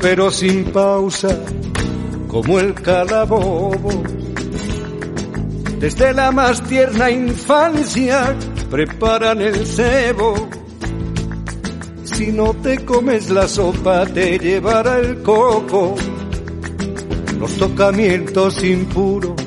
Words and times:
pero 0.00 0.30
sin 0.30 0.66
pausa, 0.66 1.36
como 2.28 2.60
el 2.60 2.74
calabobo. 2.74 3.90
Desde 5.80 6.12
la 6.12 6.30
más 6.30 6.62
tierna 6.62 7.10
infancia 7.10 8.36
preparan 8.70 9.40
el 9.40 9.66
cebo. 9.66 10.48
Si 12.04 12.30
no 12.30 12.54
te 12.54 12.84
comes 12.84 13.30
la 13.30 13.48
sopa 13.48 14.06
te 14.06 14.38
llevará 14.38 15.00
el 15.00 15.22
coco. 15.22 15.96
Los 17.40 17.52
tocamientos 17.56 18.62
impuros 18.62 19.42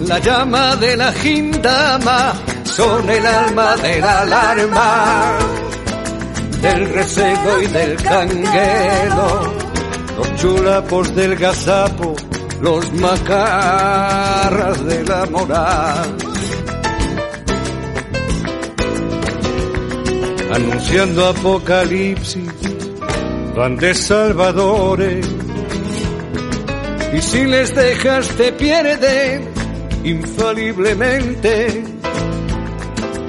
la 0.08 0.20
llama 0.20 0.76
de 0.78 0.96
la 0.96 1.12
gindama, 1.12 2.34
son 2.64 3.10
el 3.10 3.26
alma 3.26 3.76
de 3.76 4.00
la 4.00 4.22
alarma, 4.22 5.38
del 6.62 6.94
recebo 6.94 7.62
y 7.62 7.68
del 7.68 7.96
canguelo, 7.98 9.54
los 10.18 10.36
chulapos 10.36 11.14
del 11.14 11.36
gazapo, 11.36 12.16
los 12.62 12.94
macarras 12.94 14.86
de 14.86 15.04
la 15.04 15.26
moral. 15.26 16.18
Anunciando 20.54 21.28
apocalipsis, 21.28 22.52
van 23.56 23.76
de 23.78 23.94
salvadores 23.94 25.28
y 27.14 27.22
si 27.22 27.46
les 27.46 27.76
dejas 27.76 28.28
te 28.30 28.52
pierden 28.54 29.50
infaliblemente. 30.04 31.84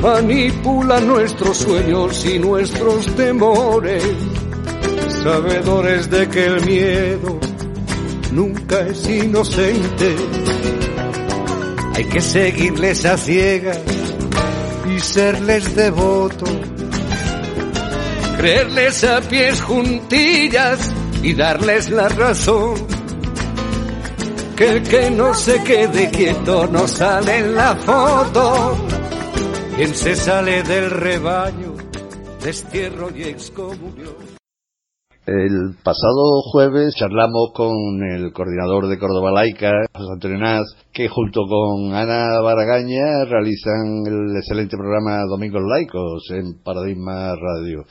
Manipulan 0.01 1.07
nuestros 1.07 1.59
sueños 1.59 2.25
y 2.25 2.39
nuestros 2.39 3.07
temores, 3.15 4.05
sabedores 5.23 6.11
de 6.11 6.29
que 6.29 6.47
el 6.47 6.65
miedo 6.65 7.39
nunca 8.33 8.81
es 8.81 9.09
inocente. 9.09 10.17
Hay 11.95 12.05
que 12.05 12.21
seguirles 12.21 13.05
a 13.05 13.17
ciegas 13.17 13.79
y 14.93 14.99
serles 14.99 15.77
devotos, 15.77 16.51
creerles 18.39 19.05
a 19.05 19.21
pies 19.21 19.61
juntillas 19.61 20.91
y 21.23 21.35
darles 21.35 21.91
la 21.91 22.09
razón 22.09 22.92
que 24.57 24.69
el 24.69 24.83
que 24.83 25.11
no 25.11 25.35
se 25.35 25.63
quede 25.63 26.11
quieto 26.11 26.67
no 26.67 26.87
sale 26.87 27.39
en 27.39 27.55
la 27.55 27.75
foto. 27.77 28.77
Quien 29.77 29.95
se 29.95 30.15
sale 30.15 30.63
del 30.63 30.91
rebaño, 30.91 31.75
destierro 32.43 33.11
y 33.15 33.23
excomunión. 33.23 34.33
El 35.25 35.77
pasado 35.85 36.43
jueves 36.51 36.97
charlamos 36.97 37.53
con 37.55 37.73
el 38.11 38.33
coordinador 38.33 38.89
de 38.89 38.99
Córdoba 38.99 39.31
Laica, 39.31 39.71
José 39.95 40.13
Antonio 40.13 40.39
Naz, 40.39 40.67
que 40.93 41.09
junto 41.09 41.43
con 41.49 41.95
Ana 41.95 42.41
Baragaña 42.41 43.25
realizan 43.25 44.03
el 44.05 44.37
excelente 44.37 44.77
programa 44.77 45.23
Domingos 45.29 45.63
Laicos 45.63 46.29
en 46.33 46.61
Paradigma 46.65 47.37
Radio. 47.37 47.85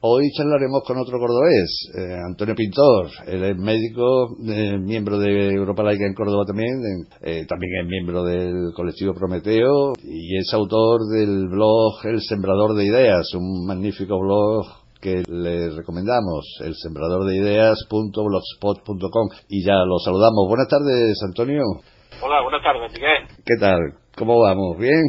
Hoy 0.00 0.30
charlaremos 0.30 0.84
con 0.86 0.96
otro 0.98 1.18
cordobés, 1.18 1.90
eh, 1.92 2.14
Antonio 2.24 2.54
Pintor. 2.54 3.08
Él 3.26 3.42
es 3.42 3.56
médico, 3.56 4.28
eh, 4.48 4.78
miembro 4.78 5.18
de 5.18 5.50
Europa 5.50 5.82
Laica 5.82 6.06
en 6.06 6.14
Córdoba 6.14 6.44
también, 6.46 6.70
eh, 7.20 7.44
también 7.48 7.82
es 7.82 7.86
miembro 7.88 8.22
del 8.22 8.72
colectivo 8.76 9.12
Prometeo 9.12 9.94
y 10.00 10.38
es 10.38 10.54
autor 10.54 11.00
del 11.12 11.48
blog 11.48 11.94
El 12.04 12.20
Sembrador 12.20 12.76
de 12.76 12.84
Ideas, 12.84 13.34
un 13.34 13.66
magnífico 13.66 14.20
blog 14.20 14.66
que 15.00 15.24
le 15.28 15.70
recomendamos, 15.70 16.46
el 16.64 16.76
sembrador 16.76 17.26
de 17.26 17.34
ideas.blogspot.com 17.36 19.28
y 19.48 19.64
ya 19.64 19.84
lo 19.84 19.98
saludamos. 19.98 20.46
Buenas 20.46 20.68
tardes, 20.68 21.18
Antonio. 21.26 21.64
Hola, 22.22 22.42
buenas 22.42 22.62
tardes, 22.62 22.92
Miguel. 22.92 23.26
¿Qué 23.44 23.56
tal? 23.58 23.80
¿Cómo 24.16 24.38
vamos? 24.42 24.78
¿Bien? 24.78 25.02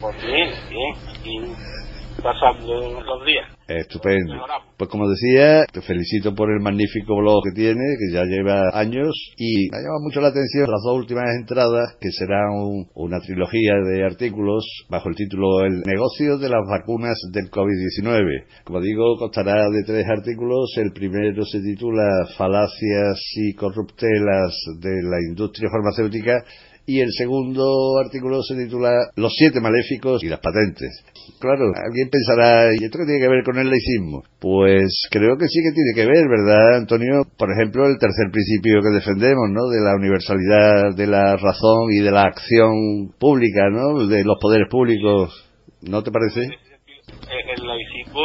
Pues 0.00 0.16
bien, 0.24 0.48
bien, 0.70 0.94
aquí 1.14 1.81
pasando 2.20 3.02
los 3.02 3.26
días. 3.26 3.48
Estupendo. 3.68 4.34
Pues 4.76 4.90
como 4.90 5.08
decía, 5.08 5.64
te 5.72 5.80
felicito 5.80 6.34
por 6.34 6.50
el 6.50 6.60
magnífico 6.60 7.16
blog 7.16 7.42
que 7.44 7.52
tiene, 7.54 7.80
que 7.98 8.12
ya 8.12 8.24
lleva 8.24 8.70
años, 8.74 9.14
y 9.36 9.70
me 9.70 9.78
ha 9.78 9.80
llamado 9.80 10.02
mucho 10.02 10.20
la 10.20 10.28
atención 10.28 10.70
las 10.70 10.82
dos 10.84 10.98
últimas 10.98 11.24
entradas, 11.38 11.96
que 12.00 12.10
serán 12.10 12.50
una 12.94 13.20
trilogía 13.20 13.74
de 13.88 14.04
artículos 14.04 14.64
bajo 14.88 15.08
el 15.08 15.14
título 15.14 15.60
El 15.60 15.82
negocio 15.86 16.38
de 16.38 16.48
las 16.48 16.60
vacunas 16.68 17.16
del 17.32 17.50
COVID-19. 17.50 18.64
Como 18.64 18.80
digo, 18.80 19.16
constará 19.18 19.68
de 19.70 19.84
tres 19.86 20.06
artículos. 20.06 20.74
El 20.76 20.92
primero 20.92 21.44
se 21.44 21.60
titula 21.60 22.26
Falacias 22.36 23.20
y 23.36 23.54
corruptelas 23.54 24.54
de 24.80 25.02
la 25.02 25.18
industria 25.28 25.70
farmacéutica 25.70 26.44
y 26.86 27.00
el 27.00 27.12
segundo 27.12 27.98
artículo 28.04 28.42
se 28.42 28.56
titula 28.56 28.90
Los 29.16 29.32
siete 29.36 29.60
maléficos 29.60 30.22
y 30.24 30.28
las 30.28 30.40
patentes. 30.40 30.90
Claro, 31.38 31.70
alguien 31.74 32.10
pensará, 32.10 32.74
¿y 32.74 32.84
esto 32.84 32.98
qué 32.98 33.06
tiene 33.06 33.20
que 33.20 33.28
ver 33.28 33.44
con 33.44 33.58
el 33.58 33.70
laicismo? 33.70 34.22
Pues 34.40 35.06
creo 35.10 35.36
que 35.38 35.46
sí 35.46 35.60
que 35.62 35.74
tiene 35.74 35.92
que 35.94 36.06
ver, 36.06 36.26
¿verdad, 36.28 36.78
Antonio? 36.78 37.22
Por 37.38 37.50
ejemplo, 37.52 37.86
el 37.86 37.98
tercer 37.98 38.30
principio 38.32 38.82
que 38.82 38.94
defendemos, 38.94 39.48
¿no? 39.50 39.68
De 39.68 39.80
la 39.80 39.94
universalidad 39.94 40.94
de 40.96 41.06
la 41.06 41.36
razón 41.36 41.92
y 41.92 42.00
de 42.00 42.10
la 42.10 42.22
acción 42.22 43.14
pública, 43.18 43.70
¿no? 43.70 44.06
De 44.06 44.24
los 44.24 44.38
poderes 44.40 44.68
públicos. 44.68 45.48
¿No 45.82 46.02
te 46.02 46.10
parece? 46.10 46.42
El 46.42 47.66
laicismo, 47.66 48.22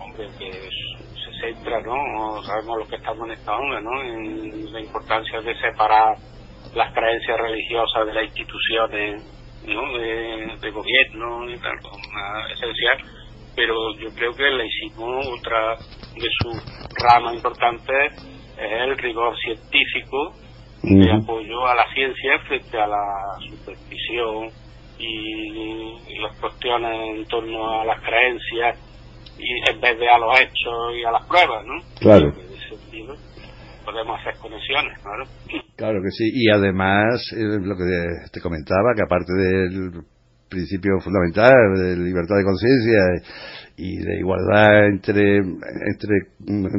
hombre, 0.00 0.26
que 0.38 0.50
se 0.50 1.30
centra, 1.40 1.80
¿no? 1.82 2.42
Sabemos 2.42 2.78
lo 2.78 2.88
que 2.88 2.96
estamos 2.96 3.26
en 3.28 3.32
esta 3.32 3.52
onda, 3.56 3.80
¿no? 3.80 4.02
En 4.02 4.72
la 4.72 4.80
importancia 4.80 5.40
de 5.40 5.54
separar 5.60 6.16
las 6.76 6.92
creencias 6.92 7.38
religiosas 7.40 8.06
de 8.06 8.12
las 8.12 8.24
instituciones 8.24 9.22
¿no? 9.66 9.98
de, 9.98 10.70
gobierno 10.70 11.50
y 11.50 11.56
tal, 11.58 11.72
una 11.72 12.52
esencial, 12.52 12.98
pero 13.56 13.74
yo 13.98 14.08
creo 14.14 14.32
que 14.32 14.46
el 14.46 14.58
laicismo, 14.58 15.20
otra 15.20 15.76
de 16.14 16.28
sus 16.42 16.62
ramas 17.02 17.34
importantes, 17.34 18.12
es 18.58 18.72
el 18.82 18.98
rigor 18.98 19.34
científico 19.38 20.34
de 20.82 21.10
apoyo 21.10 21.66
a 21.66 21.74
la 21.74 21.86
ciencia 21.94 22.38
frente 22.46 22.78
a 22.78 22.86
la 22.86 23.38
superstición 23.48 24.50
y, 24.98 26.20
las 26.20 26.38
cuestiones 26.40 27.18
en 27.18 27.24
torno 27.26 27.80
a 27.80 27.84
las 27.84 28.00
creencias 28.00 28.78
y 29.38 29.70
en 29.70 29.80
vez 29.80 29.98
de 29.98 30.08
a 30.08 30.18
los 30.18 30.40
hechos 30.40 30.94
y 30.94 31.04
a 31.04 31.10
las 31.10 31.26
pruebas, 31.26 31.64
¿no? 31.66 31.74
Claro 32.00 32.32
podemos 33.86 34.20
hacer 34.20 34.34
conexiones, 34.42 34.98
claro. 35.00 35.24
Claro 35.76 36.02
que 36.02 36.10
sí, 36.10 36.30
y 36.34 36.50
además, 36.50 37.22
eh, 37.32 37.58
lo 37.62 37.76
que 37.76 37.84
te 38.32 38.40
comentaba, 38.40 38.94
que 38.94 39.02
aparte 39.02 39.32
del 39.32 40.02
principio 40.48 41.00
fundamental 41.00 41.54
de 41.76 41.96
libertad 41.96 42.36
de 42.36 42.44
conciencia 42.44 43.00
y 43.76 43.96
de 43.98 44.18
igualdad 44.18 44.86
entre, 44.86 45.38
entre 45.38 46.14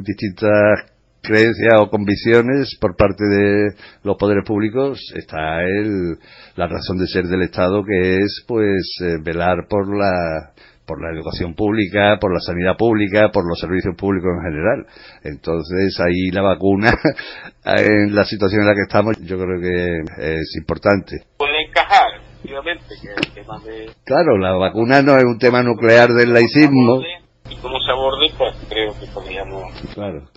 distintas 0.04 0.98
creencias 1.21 1.74
o 1.80 1.89
convicciones 1.89 2.77
por 2.80 2.95
parte 2.95 3.24
de 3.25 3.75
los 4.03 4.15
poderes 4.18 4.45
públicos 4.45 5.00
está 5.15 5.62
el, 5.63 6.18
la 6.56 6.68
razón 6.68 6.98
de 6.98 7.07
ser 7.07 7.25
del 7.25 7.42
Estado 7.42 7.83
que 7.83 8.15
es 8.15 8.45
pues 8.48 8.98
eh, 9.01 9.18
velar 9.21 9.68
por 9.69 9.95
la 9.95 10.53
por 10.88 11.01
la 11.04 11.12
educación 11.12 11.54
pública, 11.54 12.18
por 12.19 12.34
la 12.34 12.39
sanidad 12.39 12.78
pública, 12.78 13.30
por 13.31 13.48
los 13.48 13.60
servicios 13.60 13.94
públicos 13.95 14.31
en 14.38 14.51
general. 14.51 14.88
Entonces 15.24 16.00
ahí 16.00 16.31
la 16.31 16.42
vacuna, 16.42 16.98
en 17.66 18.16
la 18.16 18.24
situación 18.24 18.62
en 18.62 18.68
la 18.68 18.74
que 18.74 18.88
estamos, 18.88 19.18
yo 19.22 19.38
creo 19.38 19.60
que 19.60 20.39
es 20.39 20.56
importante. 20.57 21.25
Puede 21.38 21.68
encajar, 21.68 22.07
obviamente, 22.44 22.86
que 23.01 23.10
el 23.10 23.34
tema 23.34 23.60
de... 23.60 23.92
Claro, 24.06 24.38
la 24.38 24.54
vacuna 24.54 25.01
no 25.01 25.18
es 25.18 25.25
un 25.25 25.38
tema 25.38 25.62
nuclear 25.62 26.10
del 26.10 26.34
laicismo. 26.34 27.01
Y 27.50 27.56
cómo 27.57 27.80
se 27.81 27.92
aborde, 27.92 28.31
pues 28.38 28.56
creo 28.69 28.94
que 28.98 29.07
podríamos... 29.07 29.63
Claro. 29.94 30.30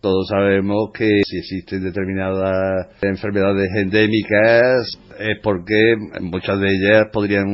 Todos 0.00 0.28
sabemos 0.28 0.90
que 0.92 1.22
si 1.24 1.38
existen 1.38 1.82
determinadas 1.82 2.88
enfermedades 3.02 3.68
endémicas 3.74 4.98
es 5.18 5.38
porque 5.42 5.94
muchas 6.20 6.60
de 6.60 6.68
ellas 6.68 7.06
podrían 7.12 7.46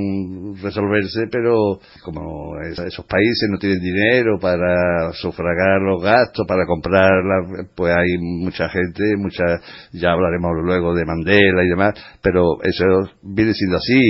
resolverse, 0.60 1.28
pero 1.30 1.78
como 2.02 2.58
esos 2.60 3.06
países 3.06 3.48
no 3.48 3.58
tienen 3.58 3.80
dinero 3.80 4.38
para 4.40 5.12
sufragar 5.12 5.80
los 5.82 6.02
gastos, 6.02 6.46
para 6.46 6.66
comprarlas, 6.66 7.68
pues 7.74 7.94
hay 7.94 8.18
mucha 8.18 8.68
gente, 8.68 9.16
mucha, 9.16 9.44
ya 9.92 10.12
hablaremos 10.12 10.50
luego 10.62 10.94
de 10.94 11.04
Mandela 11.04 11.64
y 11.64 11.68
demás, 11.68 11.94
pero 12.20 12.62
eso 12.62 12.84
viene 13.22 13.54
siendo 13.54 13.76
así. 13.76 14.02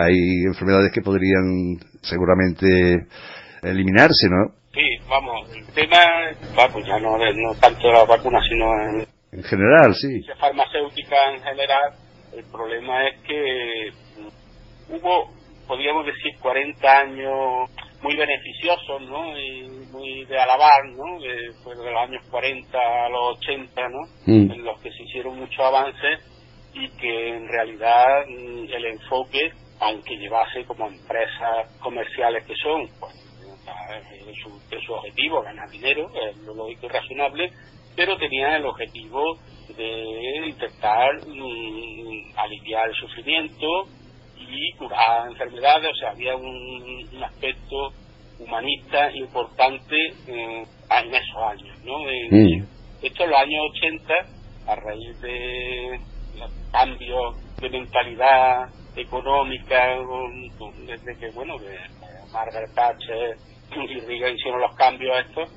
Hay 0.00 0.42
enfermedades 0.46 0.90
que 0.92 1.02
podrían 1.02 1.78
seguramente 2.02 3.06
eliminarse, 3.62 4.28
¿no? 4.28 4.58
Sí, 4.78 4.96
vamos, 5.08 5.50
el 5.56 5.66
tema, 5.74 5.98
pues 6.72 6.86
ya 6.86 7.00
no, 7.00 7.18
no 7.18 7.54
tanto 7.60 7.90
la 7.90 8.04
vacuna, 8.04 8.40
sino 8.48 8.66
en, 8.80 9.06
en 9.32 9.42
general, 9.42 9.92
sí. 9.92 10.22
Farmacéutica 10.38 11.16
en 11.34 11.42
general, 11.42 11.94
el 12.32 12.44
problema 12.44 13.08
es 13.08 13.20
que 13.22 13.90
hubo, 14.90 15.32
podríamos 15.66 16.06
decir, 16.06 16.38
40 16.40 16.96
años 16.96 17.70
muy 18.02 18.14
beneficiosos, 18.14 19.02
¿no? 19.02 19.36
Y 19.36 19.68
muy 19.90 20.24
de 20.26 20.38
alabar, 20.38 20.84
¿no? 20.94 21.18
De, 21.22 21.34
de 21.34 21.90
los 21.90 22.00
años 22.00 22.22
40 22.30 22.78
a 22.78 23.08
los 23.08 23.36
80, 23.38 23.82
¿no? 23.88 23.98
Mm. 24.26 24.52
En 24.52 24.64
los 24.64 24.80
que 24.80 24.92
se 24.92 25.02
hicieron 25.02 25.40
muchos 25.40 25.58
avances 25.58 26.20
y 26.72 26.88
que 27.00 27.30
en 27.30 27.48
realidad 27.48 28.04
mm, 28.28 28.72
el 28.72 28.84
enfoque, 28.84 29.50
aunque 29.80 30.16
llevase 30.18 30.64
como 30.66 30.86
empresas 30.86 31.66
comerciales 31.80 32.44
que 32.44 32.54
son, 32.62 32.88
pues 33.00 33.27
su, 34.42 34.60
su 34.80 34.92
objetivo, 34.92 35.42
ganar 35.42 35.68
dinero, 35.70 36.10
es 36.14 36.36
lo 36.38 36.54
lógico 36.54 36.86
y 36.86 36.88
razonable, 36.88 37.52
pero 37.96 38.16
tenía 38.16 38.56
el 38.56 38.64
objetivo 38.64 39.38
de 39.76 40.46
intentar 40.46 41.26
mm, 41.26 42.38
aliviar 42.38 42.88
el 42.88 42.94
sufrimiento 42.94 43.66
y 44.38 44.72
curar 44.76 45.28
enfermedades, 45.28 45.90
o 45.90 45.96
sea, 45.96 46.10
había 46.10 46.36
un, 46.36 47.06
aspecto 47.22 47.92
humanista 48.38 49.10
importante 49.12 49.96
eh, 50.28 50.64
en 50.64 51.14
esos 51.14 51.42
años, 51.42 51.78
¿no? 51.84 51.98
Mm. 52.30 52.64
Esto 53.02 53.24
en 53.24 53.30
los 53.30 53.38
años 53.40 53.64
80, 53.76 54.14
a 54.68 54.76
raíz 54.76 55.20
de 55.20 56.00
los 56.38 56.50
cambios 56.70 57.36
de 57.60 57.70
mentalidad 57.70 58.68
económica, 58.96 59.98
desde 60.86 61.18
que, 61.18 61.30
bueno, 61.30 61.58
de 61.58 61.76
Margaret 62.32 62.74
Thatcher 62.74 63.36
y 63.76 64.00
Reagan 64.00 64.34
hicieron 64.34 64.60
los 64.60 64.74
cambios 64.76 65.16
estos 65.26 65.50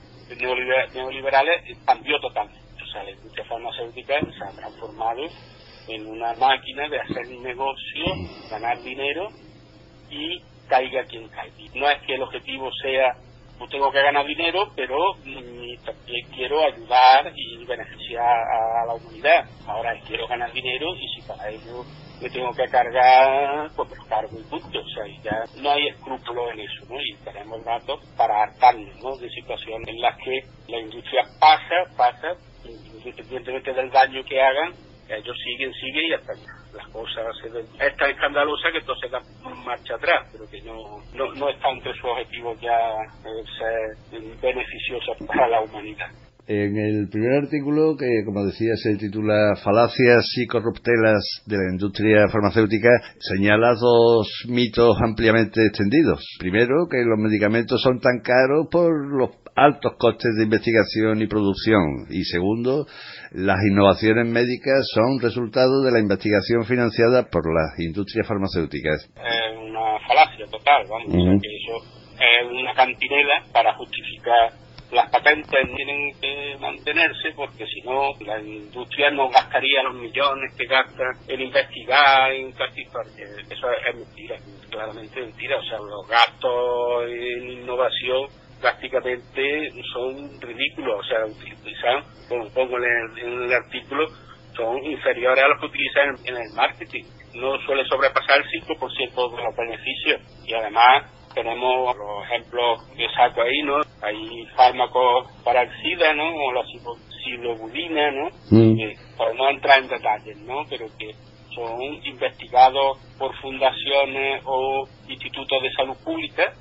neoliberales, 0.94 1.78
cambió 1.86 2.20
totalmente. 2.20 2.60
O 2.82 2.88
sea, 2.92 3.04
la 3.04 3.12
industria 3.12 3.46
farmacéutica 3.46 4.20
se 4.20 4.44
ha 4.44 4.52
transformado 4.52 5.22
en 5.88 6.08
una 6.08 6.34
máquina 6.36 6.88
de 6.90 7.00
hacer 7.00 7.28
negocio, 7.28 8.06
ganar 8.50 8.82
dinero 8.82 9.30
y 10.10 10.42
caiga 10.68 11.06
quien 11.06 11.28
caiga. 11.30 11.56
No 11.76 11.90
es 11.90 12.02
que 12.04 12.16
el 12.16 12.22
objetivo 12.22 12.70
sea, 12.82 13.16
pues 13.58 13.70
tengo 13.72 13.92
que 13.92 14.02
ganar 14.02 14.26
dinero, 14.26 14.72
pero 14.76 15.16
también 15.16 16.28
quiero 16.34 16.64
ayudar 16.66 17.32
y 17.36 17.66
beneficiar 17.66 18.24
a 18.24 18.86
la 18.88 18.94
humanidad. 18.94 19.46
Ahora 19.68 20.00
quiero 20.08 20.28
ganar 20.28 20.52
dinero 20.52 20.96
y 20.96 21.08
si 21.16 21.28
para 21.28 21.50
ello 21.50 21.84
me 22.22 22.30
tengo 22.30 22.52
que 22.54 22.66
cargar, 22.66 23.70
pues 23.76 23.90
cargo 24.08 24.38
punto. 24.50 24.80
O 24.80 24.90
sea, 24.90 25.06
ya 25.24 25.62
no 25.62 25.72
hay 25.72 25.88
escrúpulos 25.88 26.52
en 26.54 26.60
eso, 26.60 26.86
¿no? 26.90 27.02
Y 27.02 27.16
tenemos 27.24 27.64
datos 27.66 28.00
para 28.16 28.44
hartarnos, 28.44 28.96
¿no? 29.02 29.18
De 29.18 29.30
situaciones 29.30 29.88
en 29.88 30.02
las 30.02 30.18
que 30.18 30.40
la 30.68 30.80
industria 30.80 31.24
pasa, 31.40 31.76
pasa, 31.98 32.34
independientemente 32.64 33.74
del 33.74 33.90
daño 33.90 34.24
que 34.24 34.42
hagan, 34.42 34.74
ellos 35.10 35.36
siguen, 35.44 35.74
siguen 35.74 36.06
y 36.06 36.14
hasta 36.14 36.34
las 36.74 36.88
cosas 36.88 37.26
se 37.42 37.50
ven. 37.50 37.66
Es 37.80 37.96
tan 37.98 38.12
escandalosa 38.12 38.72
que 38.72 38.78
entonces 38.78 39.12
da 39.12 39.20
marcha 39.66 39.96
atrás, 39.96 40.30
pero 40.32 40.50
que 40.50 40.62
no, 40.62 41.00
no, 41.14 41.34
no 41.34 41.50
está 41.50 41.70
entre 41.70 41.94
sus 41.94 42.06
objetivos 42.06 42.60
ya 42.62 42.78
ser 43.58 44.38
beneficiosos 44.42 45.18
para 45.28 45.48
la 45.48 45.62
humanidad. 45.62 46.10
En 46.54 46.76
el 46.76 47.08
primer 47.08 47.46
artículo, 47.46 47.96
que 47.96 48.26
como 48.26 48.44
decía 48.44 48.76
se 48.76 48.98
titula 48.98 49.56
Falacias 49.64 50.26
y 50.36 50.48
corruptelas 50.48 51.24
de 51.46 51.56
la 51.56 51.72
industria 51.72 52.28
farmacéutica, 52.28 52.90
señala 53.20 53.74
dos 53.80 54.28
mitos 54.50 54.98
ampliamente 55.02 55.66
extendidos. 55.66 56.20
Primero, 56.40 56.90
que 56.92 57.06
los 57.08 57.18
medicamentos 57.18 57.82
son 57.82 58.02
tan 58.02 58.20
caros 58.20 58.68
por 58.70 58.92
los 58.92 59.30
altos 59.56 59.94
costes 59.98 60.36
de 60.36 60.44
investigación 60.44 61.22
y 61.22 61.28
producción. 61.28 62.08
Y 62.10 62.26
segundo, 62.26 62.86
las 63.32 63.60
innovaciones 63.72 64.28
médicas 64.28 64.86
son 64.94 65.22
resultado 65.22 65.82
de 65.84 65.92
la 65.94 66.00
investigación 66.00 66.66
financiada 66.66 67.30
por 67.32 67.48
las 67.48 67.80
industrias 67.80 68.28
farmacéuticas. 68.28 69.08
Es 69.08 69.56
una 69.56 69.96
falacia 70.06 70.46
total, 70.52 70.84
vamos, 70.90 71.42
que 71.42 71.48
eso 71.48 71.80
es 72.20 72.52
una 72.52 72.74
cantinela 72.74 73.40
para 73.54 73.74
justificar 73.76 74.71
las 74.92 75.10
patentes 75.10 75.76
tienen 75.76 76.12
que 76.20 76.58
mantenerse 76.60 77.32
porque 77.36 77.66
si 77.66 77.82
no 77.82 78.12
la 78.26 78.40
industria 78.40 79.10
no 79.12 79.30
gastaría 79.30 79.84
los 79.84 79.96
millones 79.96 80.54
que 80.58 80.66
gasta 80.66 81.04
en 81.28 81.42
investigar, 81.42 82.32
en 82.34 82.52
practicar. 82.52 83.06
Eso 83.50 83.68
es 83.72 83.96
mentira, 83.96 84.36
claramente 84.70 85.22
mentira. 85.22 85.58
O 85.58 85.64
sea, 85.64 85.78
los 85.78 86.08
gastos 86.08 87.10
en 87.10 87.52
innovación 87.52 88.28
prácticamente 88.60 89.70
son 89.94 90.40
ridículos. 90.42 91.00
O 91.00 91.04
sea, 91.04 91.26
utilizan, 91.26 92.04
como 92.28 92.50
pongo 92.50 92.78
en 92.78 93.44
el, 93.44 93.54
artículo, 93.54 94.08
son 94.56 94.84
inferiores 94.84 95.44
a 95.44 95.48
los 95.48 95.60
que 95.60 95.66
utilizan 95.68 96.16
en, 96.26 96.36
el 96.36 96.54
marketing. 96.54 97.04
No 97.36 97.58
suele 97.66 97.86
sobrepasar 97.86 98.40
el 98.40 98.68
5% 98.68 99.36
de 99.36 99.44
los 99.44 99.56
beneficios 99.56 100.22
y 100.46 100.54
además 100.54 101.21
tenemos 101.34 101.96
los 101.96 102.24
ejemplos 102.26 102.84
que 102.96 103.08
saco 103.16 103.42
ahí, 103.42 103.62
¿no? 103.64 103.82
Hay 104.02 104.46
fármacos 104.56 105.28
para 105.44 105.64
el 105.64 105.70
SIDA, 105.82 106.14
¿no? 106.14 106.28
O 106.28 106.54
la 106.54 106.64
silobulina, 107.24 108.12
¿no? 108.12 108.30
Mm. 108.50 108.78
por 109.18 109.36
no 109.36 109.50
entrar 109.50 109.80
en 109.80 109.88
detalles, 109.88 110.38
¿no? 110.42 110.64
Pero 110.70 110.88
que 110.98 111.14
son 111.54 111.82
investigados 112.06 112.98
por 113.18 113.36
fundaciones 113.42 114.42
o 114.46 114.88
institutos 115.08 115.62
de 115.62 115.72
salud 115.74 115.96
pública 116.04 116.54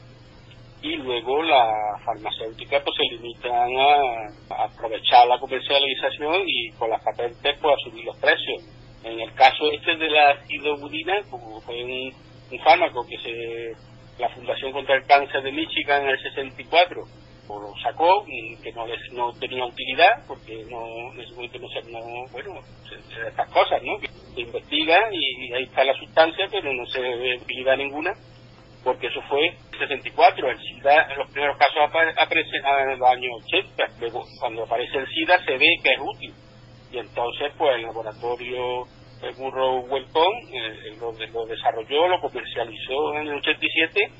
y 0.82 0.96
luego 0.96 1.42
las 1.42 2.02
farmacéuticas 2.04 2.82
pues 2.82 2.96
se 2.96 3.16
limitan 3.16 3.70
a, 3.78 4.64
aprovechar 4.64 5.26
la 5.26 5.38
comercialización 5.38 6.42
y 6.46 6.70
con 6.72 6.90
las 6.90 7.02
patentes 7.04 7.56
pues 7.60 7.74
a 7.74 7.90
subir 7.90 8.04
los 8.04 8.16
precios. 8.18 8.64
En 9.04 9.20
el 9.20 9.32
caso 9.34 9.70
este 9.72 9.96
de 9.96 10.10
la 10.10 10.42
silobulina, 10.46 11.22
como 11.30 11.60
fue 11.60 11.84
un, 11.84 12.12
un 12.52 12.58
fármaco 12.60 13.06
que 13.06 13.18
se 13.18 13.89
la 14.20 14.28
Fundación 14.28 14.72
contra 14.72 14.96
el 14.96 15.06
Cáncer 15.06 15.42
de 15.42 15.52
Michigan 15.52 16.02
en 16.02 16.10
el 16.10 16.22
64 16.22 17.04
pues 17.50 17.60
lo 17.62 17.74
sacó 17.82 18.24
que 18.62 18.72
no 18.72 18.86
les, 18.86 19.12
no 19.12 19.32
tenía 19.32 19.64
utilidad 19.64 20.24
porque 20.28 20.64
no 20.70 21.12
no 21.12 21.68
se 21.68 21.90
no, 21.90 21.98
bueno 22.30 22.60
estas 23.26 23.50
cosas 23.50 23.82
no 23.82 23.98
se 23.98 24.40
investiga 24.40 24.96
y 25.10 25.52
ahí 25.52 25.64
está 25.64 25.82
la 25.82 25.94
sustancia 25.94 26.46
pero 26.50 26.72
no 26.72 26.86
se 26.86 27.00
ve 27.00 27.38
utilidad 27.42 27.76
ninguna 27.76 28.12
porque 28.84 29.08
eso 29.08 29.20
fue 29.28 29.48
el 29.48 29.78
64 29.78 30.48
el 30.48 30.58
SIDA 30.58 31.14
los 31.16 31.30
primeros 31.32 31.58
casos 31.58 31.78
aparece 32.16 32.56
en 32.56 32.98
los 32.98 33.08
años 33.08 33.32
80 33.46 33.84
luego 33.98 34.24
cuando 34.38 34.62
aparece 34.62 34.98
el 34.98 35.08
SIDA 35.08 35.44
se 35.44 35.58
ve 35.58 35.66
que 35.82 35.90
es 35.90 36.00
útil 36.00 36.34
y 36.92 36.98
entonces 36.98 37.52
pues 37.58 37.76
el 37.76 37.82
laboratorio 37.82 38.86
el 39.22 39.34
burro 39.34 39.80
Welcome 39.80 40.40
eh, 40.52 40.96
lo, 40.98 41.12
lo, 41.12 41.46
desarrolló, 41.46 42.08
lo 42.08 42.20
comercializó 42.20 43.14
en 43.14 43.28
el 43.28 43.34
87 43.34 44.10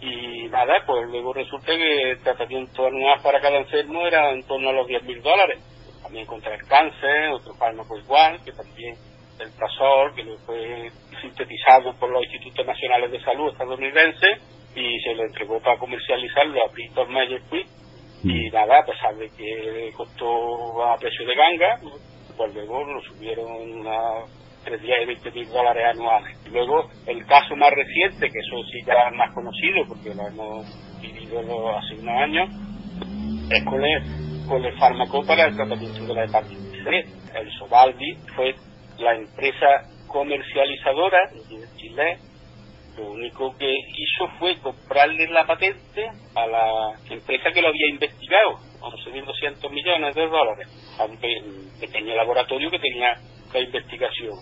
y 0.00 0.48
nada, 0.48 0.84
pues 0.86 1.08
luego 1.08 1.32
resulta 1.32 1.76
que 1.76 2.10
el 2.12 2.20
tratamiento 2.20 2.86
anual 2.86 3.20
para 3.22 3.40
cada 3.40 3.58
enfermo 3.58 4.06
era 4.06 4.30
en 4.30 4.44
torno 4.44 4.70
a 4.70 4.72
los 4.72 4.86
10 4.86 5.02
mil 5.04 5.20
dólares. 5.22 5.58
También 6.02 6.26
contra 6.26 6.54
el 6.54 6.62
cáncer, 6.66 7.30
otro 7.32 7.54
fármaco 7.54 7.98
igual, 7.98 8.40
que 8.44 8.52
también 8.52 8.94
el 9.40 9.52
Trasol, 9.56 10.14
que 10.14 10.24
fue 10.46 10.90
sintetizado 11.20 11.94
por 11.98 12.10
los 12.10 12.22
Institutos 12.24 12.66
Nacionales 12.66 13.10
de 13.10 13.20
Salud 13.20 13.50
estadounidenses 13.50 14.38
y 14.74 15.00
se 15.00 15.14
lo 15.14 15.24
entregó 15.24 15.60
para 15.60 15.78
comercializarlo 15.78 16.64
a 16.64 16.72
Bristol 16.72 17.08
Myers 17.08 17.42
Squibb 17.46 17.66
y 18.24 18.48
mm. 18.48 18.52
nada, 18.52 18.80
a 18.80 18.86
pesar 18.86 19.16
de 19.16 19.30
que 19.30 19.92
costó 19.96 20.84
a 20.84 20.96
precio 20.96 21.26
de 21.26 21.34
ganga, 21.34 21.80
pues 22.36 22.54
luego 22.54 22.84
lo 22.84 23.00
subieron 23.02 23.86
a 23.86 24.24
entre 24.58 24.78
10 24.78 25.02
y 25.02 25.06
20 25.06 25.30
mil 25.32 25.48
dólares 25.48 25.84
anuales. 25.94 26.36
Luego, 26.50 26.90
el 27.06 27.24
caso 27.26 27.56
más 27.56 27.70
reciente, 27.72 28.28
que 28.30 28.38
eso 28.38 28.62
sí 28.70 28.78
ya 28.86 29.08
es 29.08 29.14
más 29.14 29.32
conocido, 29.34 29.84
porque 29.88 30.14
lo 30.14 30.26
hemos 30.26 31.00
vivido 31.00 31.76
hace 31.76 31.94
unos 31.94 32.22
años, 32.22 32.48
es 33.50 33.64
con 33.64 33.84
el, 33.84 34.46
con 34.46 34.64
el 34.64 34.78
fármaco 34.78 35.24
para 35.26 35.46
el 35.46 35.56
tratamiento 35.56 36.06
de 36.06 36.14
la 36.14 36.24
hepatitis 36.24 36.84
C. 36.84 37.38
El 37.38 37.50
Sobaldi 37.58 38.16
fue 38.34 38.54
la 38.98 39.14
empresa 39.14 39.66
comercializadora 40.08 41.18
de 41.32 41.76
Chile 41.76 42.18
lo 42.98 43.12
único 43.12 43.56
que 43.56 43.72
hizo 43.72 44.28
fue 44.40 44.56
comprarle 44.58 45.28
la 45.28 45.46
patente 45.46 46.10
a 46.34 46.46
la 46.46 46.98
empresa 47.08 47.52
que 47.52 47.62
lo 47.62 47.68
había 47.68 47.88
investigado 47.90 48.58
11.200 48.80 49.70
millones 49.70 50.14
de 50.16 50.26
dólares 50.26 50.96
a 50.98 51.04
un 51.04 51.16
pequeño 51.78 52.16
laboratorio 52.16 52.68
que 52.70 52.78
tenía 52.80 53.14
la 53.52 53.60
investigación. 53.60 54.34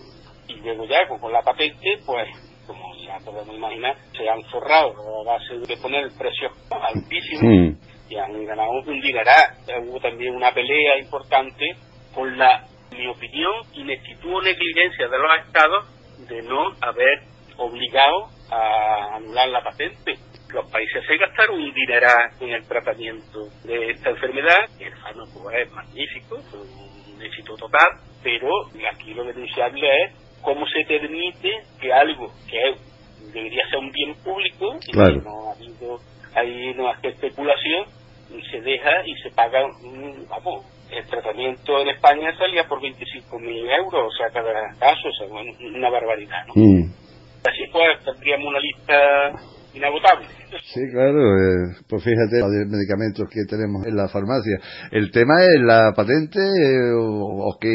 Y 0.47 0.55
luego 0.55 0.85
ya 0.85 1.07
con 1.07 1.31
la 1.31 1.41
patente, 1.41 1.99
pues 2.05 2.27
como 2.67 2.93
ya 2.97 3.17
podemos 3.23 3.55
imaginar, 3.55 3.95
se 4.15 4.29
han 4.29 4.43
forrado 4.43 4.93
a 5.21 5.23
base 5.23 5.57
de 5.57 5.77
poner 5.77 6.03
el 6.03 6.11
precio 6.17 6.49
altísimo 6.69 7.49
mm. 7.49 7.77
y 8.09 8.15
han 8.17 8.45
ganado 8.45 8.71
un 8.71 9.01
dineral. 9.01 9.55
Hubo 9.87 9.99
también 9.99 10.35
una 10.35 10.51
pelea 10.53 10.99
importante 10.99 11.65
con 12.13 12.37
la, 12.37 12.65
mi 12.91 13.07
opinión, 13.07 13.53
ineptitud 13.73 14.33
o 14.33 14.41
negligencia 14.41 15.07
de 15.07 15.17
los 15.17 15.45
estados 15.45 15.85
de 16.27 16.41
no 16.43 16.71
haber 16.81 17.21
obligado 17.57 18.29
a 18.51 19.15
anular 19.15 19.47
la 19.49 19.63
patente. 19.63 20.13
Los 20.49 20.69
países 20.71 21.03
se 21.05 21.17
gastaron 21.17 21.59
un 21.59 21.73
dineral 21.73 22.31
en 22.39 22.49
el 22.49 22.67
tratamiento 22.67 23.47
de 23.63 23.91
esta 23.91 24.09
enfermedad, 24.11 24.69
el 24.79 24.95
fármaco 24.95 25.51
es 25.51 25.71
magnífico, 25.71 26.37
fue 26.49 26.59
un 26.61 27.21
éxito 27.21 27.55
total, 27.55 27.87
pero 28.27 28.49
aquí 28.91 29.13
lo 29.13 29.23
denunciable 29.23 29.87
es 30.03 30.11
cómo 30.41 30.65
se 30.67 30.83
permite 30.85 31.49
que 31.79 31.93
algo 31.93 32.29
que 32.49 32.75
debería 33.31 33.65
ser 33.69 33.79
un 33.79 33.91
bien 33.91 34.15
público 34.15 34.77
y 34.85 34.91
que 34.91 35.21
no 35.23 35.47
ha 35.47 35.53
habido 35.53 35.99
ahí 36.35 36.73
no 36.75 36.89
hace 36.89 37.07
especulación 37.07 37.85
se 38.51 38.59
deja 38.59 38.91
y 39.05 39.15
se 39.23 39.31
paga 39.31 39.65
vamos 40.27 40.65
el 40.91 41.05
tratamiento 41.07 41.79
en 41.79 41.87
España 41.87 42.35
salía 42.37 42.65
por 42.65 42.81
25 42.81 43.39
mil 43.39 43.69
euros 43.69 44.13
o 44.13 44.17
sea 44.17 44.27
cada 44.29 44.75
caso 44.77 45.07
o 45.07 45.13
sea, 45.13 45.27
una 45.27 45.89
barbaridad 45.89 46.45
¿no? 46.47 46.53
Mm. 46.55 46.91
así 47.45 47.65
pues 47.71 48.03
tendríamos 48.03 48.47
una 48.47 48.59
lista 48.59 49.31
inagotable 49.77 50.27
Sí, 50.63 50.81
claro, 50.91 51.19
eh, 51.19 51.75
pues 51.87 52.03
fíjate 52.03 52.39
los 52.39 52.49
medicamentos 52.67 53.29
que 53.29 53.45
tenemos 53.49 53.85
en 53.85 53.95
la 53.95 54.07
farmacia. 54.07 54.59
El 54.91 55.11
tema 55.11 55.43
es 55.43 55.61
la 55.61 55.93
patente 55.95 56.39
eh, 56.39 56.91
o, 56.93 57.49
o, 57.49 57.57
que, 57.59 57.69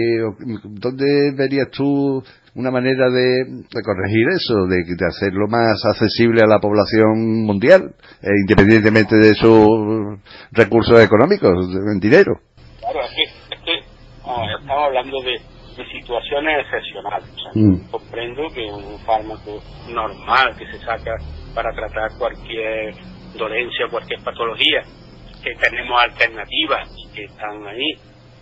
¿dónde 0.64 1.32
verías 1.36 1.68
tú 1.70 2.22
una 2.54 2.70
manera 2.70 3.08
de, 3.08 3.64
corregir 3.82 4.28
eso, 4.36 4.66
de, 4.66 4.84
hacerlo 5.06 5.48
más 5.48 5.84
accesible 5.84 6.42
a 6.42 6.46
la 6.46 6.58
población 6.58 7.44
mundial, 7.44 7.94
eh, 8.22 8.28
independientemente 8.42 9.16
de 9.16 9.34
sus 9.34 10.20
recursos 10.52 11.00
económicos, 11.00 11.52
en 11.74 11.98
dinero. 11.98 12.40
Claro, 12.80 13.00
es 13.02 13.60
que, 13.64 13.78
estamos 13.78 14.84
hablando 14.84 15.22
de, 15.22 15.40
situaciones 15.90 16.66
excepcionales. 16.66 17.30
Mm. 17.54 17.90
Comprendo 17.90 18.42
que 18.54 18.60
un 18.70 18.98
fármaco 19.06 19.62
normal 19.88 20.54
que 20.58 20.66
se 20.66 20.78
saca 20.84 21.16
para 21.54 21.72
tratar 21.72 22.10
cualquier 22.18 22.94
dolencia, 23.36 23.86
cualquier 23.90 24.22
patología, 24.22 24.82
que 25.42 25.54
tenemos 25.56 26.00
alternativas 26.00 26.88
que 27.14 27.24
están 27.24 27.66
ahí, 27.66 27.94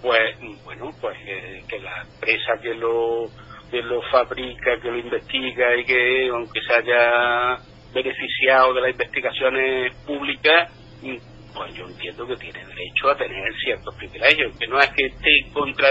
pues 0.02 0.36
bueno, 0.64 0.90
pues 1.00 1.16
eh, 1.26 1.62
que 1.68 1.78
la 1.78 2.02
empresa 2.02 2.52
que 2.62 2.74
lo 2.74 3.26
que 3.70 3.82
lo 3.82 4.02
fabrica, 4.10 4.80
que 4.82 4.90
lo 4.90 4.98
investiga 4.98 5.76
y 5.76 5.84
que 5.84 6.28
aunque 6.28 6.60
se 6.66 6.74
haya 6.74 7.58
beneficiado 7.94 8.74
de 8.74 8.80
las 8.80 8.90
investigaciones 8.90 9.94
públicas, 10.06 10.72
pues 11.54 11.74
yo 11.74 11.86
entiendo 11.86 12.26
que 12.26 12.36
tiene 12.36 12.64
derecho 12.64 13.10
a 13.10 13.16
tener 13.16 13.52
ciertos 13.64 13.94
privilegios, 13.96 14.56
que 14.58 14.66
no 14.66 14.78
es 14.78 14.88
que 14.90 15.06
esté 15.06 15.30
en 15.44 15.52
contra. 15.52 15.88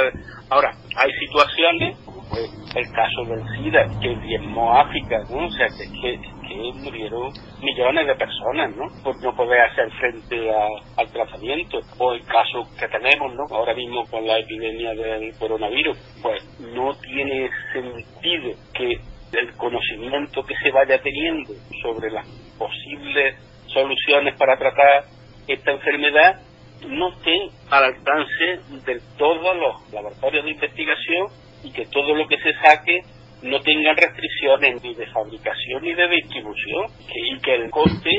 Ahora, 0.50 0.72
hay 0.96 1.12
situaciones, 1.20 1.98
fue 2.30 2.82
el 2.82 2.92
caso 2.92 3.26
del 3.26 3.44
SIDA, 3.58 4.00
que 4.02 4.16
diezmó 4.28 4.80
África, 4.80 5.18
¿no? 5.30 5.48
O 5.48 5.52
sea, 5.52 5.68
que, 5.68 5.86
que 6.02 6.20
que 6.50 6.56
murieron 6.56 7.32
millones 7.62 8.08
de 8.08 8.16
personas, 8.16 8.76
¿no? 8.76 8.88
Por 9.04 9.22
no 9.22 9.36
poder 9.36 9.62
hacer 9.62 9.90
frente 9.92 10.52
al 10.98 11.12
tratamiento. 11.12 11.80
O 12.00 12.14
el 12.14 12.26
caso 12.26 12.68
que 12.80 12.88
tenemos, 12.88 13.34
¿no? 13.36 13.56
Ahora 13.56 13.74
mismo 13.74 14.06
con 14.10 14.26
la 14.26 14.40
epidemia 14.40 14.94
del 14.94 15.38
coronavirus, 15.38 15.98
pues 16.22 16.44
no 16.60 16.94
tiene 16.96 17.50
sentido 17.74 18.54
que 18.74 18.94
el 19.38 19.54
conocimiento 19.56 20.44
que 20.44 20.56
se 20.56 20.72
vaya 20.72 21.00
teniendo 21.02 21.54
sobre 21.84 22.10
las 22.12 22.26
posibles 22.58 23.36
soluciones 23.68 24.36
para 24.38 24.58
tratar 24.58 25.04
esta 25.48 25.72
enfermedad 25.72 26.42
no 26.88 27.10
esté 27.10 27.50
al 27.70 27.84
alcance 27.84 28.60
de 28.86 29.00
todos 29.18 29.56
los 29.56 29.94
laboratorios 29.94 30.46
de 30.46 30.52
investigación 30.52 31.28
y 31.64 31.72
que 31.72 31.86
todo 31.88 32.16
lo 32.16 32.28
que 32.28 32.38
se 32.38 32.54
saque 32.54 33.02
no 33.42 33.60
tengan 33.62 33.96
restricciones 33.96 34.84
ni 34.84 34.94
de 34.96 35.08
fabricación 35.08 35.84
ni 35.84 35.94
de 35.94 36.08
distribución 36.08 36.86
y 37.14 37.40
que 37.40 37.56
el 37.56 37.70
coste, 37.70 38.12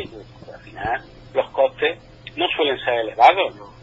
al 0.52 0.62
final 0.62 1.00
los 1.34 1.50
costes 1.50 1.98
no 2.36 2.46
suelen 2.56 2.78
ser 2.78 3.00
elevados, 3.00 3.56
los 3.56 3.79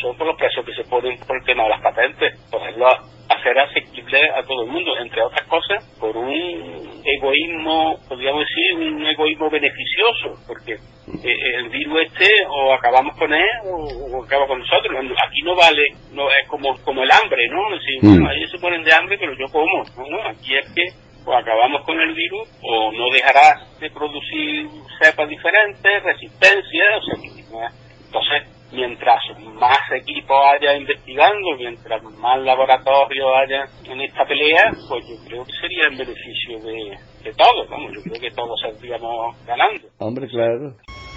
son 0.00 0.16
por 0.16 0.26
los 0.26 0.36
precios 0.36 0.64
que 0.64 0.74
se 0.74 0.88
ponen 0.88 1.18
por 1.26 1.36
el 1.36 1.44
tema 1.44 1.64
de 1.64 1.70
las 1.70 1.82
patentes, 1.82 2.40
poderlo 2.50 2.88
hacer 3.28 3.58
asequible 3.58 4.30
a 4.34 4.42
todo 4.42 4.64
el 4.64 4.70
mundo, 4.70 4.98
entre 4.98 5.22
otras 5.22 5.46
cosas 5.46 5.84
por 5.98 6.16
un 6.16 7.02
egoísmo, 7.04 7.96
podríamos 8.08 8.40
decir, 8.40 8.74
un 8.74 9.06
egoísmo 9.06 9.48
beneficioso, 9.50 10.34
porque 10.46 10.72
eh, 10.74 11.36
el 11.56 11.68
virus 11.68 12.02
este 12.06 12.28
o 12.48 12.72
acabamos 12.72 13.16
con 13.16 13.32
él 13.32 13.46
o, 13.64 14.24
acaba 14.24 14.46
con 14.46 14.58
nosotros. 14.58 14.96
Aquí 15.26 15.42
no 15.42 15.54
vale, 15.54 15.82
no 16.12 16.28
es 16.28 16.48
como 16.48 16.76
como 16.84 17.02
el 17.02 17.10
hambre, 17.10 17.48
¿no? 17.48 17.70
Decir, 17.70 17.98
mm. 18.02 18.30
ellos 18.30 18.50
se 18.50 18.58
ponen 18.58 18.82
de 18.82 18.92
hambre, 18.92 19.16
pero 19.18 19.32
yo 19.34 19.46
como. 19.52 19.84
No, 20.08 20.28
aquí 20.28 20.56
es 20.56 20.72
que 20.74 20.82
o 21.24 21.34
acabamos 21.34 21.84
con 21.84 22.00
el 22.00 22.14
virus 22.14 22.48
o 22.62 22.92
no 22.92 23.10
dejará 23.10 23.60
de 23.78 23.90
producir 23.90 24.66
cepas 25.00 25.28
diferentes, 25.28 26.02
resistencia, 26.02 26.84
o 26.96 27.02
sea, 27.02 27.70
entonces 28.06 28.59
mientras 28.72 29.20
más 29.54 29.78
equipos 29.96 30.36
haya 30.54 30.76
investigando, 30.76 31.56
mientras 31.56 32.02
más 32.02 32.40
laboratorios 32.40 33.28
haya 33.42 33.64
en 33.84 34.00
esta 34.00 34.24
pelea, 34.24 34.72
pues 34.88 35.04
yo 35.08 35.16
creo 35.26 35.44
que 35.44 35.52
sería 35.60 35.88
en 35.90 35.98
beneficio 35.98 36.58
de, 36.60 36.96
de 37.24 37.34
todos, 37.34 37.68
vamos, 37.68 37.92
yo 37.94 38.02
creo 38.02 38.20
que 38.20 38.30
todos 38.30 38.60
saldríamos 38.60 39.36
ganando. 39.46 39.88
Hombre, 39.98 40.26
claro. 40.28 40.74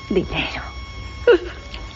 Dinero. 0.09 0.63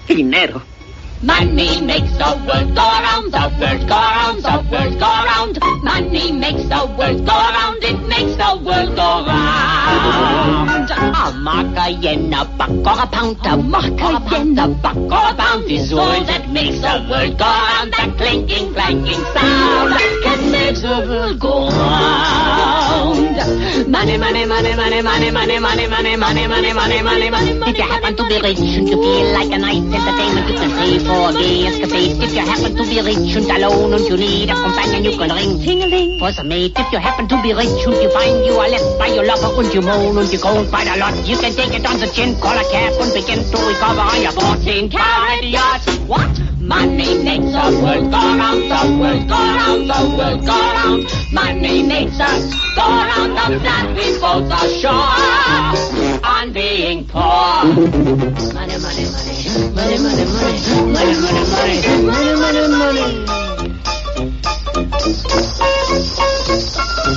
Dinero. 0.08 0.77
Money 1.22 1.82
makes 1.82 2.12
the 2.18 2.30
world 2.46 2.76
go 2.76 2.82
round, 2.84 3.34
the 3.34 3.50
world 3.60 3.90
go 3.90 3.96
round, 3.96 4.44
the 4.44 4.70
world 4.72 5.00
go 5.00 5.08
round. 5.26 5.60
Money 5.84 6.32
makes 6.32 6.64
the 6.70 6.86
world 6.96 7.26
go 7.26 7.34
round, 7.34 7.84
it 7.84 8.00
makes 8.08 8.36
the 8.38 8.62
world 8.64 8.96
go 8.96 9.26
round. 9.26 10.92
A 10.92 11.32
mark, 11.40 11.76
a 11.76 11.90
yen, 11.90 12.32
a 12.34 12.46
buck, 12.46 12.70
or 12.70 13.02
a 13.02 13.08
pound, 13.08 13.38
a 13.46 13.58
mark, 13.58 14.00
a 14.00 14.22
yen, 14.32 14.60
a 14.60 14.68
buck, 14.68 14.96
or 14.96 15.32
a 15.32 15.34
pound 15.34 15.72
is 15.72 15.92
all 15.92 16.24
that 16.26 16.50
makes 16.52 16.80
the 16.82 17.08
world 17.10 17.38
go 17.38 17.46
round. 17.46 17.94
That 17.94 18.16
clinking, 18.18 18.74
clanking 18.74 19.24
sound 19.34 19.94
can 20.24 20.52
make 20.52 20.76
the 20.76 21.06
world 21.10 21.40
go 21.40 21.70
round. 21.70 23.27
Money, 23.38 24.18
money, 24.18 24.46
money, 24.46 24.74
money, 24.74 25.02
money, 25.02 25.30
money, 25.30 25.60
money, 25.60 25.60
money, 25.86 26.18
money, 26.18 26.48
money, 26.48 26.74
money, 26.74 27.02
money, 27.04 27.30
money. 27.30 27.52
If 27.70 27.78
you 27.78 27.84
happen 27.84 28.16
to 28.18 28.24
be 28.28 28.42
rich, 28.42 28.58
you 28.58 28.98
feel 28.98 29.28
like 29.34 29.52
a 29.54 29.60
nice 29.60 29.78
entertainment, 29.78 30.50
you 30.50 30.56
can 30.58 30.72
save 30.74 31.06
for 31.06 31.32
gay 31.38 31.68
escapades. 31.68 32.18
If 32.18 32.34
you 32.34 32.42
happen 32.42 32.76
to 32.76 32.84
be 32.84 32.98
rich 33.00 33.36
and 33.38 33.46
alone 33.46 33.94
and 33.94 34.06
you 34.10 34.18
need 34.18 34.50
a 34.50 34.56
companion, 34.56 35.04
you 35.04 35.18
can 35.18 35.30
ring 35.30 35.62
ting-a-ling 35.62 36.18
for 36.18 36.32
some 36.32 36.48
mate. 36.48 36.74
If 36.76 36.92
you 36.92 36.98
happen 36.98 37.28
to 37.28 37.42
be 37.44 37.54
rich 37.54 37.86
and 37.86 37.94
you 38.02 38.10
find 38.10 38.44
you 38.44 38.58
are 38.58 38.70
left 38.70 38.98
by 38.98 39.08
your 39.14 39.26
lover 39.26 39.54
and 39.62 39.72
you 39.72 39.82
moan 39.82 40.18
and 40.18 40.34
you 40.34 40.40
go 40.42 40.66
quite 40.70 40.88
a 40.88 40.98
lot, 40.98 41.14
you 41.28 41.38
can 41.38 41.54
take 41.54 41.78
it 41.78 41.86
on 41.86 42.00
the 42.00 42.08
chin, 42.08 42.34
call 42.42 42.58
a 42.58 42.66
cab 42.72 42.94
and 42.98 43.14
begin 43.14 43.46
to 43.46 43.58
recover 43.70 44.02
on 44.02 44.22
your 44.22 44.32
14 44.34 44.90
carat 44.90 45.44
yacht. 45.46 45.86
What? 46.10 46.47
Money 46.68 47.24
makes 47.24 47.46
the 47.46 47.80
world 47.82 48.12
go 48.12 48.18
round, 48.18 48.62
the 48.70 48.98
world 49.00 49.28
go 49.30 49.36
round, 49.36 49.90
the 49.90 50.00
world 50.18 50.42
go 50.46 50.58
round. 50.76 51.08
Money 51.32 51.82
makes 51.84 52.20
us 52.20 52.44
go 52.76 52.84
round 52.84 53.32
the 53.38 53.60
flat 53.62 53.96
we 53.96 54.20
both 54.20 54.52
are 54.52 54.70
sure 54.82 56.22
on 56.28 56.52
being 56.52 57.06
poor. 57.08 57.64
Money, 58.54 58.78
money, 58.84 59.06
money, 59.16 59.36
money, 59.74 59.98
money, 59.98 59.98
money 59.98 60.26
money, 60.26 60.86
money, 60.86 61.16
money, 61.56 62.04
money, 62.04 62.34
money, 62.36 62.68
money. 62.68 63.28
Money, 65.88 67.17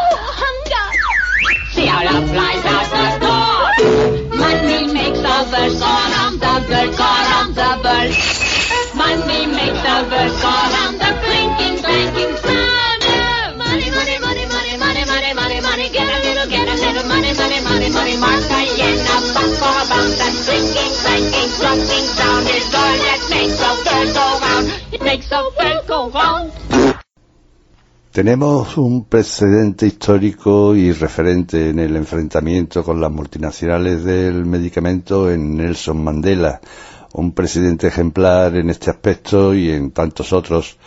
The. 2.01 3.29
Money 4.33 4.93
makes 4.93 5.21
go 5.21 5.35
birds 5.51 5.77
go 5.77 5.85
birds. 7.83 8.17
Money 8.95 9.45
makes 9.45 9.81
go 10.41 10.49
around, 10.49 10.97
the 10.97 11.09
sound. 12.41 13.03
Money, 13.57 13.89
money, 13.91 14.17
money, 14.19 14.45
money, 14.49 14.77
money, 14.77 15.05
money, 15.05 15.33
money, 15.33 15.61
money. 15.61 15.89
Get 15.89 16.09
a 16.09 16.19
little, 16.25 16.49
get 16.49 16.67
a 16.67 16.73
little 16.73 17.07
money, 17.07 17.33
money, 17.37 17.61
money, 17.61 17.87
money. 17.87 18.17
That 23.01 23.21
makes 23.29 23.57
the 23.59 23.67
round. 24.41 24.67
Birds 25.57 25.87
go 25.87 26.09
round. 26.09 26.50
Tenemos 28.11 28.75
un 28.75 29.05
precedente 29.05 29.87
histórico 29.87 30.75
y 30.75 30.91
referente 30.91 31.69
en 31.69 31.79
el 31.79 31.95
enfrentamiento 31.95 32.83
con 32.83 32.99
las 32.99 33.09
multinacionales 33.09 34.03
del 34.03 34.45
medicamento 34.45 35.31
en 35.31 35.55
Nelson 35.55 36.03
Mandela, 36.03 36.59
un 37.13 37.31
presidente 37.31 37.87
ejemplar 37.87 38.57
en 38.57 38.69
este 38.69 38.89
aspecto 38.89 39.53
y 39.53 39.69
en 39.69 39.91
tantos 39.91 40.33
otros, 40.33 40.77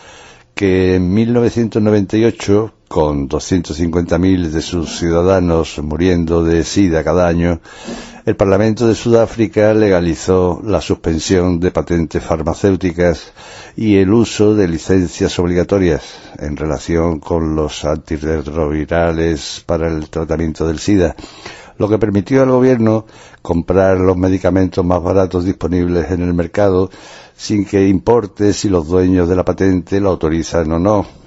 que 0.53 0.97
en 0.97 1.11
1998, 1.11 2.74
con 2.87 3.27
250.000 3.27 4.49
de 4.49 4.61
sus 4.61 4.97
ciudadanos 4.97 5.79
muriendo 5.79 6.43
de 6.43 6.63
SIDA 6.63 7.03
cada 7.03 7.27
año, 7.27 7.59
el 8.25 8.35
Parlamento 8.35 8.87
de 8.87 8.95
Sudáfrica 8.95 9.73
legalizó 9.73 10.61
la 10.63 10.81
suspensión 10.81 11.59
de 11.59 11.71
patentes 11.71 12.23
farmacéuticas 12.23 13.33
y 13.75 13.97
el 13.97 14.11
uso 14.11 14.55
de 14.55 14.67
licencias 14.67 15.37
obligatorias 15.39 16.03
en 16.39 16.57
relación 16.57 17.19
con 17.19 17.55
los 17.55 17.85
antirretrovirales 17.85 19.63
para 19.65 19.87
el 19.87 20.09
tratamiento 20.09 20.67
del 20.67 20.79
SIDA, 20.79 21.15
lo 21.77 21.89
que 21.89 21.99
permitió 21.99 22.43
al 22.43 22.51
gobierno 22.51 23.05
comprar 23.41 23.99
los 23.99 24.17
medicamentos 24.17 24.83
más 24.85 25.03
baratos 25.03 25.45
disponibles 25.45 26.09
en 26.11 26.21
el 26.21 26.33
mercado 26.33 26.89
sin 27.35 27.65
que 27.65 27.87
importe 27.87 28.53
si 28.53 28.69
los 28.69 28.87
dueños 28.87 29.27
de 29.27 29.35
la 29.35 29.43
patente 29.43 29.99
lo 29.99 30.09
autorizan 30.11 30.71
o 30.71 30.79
no 30.79 31.24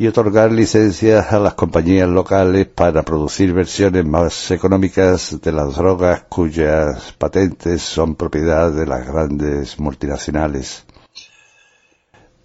y 0.00 0.06
otorgar 0.06 0.52
licencias 0.52 1.32
a 1.32 1.40
las 1.40 1.54
compañías 1.54 2.08
locales 2.08 2.68
para 2.68 3.02
producir 3.02 3.52
versiones 3.52 4.06
más 4.06 4.52
económicas 4.52 5.40
de 5.42 5.50
las 5.50 5.74
drogas 5.74 6.22
cuyas 6.28 7.12
patentes 7.18 7.82
son 7.82 8.14
propiedad 8.14 8.70
de 8.70 8.86
las 8.86 9.04
grandes 9.04 9.80
multinacionales. 9.80 10.84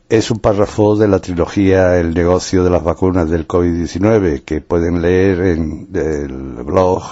Es 0.09 0.31
un 0.31 0.39
párrafo 0.39 0.95
de 0.95 1.07
la 1.07 1.19
trilogía 1.19 1.99
El 1.99 2.15
negocio 2.15 2.63
de 2.63 2.71
las 2.71 2.83
vacunas 2.83 3.29
del 3.29 3.47
COVID-19 3.47 4.41
que 4.43 4.61
pueden 4.61 5.03
leer 5.03 5.41
en 5.41 5.89
el 5.93 6.63
blog 6.63 7.03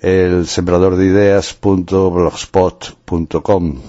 el 0.00 0.48
sembrador 0.48 0.96
de 0.96 1.06
ideas.blogspot.com. 1.06 3.80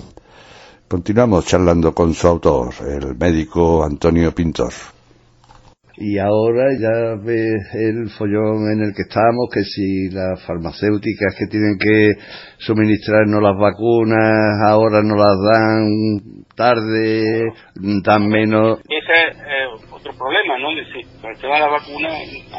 Continuamos 0.88 1.46
charlando 1.46 1.96
con 1.96 2.14
su 2.14 2.28
autor, 2.28 2.76
el 2.88 3.16
médico 3.16 3.84
Antonio 3.84 4.36
Pintor 4.36 4.72
y 6.00 6.18
ahora 6.18 6.64
ya 6.80 7.16
ves 7.22 7.76
el 7.76 8.10
follón 8.18 8.72
en 8.72 8.88
el 8.88 8.96
que 8.96 9.04
estamos, 9.04 9.50
que 9.54 9.64
si 9.64 10.10
las 10.10 10.42
farmacéuticas 10.48 11.36
que 11.38 11.48
tienen 11.52 11.78
que 11.78 12.16
suministrarnos 12.58 13.44
las 13.44 13.58
vacunas 13.58 14.64
ahora 14.66 15.04
no 15.04 15.16
las 15.16 15.36
dan 15.44 16.46
tarde, 16.56 17.52
dan 17.76 18.28
menos. 18.30 18.80
Ese 18.88 19.28
es 19.28 19.38
eh, 19.40 19.68
otro 19.92 20.14
problema, 20.18 20.58
¿no? 20.60 20.72
Es 20.72 20.88
decir, 20.88 21.06
con 21.22 21.32
el 21.32 21.38
tema 21.38 21.56
de 21.56 21.60
la 21.60 21.68
vacuna 21.68 22.10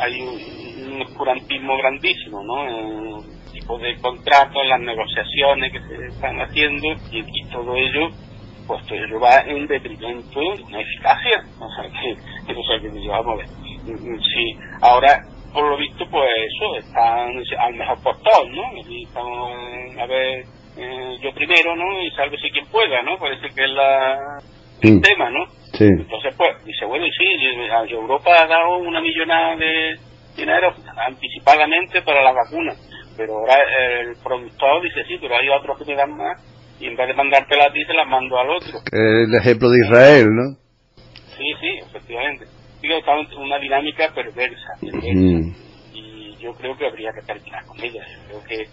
hay 0.04 0.20
un, 0.20 0.92
un 0.92 1.02
oscurantismo 1.02 1.78
grandísimo, 1.78 2.42
¿no? 2.44 2.68
En 2.68 3.52
tipo 3.52 3.78
de 3.78 3.96
contratos, 4.02 4.66
las 4.68 4.80
negociaciones 4.80 5.72
que 5.72 5.80
se 5.80 6.06
están 6.08 6.40
haciendo 6.40 6.88
y 7.10 7.48
todo 7.50 7.74
ello 7.74 8.29
pues 8.70 8.92
ello 8.92 9.18
va 9.18 9.40
en 9.40 9.66
detrimento 9.66 10.38
de 10.38 10.62
una 10.62 10.80
eficacia. 10.80 11.42
O 11.58 11.68
sea, 11.74 11.90
que, 11.90 12.52
o 12.52 12.64
sea, 12.64 12.78
que 12.78 13.08
vamos 13.08 13.34
a 13.34 13.36
ver. 13.36 13.46
Sí, 14.22 14.56
ahora, 14.80 15.18
por 15.52 15.68
lo 15.68 15.76
visto, 15.76 16.04
pues 16.08 16.30
eso, 16.46 16.76
están 16.76 17.30
al 17.58 17.74
mejor 17.74 18.00
postor, 18.02 18.48
¿no? 18.50 18.62
Y 18.88 19.02
estamos, 19.04 19.50
a 19.98 20.06
ver, 20.06 20.44
eh, 20.76 21.16
yo 21.20 21.32
primero, 21.34 21.74
¿no? 21.74 22.00
Y 22.00 22.10
sálvese 22.12 22.50
quien 22.50 22.66
pueda, 22.66 23.02
¿no? 23.02 23.18
Parece 23.18 23.48
que 23.48 23.64
es 23.64 23.70
la, 23.70 24.38
el 24.82 25.00
tema, 25.00 25.30
¿no? 25.30 25.46
Sí. 25.72 25.86
Entonces, 25.86 26.32
pues, 26.36 26.64
dice, 26.64 26.84
bueno, 26.84 27.06
sí, 27.06 27.92
Europa 27.92 28.30
ha 28.40 28.46
dado 28.46 28.78
una 28.78 29.00
millonada 29.00 29.56
de 29.56 29.96
dinero 30.36 30.72
anticipadamente 31.08 32.02
para 32.02 32.22
las 32.22 32.34
vacunas, 32.34 32.78
pero 33.16 33.38
ahora 33.38 33.56
el 34.00 34.14
productor 34.22 34.82
dice, 34.82 35.02
sí, 35.08 35.18
pero 35.20 35.36
hay 35.36 35.48
otros 35.48 35.76
que 35.78 35.84
me 35.86 35.96
dan 35.96 36.16
más 36.16 36.59
y 36.80 36.86
en 36.86 36.96
vez 36.96 37.06
de 37.08 37.14
mandártela 37.14 37.66
a 37.66 37.72
ti, 37.72 37.80
las 37.94 38.08
mando 38.08 38.38
al 38.38 38.50
otro. 38.50 38.78
El 38.92 39.34
ejemplo 39.34 39.68
de 39.70 39.78
Israel, 39.86 40.26
¿no? 40.30 40.56
Sí, 41.36 41.44
sí, 41.60 41.78
efectivamente. 41.86 42.46
Digo, 42.82 42.96
está 42.96 43.12
una 43.38 43.58
dinámica 43.58 44.08
perversa, 44.14 44.68
perversa. 44.80 45.08
Mm. 45.14 45.54
y 45.94 46.36
yo 46.38 46.52
creo 46.54 46.76
que 46.76 46.86
habría 46.86 47.10
que 47.12 47.22
terminar 47.26 47.64
con 47.66 47.78
ella. 47.84 48.02
Yo 48.32 48.40
creo 48.40 48.44
que 48.48 48.64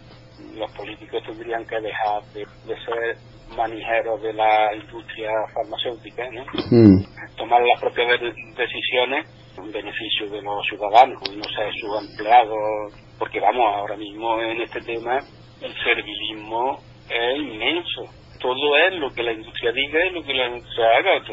los 0.57 0.71
políticos 0.71 1.21
tendrían 1.25 1.65
que 1.65 1.75
dejar 1.81 2.21
de, 2.33 2.39
de 2.65 2.75
ser 2.85 3.17
manijeros 3.55 4.21
de 4.21 4.33
la 4.33 4.73
industria 4.75 5.29
farmacéutica, 5.53 6.23
¿no? 6.31 6.43
Mm. 6.71 7.03
tomar 7.37 7.61
las 7.61 7.79
propias 7.81 8.07
de- 8.21 8.33
decisiones 8.55 9.25
en 9.57 9.71
beneficio 9.71 10.29
de 10.29 10.41
los 10.41 10.65
ciudadanos 10.67 11.21
y 11.31 11.35
no 11.37 11.43
ser 11.43 11.71
sus 11.81 12.09
empleados, 12.11 12.93
porque 13.19 13.39
vamos, 13.39 13.65
ahora 13.75 13.95
mismo 13.97 14.39
en 14.41 14.61
este 14.61 14.79
tema 14.81 15.17
el 15.61 15.73
servilismo 15.83 16.79
es 17.09 17.37
inmenso. 17.39 18.03
Todo 18.39 18.77
es 18.87 18.99
lo 18.99 19.09
que 19.11 19.23
la 19.23 19.33
industria 19.33 19.71
diga 19.71 20.05
y 20.05 20.13
lo 20.13 20.23
que 20.23 20.33
la 20.33 20.47
industria 20.47 20.85
haga. 20.97 21.23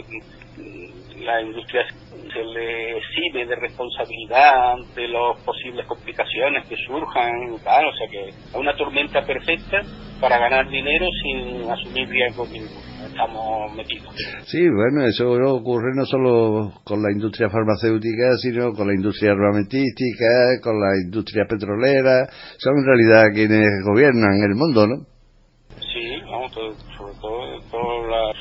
La 1.25 1.43
industria 1.43 1.87
se 2.35 2.45
le 2.45 2.99
exime 2.99 3.47
de 3.47 3.55
responsabilidad 3.57 4.73
ante 4.73 5.07
las 5.07 5.41
posibles 5.45 5.87
complicaciones 5.87 6.67
que 6.69 6.77
surjan, 6.77 7.31
tal, 7.63 7.87
o 7.87 7.93
sea 7.93 8.09
que 8.11 8.29
es 8.29 8.55
una 8.55 8.75
tormenta 8.77 9.25
perfecta 9.25 9.81
para 10.21 10.39
ganar 10.39 10.69
dinero 10.69 11.07
sin 11.23 11.71
asumir 11.71 12.09
riesgos 12.09 12.51
ninguno. 12.51 12.81
Estamos 13.07 13.73
metidos. 13.77 14.13
Sí, 14.47 14.67
bueno, 14.69 15.07
eso 15.07 15.31
ocurre 15.55 15.95
no 15.95 16.05
solo 16.05 16.73
con 16.83 17.03
la 17.03 17.13
industria 17.13 17.49
farmacéutica, 17.49 18.35
sino 18.39 18.73
con 18.73 18.89
la 18.89 18.95
industria 18.95 19.33
armamentística, 19.33 20.59
con 20.63 20.81
la 20.81 20.97
industria 21.05 21.45
petrolera. 21.49 22.27
Son 22.59 22.75
en 22.79 22.85
realidad 22.85 23.33
quienes 23.33 23.69
gobiernan 23.85 24.43
el 24.43 24.57
mundo, 24.57 24.87
¿no? 24.89 25.14
Sobre 26.55 27.15
todo, 27.21 27.61
todo 27.71 28.07
la- 28.07 28.33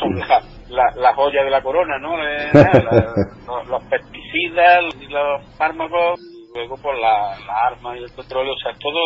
son 0.00 0.18
la, 0.18 0.40
la, 0.68 0.84
la 0.96 1.14
joya 1.14 1.44
de 1.44 1.50
la 1.50 1.62
corona, 1.62 1.98
¿no? 1.98 2.16
Eh, 2.26 2.50
los, 3.46 3.66
los 3.68 3.82
pesticidas 3.84 4.84
y 5.00 5.06
los 5.08 5.42
fármacos, 5.56 6.18
y 6.20 6.54
luego 6.54 6.76
por 6.82 6.96
la, 6.96 7.36
la 7.46 7.66
arma 7.66 7.96
y 7.96 8.02
el 8.04 8.10
petróleo, 8.10 8.52
o 8.54 8.58
sea, 8.58 8.72
todo 8.78 9.00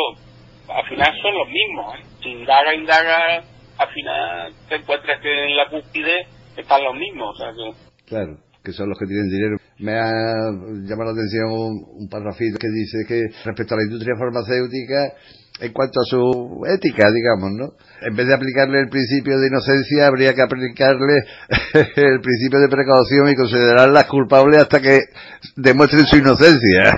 al 0.75 0.85
final 0.87 1.13
son 1.21 1.35
los 1.35 1.49
mismos. 1.49 1.95
¿eh? 1.97 2.03
Si 2.23 2.29
indaga, 2.31 2.75
indaga, 2.75 3.43
al 3.79 3.89
final 3.89 4.53
te 4.69 4.77
encuentras 4.77 5.21
que 5.21 5.45
en 5.47 5.57
la 5.57 5.69
cúspide 5.69 6.27
están 6.57 6.85
los 6.85 6.95
mismos, 6.95 7.35
o 7.35 7.43
sea 7.43 7.53
que 7.53 7.73
Claro, 8.07 8.37
que 8.63 8.73
son 8.73 8.89
los 8.89 8.99
que 8.99 9.07
tienen 9.07 9.29
dinero. 9.29 9.57
Me 9.79 9.93
ha 9.99 10.51
llamado 10.87 11.13
la 11.13 11.21
atención 11.21 11.51
un, 11.51 12.03
un 12.03 12.09
parrafito 12.09 12.59
que 12.59 12.69
dice 12.69 13.05
que 13.07 13.23
respecto 13.45 13.75
a 13.75 13.79
la 13.79 13.85
industria 13.85 14.17
farmacéutica, 14.17 15.15
en 15.61 15.73
cuanto 15.73 16.01
a 16.01 16.05
su 16.05 16.65
ética, 16.67 17.11
digamos, 17.13 17.53
¿no? 17.53 17.73
En 18.01 18.17
vez 18.17 18.27
de 18.27 18.35
aplicarle 18.35 18.81
el 18.81 18.89
principio 18.89 19.39
de 19.39 19.49
inocencia, 19.49 20.07
habría 20.07 20.35
que 20.35 20.43
aplicarle 20.43 21.23
el 21.75 22.21
principio 22.21 22.59
de 22.59 22.69
precaución 22.69 23.29
y 23.29 23.37
considerarlas 23.37 24.07
culpables 24.07 24.59
hasta 24.61 24.81
que 24.81 25.01
demuestren 25.57 26.07
su 26.07 26.17
inocencia. 26.17 26.97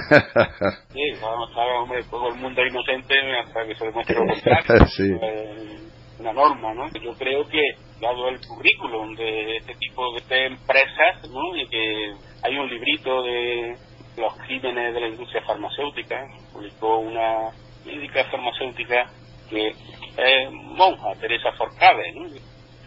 Sí, 0.92 1.02
vamos, 1.20 1.50
claro, 1.52 1.82
hombre, 1.82 2.00
todo 2.10 2.28
el 2.28 2.40
mundo 2.40 2.62
es 2.62 2.72
inocente 2.72 3.14
hasta 3.44 3.66
que 3.66 3.74
se 3.74 3.84
demuestre 3.84 4.16
lo 4.16 4.26
contrario. 4.32 4.86
Sí. 4.86 5.10
Eh, 5.10 5.83
una 6.24 6.32
norma, 6.32 6.72
¿no? 6.74 6.88
Yo 7.00 7.12
creo 7.18 7.46
que, 7.48 7.60
dado 8.00 8.28
el 8.28 8.40
currículum 8.40 9.14
de 9.14 9.58
este 9.58 9.74
tipo 9.74 10.02
de 10.28 10.46
empresas, 10.46 11.28
¿no? 11.30 11.56
Y 11.56 11.68
que 11.68 12.14
hay 12.42 12.56
un 12.56 12.68
librito 12.68 13.22
de 13.22 13.76
los 14.16 14.34
crímenes 14.46 14.94
de 14.94 15.00
la 15.00 15.08
industria 15.08 15.42
farmacéutica, 15.42 16.26
publicó 16.52 16.98
una 16.98 17.50
médica 17.84 18.24
farmacéutica 18.30 19.10
que 19.50 19.68
es 19.68 20.50
monja, 20.50 21.14
Teresa 21.20 21.52
Forcade, 21.52 22.12
¿no? 22.14 22.26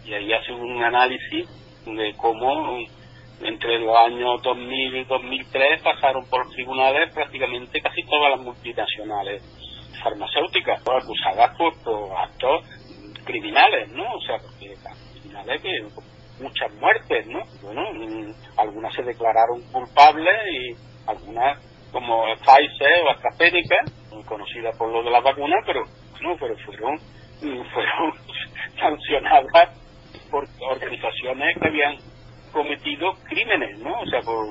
y 0.04 0.14
ahí 0.14 0.32
hace 0.32 0.52
un 0.52 0.82
análisis 0.82 1.46
de 1.84 2.14
cómo 2.16 2.78
entre 3.40 3.78
los 3.78 3.96
años 4.06 4.42
2000 4.42 4.96
y 4.96 5.04
2003 5.04 5.82
pasaron 5.82 6.24
por 6.28 6.48
tribunales 6.50 7.12
prácticamente 7.14 7.80
casi 7.80 8.02
todas 8.04 8.30
las 8.30 8.40
multinacionales 8.40 9.42
farmacéuticas, 10.02 10.80
acusadas 10.80 11.56
por, 11.56 11.72
actos 12.16 12.64
criminales, 13.28 13.92
¿no? 13.92 14.04
O 14.04 14.20
sea, 14.22 14.38
porque 14.38 14.74
criminales 15.12 15.62
que 15.62 16.42
muchas 16.42 16.72
muertes, 16.74 17.26
¿no? 17.26 17.44
Bueno, 17.62 17.92
mm, 17.92 18.32
algunas 18.56 18.94
se 18.94 19.02
declararon 19.02 19.60
culpables 19.70 20.34
y 20.50 20.74
algunas 21.06 21.58
como 21.92 22.24
Pfizer 22.36 23.02
o 23.04 23.10
AstraZeneca, 23.10 23.76
conocidas 24.26 24.76
por 24.76 24.90
lo 24.90 25.02
de 25.02 25.10
la 25.10 25.20
vacuna, 25.20 25.56
pero 25.64 25.84
no, 26.22 26.36
pero 26.38 26.56
fueron 26.64 26.98
fueron 27.72 28.12
sancionadas 28.78 29.78
por 30.30 30.46
organizaciones 30.60 31.56
que 31.60 31.68
habían 31.68 31.96
cometido 32.52 33.12
crímenes, 33.28 33.78
¿no? 33.78 34.00
O 34.00 34.06
sea, 34.06 34.20
por, 34.20 34.46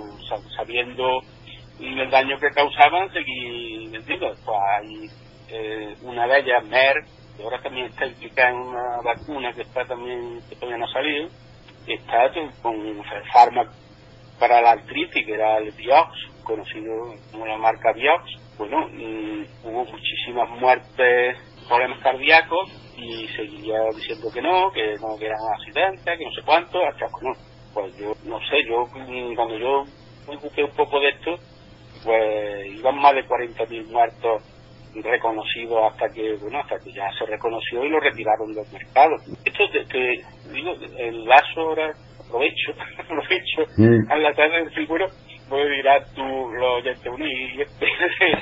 sabiendo 0.55 1.21
el 1.79 2.09
daño 2.09 2.37
que 2.39 2.49
causaban, 2.51 3.11
seguir 3.11 3.89
vendiendo. 3.91 4.33
Pues 4.45 4.57
hay 4.77 5.09
eh, 5.49 5.95
una 6.01 6.27
de 6.27 6.39
ellas, 6.39 6.65
Merck, 6.67 7.05
ahora 7.43 7.61
también 7.61 7.87
está 7.87 8.05
implicada 8.05 8.49
en 8.49 8.57
una 8.57 9.01
vacuna 9.01 9.53
que 9.53 9.61
está 9.61 9.85
también, 9.85 10.41
que 10.49 10.55
todavía 10.55 10.77
no 10.77 10.85
ha 10.85 10.93
salido, 10.93 11.29
está 11.87 12.31
con 12.61 12.75
fármaco 13.31 13.71
para 14.39 14.61
la 14.61 14.71
artritis, 14.71 15.25
que 15.25 15.33
era 15.33 15.57
el 15.57 15.71
Biox, 15.71 16.11
conocido 16.43 17.15
como 17.31 17.45
la 17.45 17.57
marca 17.57 17.91
Biox. 17.93 18.23
Bueno, 18.57 18.87
mm, 18.87 19.45
hubo 19.63 19.85
muchísimas 19.85 20.49
muertes, 20.49 21.37
problemas 21.67 21.99
cardíacos, 21.99 22.69
y 22.97 23.27
seguía 23.29 23.79
diciendo 23.95 24.29
que 24.33 24.41
no, 24.41 24.71
que 24.71 24.95
no, 24.95 25.17
que 25.17 25.25
eran 25.25 25.39
accidentes, 25.53 26.17
que 26.17 26.25
no 26.25 26.31
sé 26.31 26.41
cuánto, 26.43 26.79
hasta 26.85 27.05
no. 27.21 27.33
Pues 27.73 27.95
yo, 27.97 28.13
no 28.23 28.39
sé, 28.39 28.63
yo, 28.67 28.85
mm, 28.87 29.35
cuando 29.35 29.57
yo 29.57 29.83
me 30.27 30.35
ocupé 30.35 30.63
un 30.63 30.75
poco 30.75 30.99
de 30.99 31.09
esto, 31.09 31.35
pues 32.03 32.65
iban 32.73 32.97
más 32.99 33.13
de 33.13 33.27
40.000 33.27 33.85
muertos 33.87 34.43
reconocido 35.03 35.85
hasta 35.87 36.09
que 36.09 36.35
bueno 36.41 36.59
hasta 36.59 36.77
que 36.79 36.91
ya 36.91 37.09
se 37.17 37.25
reconoció 37.25 37.83
y 37.83 37.89
lo 37.89 37.99
retiraron 37.99 38.53
del 38.53 38.65
mercado. 38.71 39.15
Esto 39.45 39.63
que 39.89 40.21
digo 40.51 40.73
el 40.97 41.25
lazo 41.25 41.61
ahora 41.61 41.93
aprovecho 42.27 42.73
aprovecho 42.99 43.63
mm. 43.77 44.11
a 44.11 44.17
la 44.17 44.33
tarde 44.33 44.57
del 44.59 44.71
figuro 44.71 45.07
pues 45.49 45.69
dirás 45.69 46.13
tú 46.13 46.21
lo 46.21 46.75
oyentes 46.75 47.07
uno 47.07 47.25
y 47.25 47.61
este 47.61 47.85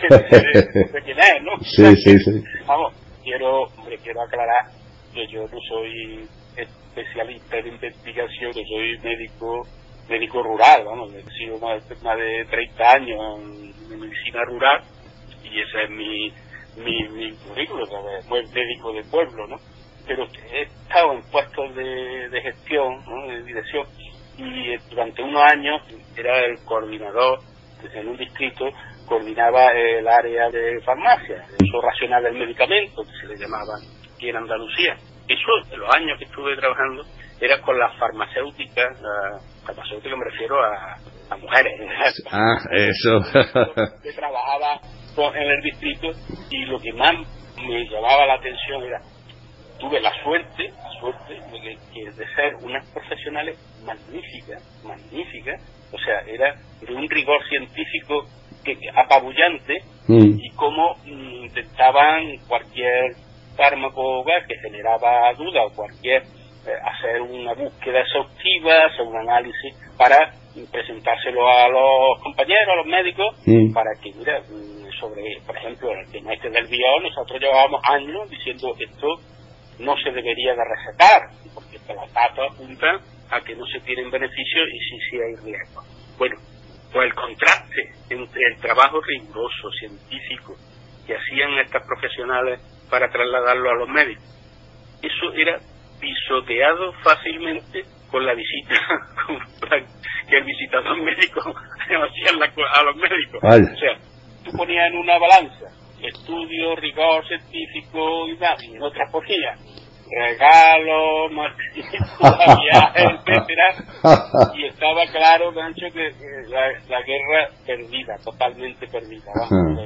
quién 1.04 1.20
es 1.20 1.44
no 1.44 1.58
sí 1.62 1.96
sí 1.98 2.20
sí. 2.20 2.44
Vamos 2.66 2.94
quiero 3.24 3.64
hombre 3.78 3.98
quiero 4.04 4.22
aclarar 4.22 4.66
que 5.14 5.28
yo 5.28 5.44
no 5.44 5.60
soy 5.70 6.28
especialista 6.58 7.58
en 7.58 7.68
investigación 7.68 8.52
yo 8.54 8.64
soy 8.68 8.98
médico 9.04 9.68
médico 10.10 10.42
rural 10.42 10.84
vamos 10.86 11.14
he 11.14 11.24
sido 11.38 11.60
más, 11.60 11.84
más 12.04 12.18
de 12.18 12.46
30 12.50 12.92
años 12.92 13.20
en 13.92 14.00
medicina 14.00 14.44
rural 14.46 14.82
y 15.44 15.62
ese 15.62 15.84
es 15.84 15.90
mi 15.92 16.34
mi, 16.78 17.08
mi 17.10 17.32
currículum, 17.48 17.88
buen 18.28 18.46
médico 18.54 18.94
de 18.94 19.04
pueblo, 19.04 19.48
¿no? 19.48 19.58
Pero 20.08 20.26
he 20.52 20.64
estado 20.64 21.14
en 21.14 21.22
puestos 21.32 21.76
de, 21.76 22.30
de 22.30 22.42
gestión, 22.42 23.04
¿no? 23.08 23.28
de 23.28 23.44
dirección, 23.44 23.88
y 24.38 24.74
eh, 24.74 24.80
durante 24.90 25.24
unos 25.24 25.42
años 25.44 25.82
era 26.16 26.40
el 26.46 26.60
coordinador 26.66 27.40
en 27.94 28.08
un 28.10 28.18
distrito, 28.18 28.66
coordinaba 29.06 29.72
el 29.72 30.08
área 30.08 30.50
de 30.50 30.82
farmacia, 30.84 31.46
el 31.60 31.68
uso 31.68 31.82
racional 31.82 32.24
del 32.24 32.34
medicamento, 32.34 33.04
que 33.04 33.12
se 33.22 33.28
le 33.28 33.38
llamaba 33.38 33.76
aquí 34.16 34.30
en 34.30 34.38
Andalucía. 34.38 34.96
Eso, 35.28 35.70
de 35.70 35.78
los 35.78 35.90
años 35.96 36.18
que 36.20 36.26
estuve 36.26 36.56
trabajando, 36.56 37.04
era 37.40 37.62
con 37.62 37.78
las 37.78 37.98
farmacéuticas, 37.98 39.02
la 39.02 39.40
farmacéutica 39.66 40.16
me 40.16 40.26
refiero 40.26 40.64
a, 40.64 40.96
a 41.30 41.38
mujeres. 41.38 41.74
Ah, 42.32 42.58
eso. 42.72 43.20
que 44.04 44.14
trabajaba 44.14 44.80
en 45.18 45.50
el 45.50 45.62
distrito 45.62 46.12
y 46.50 46.66
lo 46.66 46.80
que 46.80 46.92
más 46.94 47.14
me 47.58 47.86
llamaba 47.90 48.26
la 48.26 48.34
atención 48.36 48.84
era 48.84 49.00
tuve 49.80 50.00
la 50.02 50.12
suerte 50.24 50.70
la 50.70 51.00
suerte 51.00 51.34
de, 51.34 52.12
de 52.12 52.36
ser 52.36 52.56
unas 52.62 52.86
profesionales 52.92 53.58
magníficas 53.86 54.62
magníficas 54.84 55.62
o 55.92 55.98
sea 55.98 56.20
era 56.28 56.56
de 56.82 56.94
un 56.94 57.10
rigor 57.10 57.42
científico 57.48 58.26
que, 58.64 58.78
apabullante 58.96 59.84
mm. 60.08 60.40
y 60.40 60.50
cómo 60.56 60.96
mm, 61.06 61.46
intentaban 61.46 62.38
cualquier 62.48 63.16
fármaco 63.56 64.26
que 64.48 64.56
generaba 64.60 65.34
duda 65.34 65.66
o 65.66 65.74
cualquier 65.74 66.24
eh, 66.24 66.72
hacer 66.84 67.22
una 67.22 67.54
búsqueda 67.54 68.02
exhaustiva 68.02 68.86
hacer 68.86 69.06
un 69.06 69.16
análisis 69.18 69.76
para 69.98 70.34
presentárselo 70.72 71.48
a 71.48 71.68
los 71.70 72.22
compañeros 72.24 72.68
a 72.72 72.76
los 72.78 72.86
médicos 72.86 73.36
mm. 73.46 73.74
para 73.74 73.92
que 74.02 74.12
mira 74.14 74.42
sobre, 75.00 75.24
por 75.46 75.58
ejemplo, 75.58 75.92
el 75.92 76.12
tema 76.12 76.34
este 76.34 76.50
del 76.50 76.68
bio, 76.68 77.00
nosotros 77.02 77.40
llevábamos 77.40 77.82
años 77.90 78.30
diciendo 78.30 78.74
que 78.78 78.86
esto 78.86 79.08
no 79.80 79.96
se 79.98 80.12
debería 80.12 80.54
de 80.56 80.64
recetar, 80.64 81.22
porque 81.54 81.78
los 81.94 82.14
datos 82.14 82.52
apuntan 82.54 83.00
a 83.32 83.42
que 83.42 83.56
no 83.56 83.66
se 83.66 83.80
tienen 83.82 84.10
beneficios 84.10 84.68
y 84.72 84.80
sí, 84.80 85.00
sí 85.10 85.18
hay 85.18 85.36
riesgo. 85.44 85.82
Bueno, 86.18 86.36
pues 86.92 87.06
el 87.08 87.14
contraste 87.14 87.94
entre 88.10 88.42
el 88.52 88.62
trabajo 88.62 89.02
riguroso, 89.02 89.70
científico, 89.80 90.56
que 91.06 91.16
hacían 91.16 91.60
estas 91.60 91.86
profesionales 91.86 92.60
para 92.90 93.10
trasladarlo 93.10 93.70
a 93.70 93.76
los 93.76 93.90
médicos, 93.90 94.24
eso 95.02 95.34
era 95.34 95.60
pisoteado 96.00 96.94
fácilmente 97.04 97.84
con 98.10 98.26
la 98.26 98.34
visita 98.34 98.76
que 100.30 100.38
el 100.38 100.44
visitador 100.44 100.98
médico 101.02 101.42
hacía 101.80 102.30
a 102.30 102.84
los 102.84 102.96
médicos. 102.96 103.40
O 103.44 103.78
sea, 103.78 104.15
tú 104.46 104.52
ponías 104.56 104.88
en 104.92 104.98
una 104.98 105.18
balanza. 105.18 105.66
Estudio, 106.02 106.76
rigor 106.76 107.28
científico 107.28 108.28
y, 108.28 108.38
tal, 108.38 108.64
y 108.64 108.76
en 108.76 108.84
otra 108.84 109.06
ponía 109.12 109.56
regalos, 110.08 111.32
viajes, 112.62 113.06
etcétera, 113.26 114.54
y 114.56 114.66
estaba 114.66 115.06
claro, 115.08 115.52
Gancho, 115.52 115.88
que, 115.92 116.12
la, 116.48 117.02
guerra 117.02 117.50
perdida, 117.66 118.16
totalmente 118.24 118.88
perdida. 118.88 119.32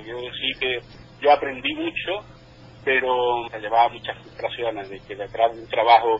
Yo 0.05 0.17
sí 0.33 0.59
que 0.59 0.79
yo 1.21 1.31
aprendí 1.31 1.73
mucho, 1.73 2.19
pero 2.83 3.47
me 3.49 3.59
llevaba 3.59 3.89
muchas 3.89 4.17
frustraciones 4.17 4.89
de 4.89 4.99
que 5.07 5.15
detrás 5.15 5.55
de 5.55 5.61
un 5.61 5.69
trabajo 5.69 6.17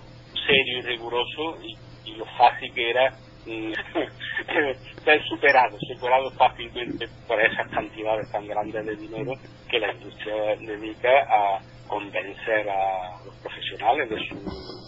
serio 0.48 0.80
y 0.80 0.82
riguroso 0.82 1.58
y, 1.62 2.12
y 2.12 2.16
lo 2.16 2.26
fácil 2.38 2.74
que 2.74 2.90
era 2.90 3.12
ser 5.04 5.24
superado, 5.28 5.78
superado 5.94 6.32
fácilmente 6.32 7.08
por 7.28 7.40
esas 7.42 7.68
cantidades 7.70 8.32
tan 8.32 8.48
grandes 8.48 8.86
de 8.86 8.96
dinero 8.96 9.34
que 9.70 9.80
la 9.80 9.94
industria 9.94 10.56
dedica 10.60 11.10
a 11.30 11.60
convencer 11.88 12.70
a 12.70 13.18
los 13.26 13.36
profesionales 13.38 14.10
de 14.10 14.18
su, 14.28 14.36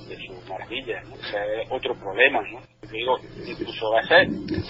de 0.08 0.16
su 0.18 0.50
maravilla. 0.50 1.02
Ese 1.02 1.62
es 1.62 1.72
otro 1.72 1.96
problema, 1.96 2.42
¿no? 2.52 2.60
Digo, 2.92 3.18
incluso 3.48 3.98
a 3.98 4.04
ser 4.04 4.28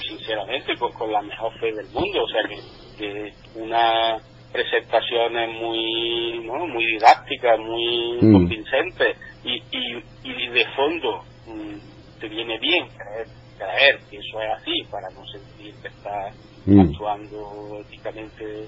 sinceramente, 0.08 0.76
con, 0.78 1.12
la 1.12 1.22
mejor 1.22 1.52
fe 1.60 1.74
del 1.74 1.88
mundo, 1.88 2.24
o 2.24 2.28
sea, 2.28 2.42
que, 2.48 2.58
que 2.98 3.34
una 3.56 4.18
presentación 4.52 5.34
muy 5.60 6.40
¿no? 6.46 6.68
muy 6.68 6.86
didáctica, 6.86 7.58
muy 7.58 8.18
mm. 8.22 8.34
convincente 8.34 9.16
y, 9.44 9.56
y, 9.72 10.04
y 10.24 10.50
de 10.50 10.66
fondo 10.76 11.24
mm, 11.48 12.20
te 12.20 12.28
viene 12.28 12.60
bien 12.60 12.88
creer 12.90 13.41
creer 13.62 14.00
que 14.10 14.18
eso 14.18 14.42
es 14.42 14.50
así 14.58 14.84
para 14.90 15.10
no 15.10 15.26
sentir 15.28 15.74
que 15.82 15.88
está 15.88 16.32
mm. 16.66 16.80
actuando 16.80 17.80
éticamente 17.82 18.68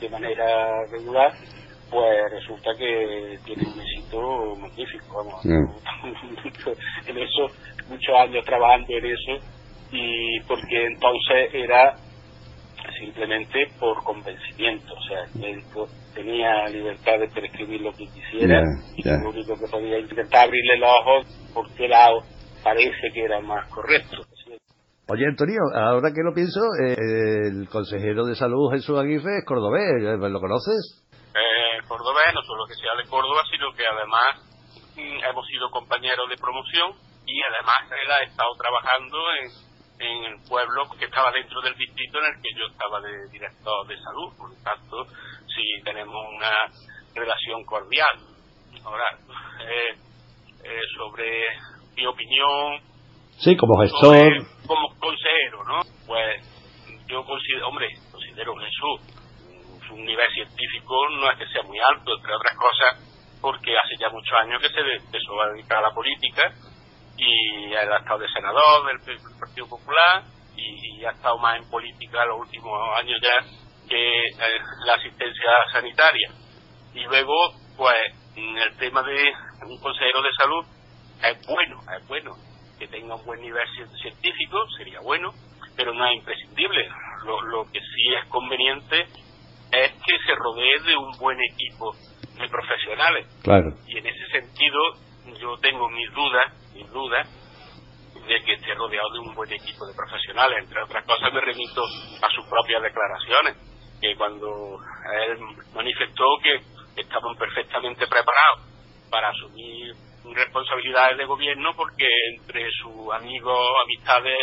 de 0.00 0.08
manera 0.10 0.84
regular, 0.90 1.32
pues 1.90 2.30
resulta 2.30 2.70
que 2.76 3.38
tiene 3.44 3.62
un 3.62 3.80
éxito 3.80 4.56
magnífico. 4.56 5.24
Vamos, 5.24 5.44
mm. 5.44 7.08
en 7.08 7.18
eso, 7.18 7.54
muchos 7.88 8.14
años 8.16 8.44
trabajando 8.44 8.92
en 8.92 9.06
eso, 9.06 9.44
y 9.90 10.40
porque 10.40 10.86
entonces 10.86 11.54
era 11.54 11.96
simplemente 13.00 13.66
por 13.78 14.02
convencimiento, 14.02 14.92
o 14.92 15.02
sea, 15.02 15.24
el 15.24 15.40
médico 15.40 15.86
tenía 16.14 16.66
libertad 16.68 17.18
de 17.18 17.28
prescribir 17.28 17.80
lo 17.80 17.92
que 17.92 18.06
quisiera 18.06 18.62
y 18.96 19.02
lo 19.08 19.30
único 19.30 19.54
que 19.54 19.70
podía 19.70 19.98
intentar 19.98 20.46
abrirle 20.46 20.78
los 20.78 20.90
ojos 20.90 21.50
por 21.54 21.70
qué 21.74 21.86
lado 21.86 22.22
parece 22.68 23.12
que 23.12 23.24
era 23.24 23.40
más 23.40 23.66
correcto. 23.70 24.16
Oye, 25.08 25.24
Antonio, 25.24 25.60
ahora 25.74 26.12
que 26.12 26.20
lo 26.22 26.34
pienso, 26.34 26.60
eh, 26.84 27.48
el 27.48 27.68
consejero 27.68 28.26
de 28.26 28.34
salud 28.34 28.70
Jesús 28.70 28.98
Aguirre 28.98 29.38
es 29.40 29.44
cordobés, 29.46 30.04
¿eh? 30.04 30.18
¿lo 30.20 30.40
conoces? 30.40 31.00
Eh, 31.32 31.80
cordobés, 31.88 32.28
no 32.34 32.42
solo 32.42 32.66
que 32.66 32.74
sea 32.74 32.92
de 33.00 33.08
Córdoba, 33.08 33.40
sino 33.50 33.72
que 33.72 33.84
además 33.88 34.36
mm, 34.96 35.24
hemos 35.24 35.46
sido 35.46 35.70
compañeros 35.70 36.28
de 36.28 36.36
promoción 36.36 36.92
y 37.24 37.40
además 37.40 37.88
él 37.88 38.10
ha 38.10 38.22
estado 38.28 38.52
trabajando 38.60 39.16
en, 39.40 39.48
en 40.04 40.24
el 40.24 40.36
pueblo 40.46 40.84
que 40.98 41.06
estaba 41.06 41.32
dentro 41.32 41.62
del 41.62 41.74
distrito 41.74 42.18
en 42.18 42.26
el 42.26 42.42
que 42.42 42.52
yo 42.52 42.66
estaba 42.68 43.00
de 43.00 43.32
director 43.32 43.86
de 43.86 43.96
salud, 43.96 44.28
por 44.36 44.50
lo 44.50 44.56
tanto, 44.60 45.06
sí 45.48 45.64
tenemos 45.84 46.20
una 46.36 46.52
relación 47.14 47.64
cordial. 47.64 48.12
Ahora, 48.84 49.08
eh, 49.64 49.96
eh, 50.64 50.80
sobre 50.96 51.24
mi 51.98 52.06
opinión. 52.06 52.80
Sí, 53.38 53.56
como 53.56 53.78
gestor. 53.80 54.46
como 54.66 54.88
consejero, 54.98 55.64
¿no? 55.64 55.80
Pues 56.06 56.42
yo 57.06 57.24
considero, 57.24 57.68
hombre, 57.68 57.88
considero 58.10 58.54
Jesús 58.56 59.18
un 59.90 60.04
nivel 60.04 60.30
científico 60.32 60.94
no 61.10 61.30
es 61.30 61.38
que 61.38 61.46
sea 61.48 61.62
muy 61.62 61.78
alto, 61.78 62.14
entre 62.16 62.34
otras 62.34 62.56
cosas, 62.56 63.38
porque 63.40 63.72
hace 63.76 63.96
ya 63.98 64.08
muchos 64.10 64.36
años 64.42 64.60
que 64.60 64.68
se 64.68 64.80
empezó 64.80 65.40
a 65.40 65.48
dedicar 65.52 65.78
a 65.78 65.88
la 65.88 65.94
política 65.94 66.52
y 67.16 67.74
ha 67.74 67.96
estado 67.96 68.18
de 68.18 68.28
senador 68.28 68.86
del 69.04 69.18
Partido 69.40 69.68
Popular 69.68 70.22
y, 70.56 71.04
ha 71.04 71.10
estado 71.10 71.38
más 71.38 71.56
en 71.56 71.70
política 71.70 72.26
los 72.26 72.40
últimos 72.40 72.78
años 72.98 73.18
ya 73.22 73.88
que 73.88 74.26
eh, 74.26 74.60
la 74.84 74.94
asistencia 74.94 75.50
sanitaria. 75.72 76.30
Y 76.92 77.04
luego, 77.04 77.34
pues, 77.76 77.96
el 78.36 78.76
tema 78.76 79.02
de 79.02 79.32
un 79.66 79.80
consejero 79.80 80.20
de 80.20 80.32
salud 80.36 80.66
es 81.22 81.46
bueno, 81.46 81.80
es 81.96 82.08
bueno 82.08 82.34
que 82.78 82.86
tenga 82.88 83.16
un 83.16 83.24
buen 83.24 83.40
nivel 83.40 83.66
científico, 84.00 84.58
sería 84.76 85.00
bueno, 85.00 85.32
pero 85.76 85.92
no 85.92 86.06
es 86.06 86.14
imprescindible. 86.16 86.88
Lo, 87.24 87.40
lo 87.42 87.64
que 87.64 87.80
sí 87.80 88.14
es 88.20 88.28
conveniente 88.28 89.02
es 89.72 89.92
que 89.92 90.18
se 90.26 90.34
rodee 90.34 90.80
de 90.86 90.96
un 90.96 91.10
buen 91.18 91.38
equipo 91.40 91.94
de 92.38 92.48
profesionales. 92.48 93.26
Claro. 93.42 93.74
Y 93.86 93.98
en 93.98 94.06
ese 94.06 94.26
sentido, 94.30 94.78
yo 95.40 95.56
tengo 95.58 95.88
mis 95.88 96.10
dudas, 96.12 96.72
mis 96.74 96.88
dudas, 96.90 97.28
de 98.26 98.42
que 98.44 98.52
esté 98.54 98.74
rodeado 98.74 99.10
de 99.12 99.18
un 99.20 99.34
buen 99.34 99.52
equipo 99.52 99.86
de 99.86 99.94
profesionales. 99.94 100.58
Entre 100.62 100.82
otras 100.82 101.04
cosas, 101.04 101.32
me 101.32 101.40
remito 101.40 101.82
a 101.82 102.28
sus 102.34 102.46
propias 102.46 102.82
declaraciones, 102.82 103.56
que 104.00 104.14
cuando 104.16 104.78
él 105.26 105.38
manifestó 105.74 106.24
que 106.42 107.00
estaban 107.00 107.36
perfectamente 107.36 108.06
preparados 108.06 108.68
para 109.10 109.30
asumir 109.30 109.94
responsabilidades 110.34 111.18
de 111.18 111.24
gobierno 111.24 111.74
porque 111.76 112.06
entre 112.34 112.68
sus 112.82 113.12
amigos, 113.12 113.58
amistades 113.84 114.38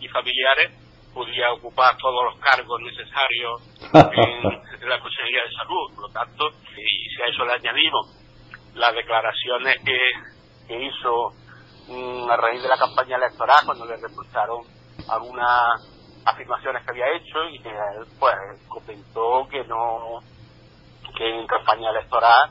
y 0.00 0.08
familiares 0.08 0.72
podía 1.12 1.52
ocupar 1.52 1.96
todos 1.96 2.24
los 2.24 2.36
cargos 2.40 2.80
necesarios 2.82 3.62
en 3.92 4.88
la 4.88 5.00
Consejería 5.00 5.42
de 5.44 5.52
Salud. 5.56 5.94
Por 5.94 6.08
lo 6.08 6.12
tanto, 6.12 6.48
y 6.76 7.10
si 7.10 7.22
a 7.22 7.26
eso 7.26 7.44
le 7.44 7.54
añadimos 7.54 8.20
las 8.74 8.94
declaraciones 8.94 9.76
que, 9.84 9.98
que 10.68 10.84
hizo 10.84 11.32
mm, 11.88 12.30
a 12.30 12.36
raíz 12.36 12.62
de 12.62 12.68
la 12.68 12.78
campaña 12.78 13.16
electoral, 13.16 13.58
cuando 13.66 13.86
le 13.86 13.96
reportaron 13.96 14.62
algunas 15.08 16.00
afirmaciones 16.24 16.84
que 16.84 16.90
había 16.90 17.16
hecho 17.16 17.44
y 17.50 17.58
que 17.60 17.68
él 17.68 18.06
pues 18.18 18.34
comentó 18.68 19.48
que 19.50 19.64
no 19.64 20.20
que 21.16 21.28
en 21.28 21.46
campaña 21.46 21.90
electoral 21.90 22.50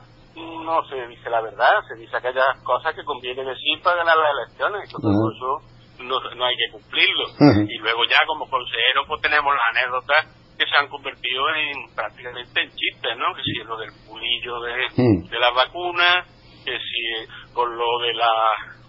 no 0.63 0.83
se 0.87 1.07
dice 1.07 1.29
la 1.29 1.41
verdad, 1.41 1.81
se 1.87 1.95
dice 1.95 2.15
aquellas 2.17 2.45
cosas 2.63 2.95
que 2.95 3.03
conviene 3.03 3.43
decir 3.43 3.81
para 3.83 3.97
ganar 3.97 4.17
las 4.17 4.31
elecciones. 4.31 4.89
Y 4.89 5.01
todo 5.01 5.31
eso 5.31 5.79
no, 6.03 6.19
no 6.35 6.45
hay 6.45 6.55
que 6.55 6.71
cumplirlo. 6.71 7.25
Y 7.67 7.77
luego 7.79 8.03
ya 8.05 8.19
como 8.27 8.49
consejero 8.49 9.05
pues 9.07 9.21
tenemos 9.21 9.53
las 9.53 9.77
anécdotas 9.77 10.39
que 10.57 10.65
se 10.65 10.75
han 10.77 10.89
convertido 10.89 11.43
en 11.55 11.95
prácticamente 11.95 12.61
en 12.61 12.69
chistes, 12.71 13.17
¿no? 13.17 13.33
Que 13.33 13.41
si 13.43 13.63
lo 13.63 13.77
del 13.77 13.91
pulillo 14.05 14.59
de, 14.61 15.29
de 15.29 15.39
las 15.39 15.55
vacunas, 15.55 16.27
que 16.65 16.77
si 16.77 17.53
con 17.53 17.77
lo 17.77 17.99
de 17.99 18.13
la 18.13 18.33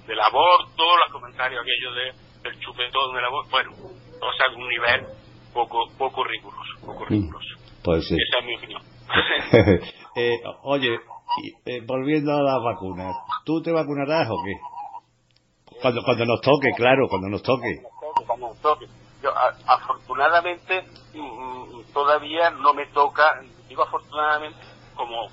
del 0.06 0.20
aborto, 0.20 0.82
los 0.98 1.12
comentarios 1.12 1.62
aquellos 1.62 1.94
de, 1.94 2.50
del 2.50 2.58
chupetón 2.58 3.14
del 3.14 3.24
aborto, 3.24 3.50
bueno, 3.50 3.70
o 3.72 4.32
sea, 4.32 4.56
un 4.56 4.68
nivel 4.68 5.06
poco 5.54 5.86
poco 5.96 6.24
riguroso, 6.24 6.86
poco 6.86 7.04
riguroso. 7.04 7.54
Pues 7.84 8.06
sí. 8.06 8.16
Esa 8.16 8.38
es 8.40 8.44
mi 8.44 8.56
opinión. 8.56 8.82
eh, 10.16 10.40
oye, 10.64 10.98
eh, 11.64 11.80
volviendo 11.86 12.32
a 12.32 12.42
las 12.42 12.62
vacunas, 12.62 13.14
¿tú 13.44 13.62
te 13.62 13.72
vacunarás 13.72 14.28
o 14.30 14.36
qué? 14.44 14.54
Cuando, 15.80 16.02
cuando 16.02 16.26
nos 16.26 16.40
toque, 16.40 16.70
claro, 16.76 17.08
cuando 17.08 17.28
nos 17.28 17.42
toque. 17.42 17.80
Cuando 18.26 18.48
nos 18.48 18.60
toque. 18.60 18.86
Yo, 19.22 19.30
afortunadamente, 19.66 20.82
mm, 21.14 21.18
mm, 21.20 21.92
todavía 21.92 22.50
no 22.50 22.74
me 22.74 22.86
toca, 22.86 23.40
digo 23.68 23.82
afortunadamente, 23.82 24.58
como 24.94 25.28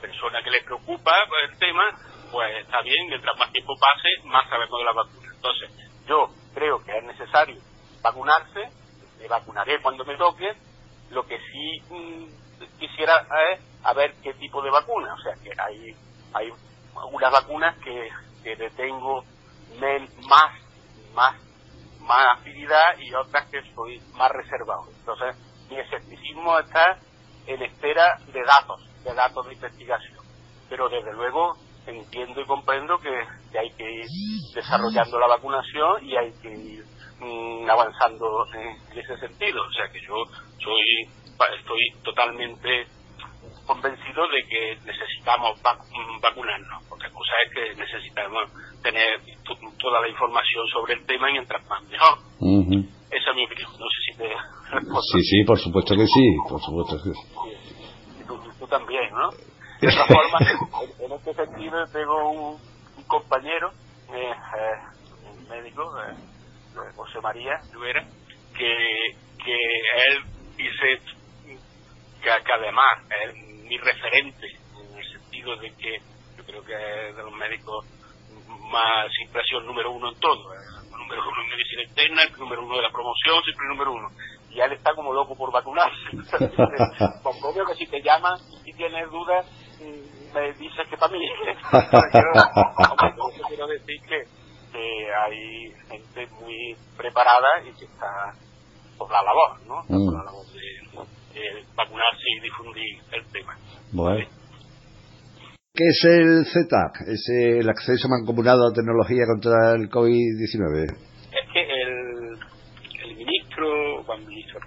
persona 0.00 0.42
que 0.42 0.50
le 0.50 0.62
preocupa 0.62 1.12
el 1.50 1.58
tema, 1.58 1.82
pues 2.30 2.64
está 2.64 2.82
bien, 2.82 3.08
mientras 3.08 3.38
más 3.38 3.52
tiempo 3.52 3.74
pase, 3.78 4.28
más 4.28 4.48
sabemos 4.48 4.78
de 4.78 4.84
la 4.84 4.92
vacuna. 4.92 5.32
Entonces, 5.34 5.70
yo 6.06 6.28
creo 6.54 6.82
que 6.82 6.96
es 6.96 7.04
necesario 7.04 7.56
vacunarse, 8.02 8.70
me 9.18 9.28
vacunaré 9.28 9.80
cuando 9.80 10.04
me 10.04 10.16
toque, 10.16 10.52
lo 11.10 11.26
que 11.26 11.38
sí 11.38 11.94
mm, 11.94 12.45
quisiera 12.78 13.26
es 13.52 13.60
a 13.82 13.92
ver 13.92 14.14
qué 14.22 14.34
tipo 14.34 14.62
de 14.62 14.70
vacuna, 14.70 15.14
o 15.14 15.18
sea 15.18 15.34
que 15.42 15.50
hay, 15.60 15.94
hay 16.34 16.52
algunas 16.96 17.32
vacunas 17.32 17.76
que, 17.78 18.08
que 18.42 18.56
detengo 18.56 19.24
más, 20.28 20.52
más, 21.14 21.36
más 22.00 22.38
afinidad 22.38 22.98
y 22.98 23.14
otras 23.14 23.46
que 23.50 23.62
soy 23.74 24.00
más 24.14 24.30
reservado. 24.30 24.86
Entonces, 24.98 25.36
mi 25.68 25.78
escepticismo 25.78 26.58
está 26.58 26.98
en 27.46 27.62
espera 27.62 28.18
de 28.32 28.42
datos, 28.42 28.82
de 29.04 29.14
datos 29.14 29.46
de 29.46 29.54
investigación. 29.54 30.24
Pero 30.68 30.88
desde 30.88 31.12
luego 31.12 31.54
entiendo 31.86 32.40
y 32.40 32.46
comprendo 32.46 32.98
que, 32.98 33.10
hay 33.58 33.70
que 33.76 33.90
ir 33.90 34.06
desarrollando 34.54 35.18
la 35.18 35.28
vacunación 35.28 36.04
y 36.04 36.16
hay 36.16 36.32
que 36.42 36.50
ir 36.50 36.84
mm, 37.20 37.70
avanzando 37.70 38.44
en, 38.54 38.98
ese 38.98 39.16
sentido. 39.18 39.62
O 39.62 39.72
sea 39.72 39.88
que 39.92 40.00
yo 40.00 40.14
soy, 40.62 41.25
estoy 41.58 42.02
totalmente 42.02 42.86
convencido 43.66 44.28
de 44.28 44.42
que 44.48 44.78
necesitamos 44.86 45.58
mm, 45.58 46.20
vacunarnos, 46.20 46.84
porque 46.88 47.08
la 47.08 47.12
cosa 47.12 47.32
es 47.44 47.52
que 47.52 47.74
necesitamos 47.74 48.50
tener 48.82 49.20
toda 49.78 50.00
la 50.00 50.08
información 50.08 50.66
sobre 50.72 50.94
el 50.94 51.06
tema 51.06 51.28
y 51.30 51.32
mientras 51.34 51.66
más 51.66 51.82
mejor. 51.84 52.18
Esa 53.10 53.30
es 53.30 53.36
mi 53.36 53.44
opinión, 53.44 53.70
no 53.72 53.86
sé 53.86 54.12
si 54.12 54.18
te 54.18 54.28
Sí, 55.12 55.22
sí, 55.22 55.44
por 55.44 55.58
supuesto 55.58 55.94
que 55.94 56.06
sí, 56.06 56.36
por 56.48 56.60
supuesto 56.60 56.96
que 57.02 57.10
sí. 57.10 58.20
Y 58.20 58.24
tú, 58.26 58.66
también, 58.66 59.10
¿no? 59.12 59.30
De 59.80 59.88
otra 59.88 60.06
forma, 60.06 60.38
en, 60.98 61.12
este 61.12 61.34
sentido 61.34 61.86
tengo 61.92 62.30
un, 62.30 62.58
compañero, 63.06 63.70
eh, 64.12 64.32
eh, 64.32 65.30
un 65.30 65.48
médico, 65.48 65.82
eh, 66.02 66.14
José 66.96 67.20
María 67.20 67.60
Rivera, 67.72 68.04
que, 68.56 69.16
que 69.44 69.54
él 70.08 70.24
dice 70.56 71.15
que, 72.26 72.44
que 72.44 72.52
además 72.52 73.06
es 73.22 73.34
mi 73.68 73.78
referente, 73.78 74.46
en 74.46 74.98
el 74.98 75.12
sentido 75.12 75.56
de 75.56 75.70
que 75.76 75.98
yo 76.36 76.44
creo 76.44 76.64
que 76.64 76.74
es 77.08 77.16
de 77.16 77.22
los 77.22 77.32
médicos 77.32 77.86
más 78.70 79.06
impresión 79.22 79.64
número 79.64 79.92
uno 79.92 80.08
en 80.08 80.18
todo. 80.18 80.52
El 80.52 80.90
número 80.90 81.22
uno 81.22 81.42
en 81.42 81.48
medicina 81.50 81.82
interna, 81.84 82.22
el 82.24 82.38
número 82.38 82.64
uno 82.64 82.76
de 82.76 82.82
la 82.82 82.90
promoción, 82.90 83.42
siempre 83.44 83.66
el 83.66 83.76
número 83.76 83.92
uno. 83.92 84.08
Y 84.50 84.60
él 84.60 84.72
está 84.72 84.94
como 84.94 85.12
loco 85.12 85.36
por 85.36 85.52
vacunarse. 85.52 86.10
Comprobo 87.22 87.66
que 87.66 87.74
si 87.74 87.86
te 87.86 88.02
llaman 88.02 88.38
y 88.64 88.72
tienes 88.72 89.08
dudas, 89.10 89.46
mm, 89.80 90.34
me 90.34 90.52
dices 90.54 90.88
que 90.88 90.96
para 90.96 91.12
mí. 91.12 91.20
quiero, 92.10 93.48
quiero 93.48 93.66
decir 93.68 94.00
que, 94.02 94.24
que, 94.72 95.14
hay 95.14 95.72
gente 95.88 96.26
muy 96.40 96.76
preparada 96.96 97.62
y 97.64 97.72
que 97.78 97.84
está 97.84 98.32
por 98.98 99.10
la 99.12 99.22
labor, 99.22 99.60
¿no? 99.66 99.82
Por 99.86 100.14
la 100.14 100.22
mm. 100.22 100.24
labor 100.24 100.46
de, 100.46 100.76
vacunarse 101.74 102.24
y 102.36 102.40
difundir 102.40 102.98
el 103.12 103.32
tema. 103.32 103.56
Bueno. 103.92 104.26
¿Qué 105.74 105.84
es 105.88 106.04
el 106.04 106.46
ZAC? 106.46 107.08
Es 107.08 107.28
el 107.28 107.68
acceso 107.68 108.08
mancomunado 108.08 108.68
a 108.68 108.72
tecnología 108.72 109.26
contra 109.26 109.74
el 109.74 109.90
COVID-19. 109.90 110.84
Es 110.88 111.52
que 111.52 111.60
el, 111.60 113.10
el 113.10 113.16
ministro, 113.16 114.02
Juan 114.04 114.26
ministro, 114.26 114.58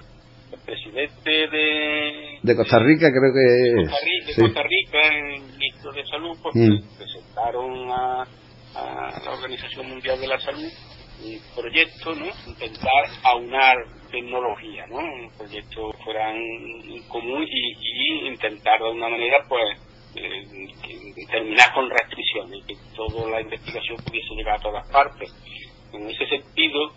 el 0.52 0.60
presidente 0.60 1.32
de... 1.32 2.40
De 2.44 2.56
Costa 2.56 2.78
Rica 2.78 3.10
creo 3.10 3.34
que 3.34 3.82
es. 3.82 3.90
Costa 3.90 4.06
Rica, 4.06 4.28
de 4.28 4.42
Costa 4.44 4.64
Rica, 4.64 5.00
el 5.08 5.42
ministro 5.42 5.92
de 5.94 6.06
Salud, 6.06 6.38
pues, 6.44 6.56
mm. 6.56 6.98
presentaron 6.98 7.92
a, 7.92 8.22
a, 8.76 9.22
la 9.26 9.32
Organización 9.32 9.90
Mundial 9.90 10.22
de 10.22 10.28
la 10.28 10.40
Salud 10.40 10.72
un 11.24 11.40
proyecto, 11.56 12.14
¿no? 12.16 12.28
Intentar 12.48 13.06
aunar 13.24 13.76
tecnología, 14.10 14.86
¿no? 14.88 14.98
Un 14.98 15.30
proyecto 15.38 15.92
fuera 16.04 16.36
en 16.36 17.02
común 17.08 17.46
y, 17.48 18.28
intentar 18.28 18.80
de 18.80 18.90
una 18.90 19.10
manera, 19.10 19.38
pues, 19.48 19.78
eh, 20.16 21.26
terminar 21.30 21.74
con 21.74 21.90
restricciones, 21.90 22.66
que 22.66 22.76
toda 22.96 23.30
la 23.30 23.42
investigación 23.42 23.98
pudiese 24.06 24.36
llegar 24.36 24.56
a 24.56 24.62
todas 24.62 24.92
partes. 24.92 25.30
En 25.94 26.10
ese 26.10 26.26
sentido, 26.28 26.92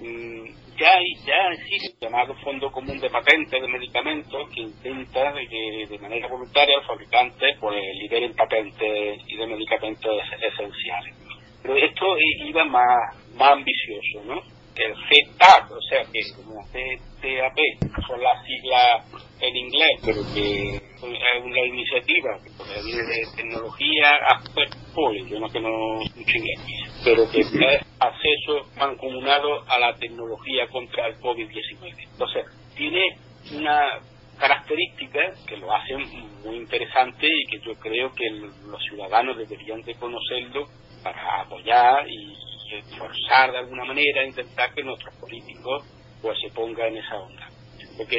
mm, 0.00 0.44
ya, 0.78 0.94
ya 1.26 1.52
existe 1.52 1.92
el 1.92 2.08
llamado 2.08 2.34
Fondo 2.42 2.70
Común 2.72 2.98
de 2.98 3.10
Patentes 3.10 3.60
de 3.60 3.68
Medicamentos 3.68 4.48
que 4.54 4.62
intenta 4.62 5.32
de 5.32 5.46
que 5.46 5.86
de 5.90 5.98
manera 5.98 6.26
voluntaria 6.28 6.76
los 6.78 6.86
fabricantes 6.86 7.56
pues, 7.60 7.76
liberen 8.00 8.34
patentes 8.34 9.20
y 9.26 9.36
de 9.36 9.46
medicamentos 9.46 10.22
esenciales. 10.40 11.14
Pero 11.62 11.76
esto 11.76 12.06
iba 12.46 12.64
más, 12.64 13.34
más 13.34 13.52
ambicioso, 13.52 14.24
¿no? 14.24 14.59
El 14.76 14.94
CTAP, 14.94 15.70
o 15.72 15.80
sea 15.88 16.02
que 16.04 16.20
como 16.36 16.62
CTAP 16.66 17.58
son 18.06 18.22
las 18.22 18.44
siglas 18.44 19.30
en 19.40 19.56
inglés, 19.56 20.00
pero 20.04 20.20
que 20.34 20.76
es 20.76 21.44
una 21.44 21.60
iniciativa 21.66 22.38
que 22.42 22.82
viene 22.84 23.02
de 23.02 23.26
tecnología 23.36 24.10
Aspect 24.36 24.76
yo 25.28 25.38
no 25.38 25.48
conozco 25.48 26.16
mucho 26.16 26.36
inglés, 26.36 26.60
pero 27.04 27.30
que 27.30 27.40
es 27.74 27.82
acceso 27.98 28.68
mancomunado 28.76 29.62
a 29.68 29.78
la 29.78 29.94
tecnología 29.96 30.66
contra 30.68 31.06
el 31.06 31.16
COVID-19. 31.20 31.94
Entonces, 32.12 32.46
tiene 32.76 33.16
una 33.52 34.00
característica 34.38 35.20
que 35.46 35.56
lo 35.56 35.72
hacen 35.72 36.00
muy 36.44 36.56
interesante 36.56 37.26
y 37.26 37.46
que 37.50 37.60
yo 37.60 37.74
creo 37.74 38.12
que 38.12 38.30
los 38.30 38.82
ciudadanos 38.88 39.36
deberían 39.36 39.82
de 39.82 39.94
conocerlo 39.94 40.66
para 41.02 41.42
apoyar 41.42 42.08
y 42.08 42.34
forzar 42.98 43.52
de 43.52 43.58
alguna 43.58 43.84
manera, 43.84 44.24
intentar 44.24 44.72
que 44.74 44.82
nuestros 44.82 45.14
políticos 45.16 45.84
pues 46.22 46.38
se 46.40 46.50
pongan 46.54 46.88
en 46.88 46.98
esa 46.98 47.18
onda. 47.18 47.48
Porque 47.96 48.16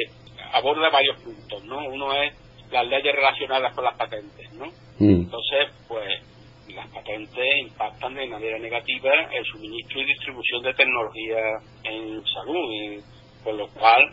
aborda 0.52 0.90
varios 0.90 1.20
puntos, 1.22 1.64
¿no? 1.64 1.78
Uno 1.88 2.12
es 2.14 2.34
las 2.70 2.86
leyes 2.86 3.14
relacionadas 3.14 3.74
con 3.74 3.84
las 3.84 3.96
patentes, 3.96 4.52
¿no? 4.54 4.66
Mm. 4.98 5.22
Entonces, 5.22 5.68
pues 5.88 6.22
las 6.68 6.88
patentes 6.88 7.44
impactan 7.58 8.14
de 8.14 8.26
manera 8.26 8.58
negativa 8.58 9.10
el 9.32 9.44
suministro 9.44 10.00
y 10.00 10.06
distribución 10.06 10.62
de 10.62 10.74
tecnología 10.74 11.38
en 11.84 12.22
salud, 12.24 13.02
con 13.44 13.56
lo 13.58 13.68
cual 13.68 14.08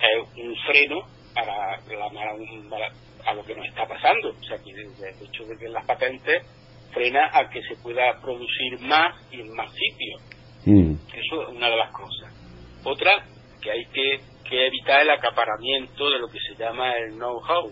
es 0.00 0.44
un 0.44 0.56
freno 0.66 1.00
para, 1.34 1.74
a 3.24 3.34
lo 3.34 3.44
que 3.44 3.54
nos 3.54 3.66
está 3.66 3.86
pasando. 3.86 4.30
O 4.30 4.42
sea, 4.44 4.58
que 4.58 4.70
el 4.70 5.26
hecho 5.26 5.44
de 5.44 5.56
que 5.58 5.68
las 5.68 5.86
patentes 5.86 6.42
frena 6.92 7.30
a 7.32 7.48
que 7.48 7.62
se 7.62 7.76
pueda 7.82 8.20
producir 8.20 8.80
más 8.80 9.14
y 9.30 9.40
en 9.40 9.54
más 9.54 9.70
sitios. 9.72 10.22
Mm. 10.64 10.94
Eso 11.14 11.42
es 11.42 11.48
una 11.48 11.68
de 11.68 11.76
las 11.76 11.90
cosas. 11.92 12.32
Otra, 12.84 13.12
que 13.60 13.70
hay 13.70 13.84
que, 13.86 14.20
evitar 14.54 15.00
el 15.00 15.08
acaparamiento 15.08 16.10
de 16.10 16.18
lo 16.18 16.28
que 16.28 16.38
se 16.38 16.54
llama 16.62 16.92
el 16.92 17.14
know-how, 17.14 17.70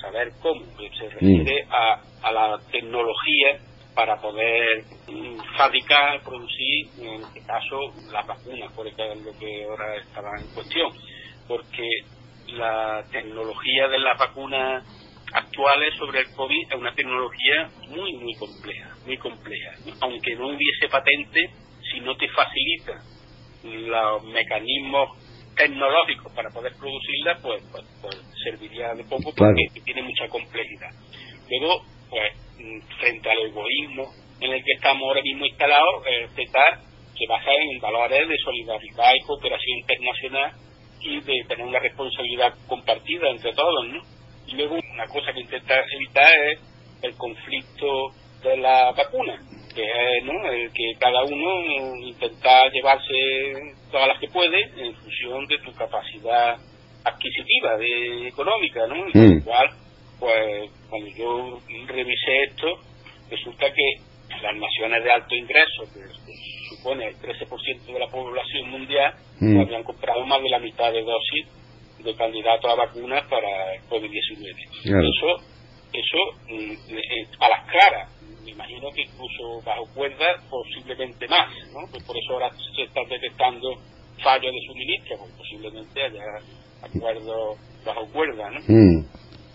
saber 0.00 0.30
cómo, 0.40 0.62
que 0.76 0.88
se 0.96 1.08
refiere 1.08 1.64
mm. 1.64 1.72
a, 1.72 2.00
a 2.22 2.32
la 2.32 2.58
tecnología 2.70 3.58
para 3.94 4.16
poder 4.20 4.84
mm, 5.08 5.38
fabricar, 5.56 6.22
producir, 6.22 6.86
en 7.00 7.22
este 7.22 7.40
caso, 7.44 7.76
las 8.12 8.26
vacunas, 8.26 8.72
por 8.72 8.86
ejemplo, 8.86 9.32
lo 9.32 9.38
que 9.38 9.64
ahora 9.64 9.96
estaba 9.96 10.30
en 10.38 10.46
cuestión. 10.54 10.92
Porque 11.48 11.88
la 12.48 13.04
tecnología 13.10 13.88
de 13.88 13.98
las 13.98 14.18
vacunas 14.18 14.84
actuales 15.32 15.94
sobre 15.98 16.20
el 16.20 16.32
COVID 16.34 16.66
es 16.70 16.76
una 16.76 16.94
tecnología 16.94 17.70
muy, 17.88 18.12
muy 18.14 18.34
compleja, 18.34 18.94
muy 19.06 19.16
compleja. 19.16 19.70
Aunque 20.00 20.34
no 20.36 20.48
hubiese 20.48 20.88
patente, 20.90 21.50
si 21.92 22.00
no 22.00 22.16
te 22.16 22.28
facilita 22.28 23.02
los 23.64 24.24
mecanismos 24.24 25.10
tecnológicos 25.56 26.32
para 26.34 26.50
poder 26.50 26.72
producirla, 26.78 27.38
pues, 27.42 27.62
pues, 27.70 27.84
pues 28.00 28.16
serviría 28.44 28.94
de 28.94 29.04
poco 29.04 29.32
porque 29.36 29.80
tiene 29.84 30.02
mucha 30.02 30.28
complejidad. 30.28 30.90
Luego, 31.48 31.82
pues, 32.10 32.32
frente 32.98 33.30
al 33.30 33.38
egoísmo 33.46 34.10
en 34.40 34.52
el 34.52 34.64
que 34.64 34.72
estamos 34.72 35.02
ahora 35.02 35.22
mismo 35.22 35.46
instalados, 35.46 36.06
el 36.06 36.28
CETAR 36.30 36.80
se 37.16 37.26
basa 37.28 37.50
en 37.52 37.80
valores 37.80 38.28
de 38.28 38.36
solidaridad 38.38 39.12
y 39.14 39.26
cooperación 39.26 39.78
internacional 39.78 40.52
y 41.00 41.20
de 41.20 41.44
tener 41.46 41.66
una 41.66 41.78
responsabilidad 41.78 42.54
compartida 42.66 43.30
entre 43.30 43.52
todos, 43.52 43.86
¿no? 43.88 44.00
Y 44.46 44.56
luego 44.56 44.74
una 44.74 45.06
cosa 45.06 45.32
que 45.32 45.40
intenta 45.40 45.74
evitar 45.94 46.28
es 46.52 46.60
el 47.02 47.14
conflicto 47.16 48.12
de 48.42 48.56
la 48.56 48.92
vacuna, 48.92 49.38
que 49.74 49.82
es 49.82 50.24
¿no? 50.24 50.50
el 50.50 50.70
que 50.72 50.92
cada 50.98 51.22
uno 51.24 51.96
intenta 51.96 52.68
llevarse 52.72 53.74
todas 53.90 54.08
las 54.08 54.18
que 54.18 54.28
puede 54.28 54.62
en 54.76 54.94
función 54.94 55.46
de 55.46 55.58
su 55.64 55.72
capacidad 55.74 56.56
adquisitiva, 57.04 57.76
de 57.78 58.28
económica, 58.28 58.86
¿no? 58.86 59.08
Y 59.12 59.18
mm. 59.18 59.44
cual, 59.44 59.68
pues 60.18 60.70
cuando 60.88 61.08
yo 61.16 61.58
revisé 61.86 62.44
esto, 62.44 62.78
resulta 63.30 63.72
que 63.72 64.12
las 64.42 64.56
naciones 64.56 65.04
de 65.04 65.10
alto 65.10 65.34
ingreso, 65.34 65.82
que, 65.92 66.00
supone 66.76 67.08
el 67.08 67.16
13% 67.16 67.92
de 67.92 67.98
la 67.98 68.08
población 68.08 68.70
mundial, 68.70 69.14
mm. 69.40 69.60
habían 69.60 69.84
comprado 69.84 70.24
más 70.26 70.42
de 70.42 70.50
la 70.50 70.58
mitad 70.58 70.92
de 70.92 71.02
dosis 71.02 71.46
de 72.02 72.14
candidatos 72.14 72.70
a 72.70 72.74
vacunas 72.74 73.24
para 73.28 73.74
el 73.74 73.82
COVID-19. 73.88 74.54
Eso, 74.84 75.44
eso 75.92 76.18
mm, 76.48 76.72
eh, 76.96 77.28
a 77.38 77.48
las 77.48 77.70
claras, 77.70 78.08
me 78.44 78.50
imagino 78.50 78.90
que 78.90 79.02
incluso 79.02 79.62
bajo 79.64 79.86
cuerda 79.94 80.26
posiblemente 80.50 81.28
más, 81.28 81.48
¿no? 81.72 81.80
Pues 81.90 82.02
por 82.04 82.16
eso 82.16 82.32
ahora 82.34 82.50
se 82.74 82.82
están 82.82 83.08
detectando 83.08 83.74
fallos 84.22 84.52
de 84.52 84.60
suministro, 84.66 85.16
porque 85.18 85.34
posiblemente 85.36 86.02
haya 86.02 86.22
acuerdos 86.82 87.58
bajo 87.84 88.06
cuerda, 88.12 88.50
¿no? 88.50 88.60
Mm. 88.66 89.06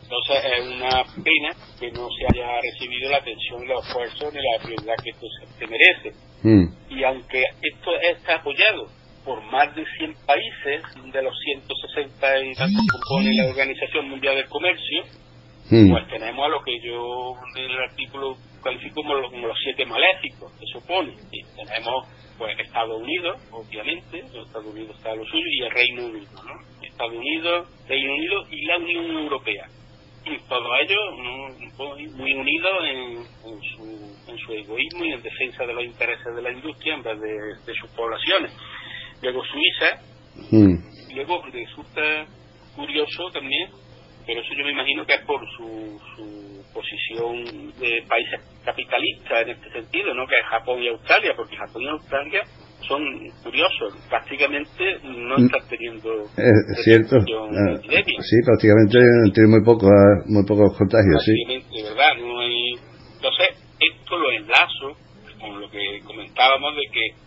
Entonces 0.03 0.37
es 0.57 0.67
una 0.67 1.03
pena 1.21 1.49
que 1.79 1.91
no 1.91 2.07
se 2.09 2.25
haya 2.31 2.61
recibido 2.61 3.11
la 3.11 3.17
atención 3.17 3.63
y 3.63 3.67
los 3.67 3.85
esfuerzos 3.85 4.33
ni 4.33 4.39
la 4.39 4.63
prioridad 4.63 4.95
que 5.03 5.09
esto 5.09 5.27
se 5.59 5.67
merece. 5.67 6.13
Mm. 6.43 6.95
Y 6.97 7.03
aunque 7.03 7.43
esto 7.61 7.91
está 8.09 8.35
apoyado 8.35 8.87
por 9.27 9.43
más 9.51 9.75
de 9.75 9.83
100 9.97 10.15
países, 10.25 11.11
de 11.11 11.21
los 11.21 11.37
160 11.37 12.45
y 12.45 12.53
tantos 12.55 12.81
que 12.81 12.97
compone 12.97 13.35
la 13.35 13.49
Organización 13.49 14.09
Mundial 14.09 14.35
del 14.37 14.47
Comercio, 14.47 15.03
pues 15.69 16.07
tenemos 16.07 16.45
a 16.45 16.47
lo 16.47 16.63
que 16.63 16.79
yo 16.79 17.35
en 17.57 17.65
el 17.65 17.77
artículo 17.77 18.37
califico 18.63 19.03
como 19.03 19.15
los, 19.15 19.57
siete 19.61 19.85
maléficos 19.85 20.49
que 20.53 20.65
supone. 20.71 21.11
Y 21.29 21.43
tenemos 21.57 22.07
pues 22.37 22.57
Estados 22.57 23.01
Unidos, 23.01 23.37
obviamente, 23.51 24.19
Estados 24.19 24.65
Unidos 24.65 24.95
está 24.95 25.13
lo 25.13 25.25
suyo, 25.25 25.43
y 25.45 25.63
el 25.63 25.71
Reino 25.71 26.05
Unido, 26.05 26.43
¿no? 26.45 26.87
Estados 26.87 27.13
Unidos, 27.13 27.67
Reino 27.89 28.13
Unido 28.13 28.47
y 28.49 28.65
la 28.65 28.77
Unión 28.77 29.11
Europea. 29.11 29.67
Y 30.23 30.39
todos 30.47 30.71
ellos 30.83 32.15
muy 32.15 32.33
unidos 32.33 32.71
en, 32.85 33.25
su, 33.75 34.31
en 34.31 34.37
su 34.37 34.53
egoísmo 34.53 35.03
y 35.03 35.11
en 35.11 35.21
defensa 35.21 35.65
de 35.65 35.73
los 35.73 35.83
intereses 35.83 36.33
de 36.33 36.41
la 36.41 36.51
industria 36.51 36.95
en 36.95 37.03
vez 37.03 37.19
de, 37.19 37.33
de 37.65 37.73
sus 37.77 37.89
poblaciones 37.91 38.53
luego 39.21 39.41
Suiza, 39.45 40.01
mm. 40.51 41.15
luego 41.15 41.43
resulta 41.51 42.25
curioso 42.75 43.31
también, 43.33 43.69
pero 44.25 44.41
eso 44.41 44.53
yo 44.57 44.65
me 44.65 44.71
imagino 44.71 45.05
que 45.05 45.15
es 45.15 45.21
por 45.25 45.41
su, 45.57 45.99
su 46.15 46.63
posición 46.73 47.71
de 47.79 48.03
países 48.07 48.39
capitalistas 48.63 49.41
en 49.43 49.49
este 49.49 49.71
sentido, 49.71 50.13
¿no? 50.13 50.27
que 50.27 50.35
es 50.37 50.45
Japón 50.45 50.81
y 50.83 50.89
Australia, 50.89 51.33
porque 51.35 51.55
Japón 51.55 51.81
y 51.83 51.87
Australia 51.87 52.41
son 52.87 53.01
curiosos, 53.43 53.95
prácticamente 54.09 54.99
no 55.03 55.37
mm. 55.37 55.45
están 55.45 55.67
teniendo 55.67 56.23
es 56.37 56.83
cierto 56.83 57.15
ah, 57.17 57.79
sí 57.81 58.37
prácticamente 58.45 58.99
tiene 59.33 59.49
muy 59.49 59.63
poco 59.65 59.89
muy 60.27 60.45
pocos 60.45 60.77
contagios 60.77 61.23
sí 61.25 61.33
verdad 61.83 62.13
no 62.21 62.39
hay 62.39 62.73
entonces 63.15 63.57
esto 63.79 64.17
lo 64.17 64.31
enlazo 64.31 64.95
con 65.39 65.59
lo 65.59 65.69
que 65.69 65.99
comentábamos 66.05 66.75
de 66.75 66.83
que 66.93 67.26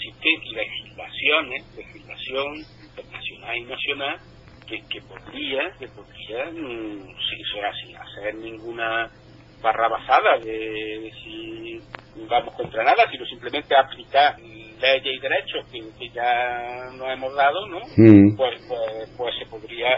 existen 0.00 0.54
legislaciones, 0.54 1.76
legislación 1.76 2.56
internacional 2.96 3.56
y 3.56 3.62
nacional, 3.62 4.16
que, 4.66 4.82
que 4.88 5.00
podría, 5.02 5.62
que 5.78 5.88
podría, 5.88 6.50
mm, 6.50 7.16
sin, 7.82 7.96
hacer 7.96 8.34
ninguna 8.36 9.10
barra 9.62 9.88
basada 9.88 10.38
de, 10.38 11.10
si 11.22 11.80
vamos 12.28 12.54
contra 12.54 12.84
nada, 12.84 13.10
sino 13.10 13.24
simplemente 13.26 13.74
aplicar 13.76 14.38
leyes 14.40 15.16
y 15.16 15.20
derechos 15.20 15.66
que, 15.70 16.08
ya 16.10 16.90
nos 16.96 17.08
hemos 17.10 17.34
dado, 17.34 17.66
¿no? 17.68 17.80
Mm. 17.96 18.36
Pues, 18.36 18.60
pues, 18.66 19.14
pues, 19.16 19.34
se 19.38 19.46
podría 19.46 19.88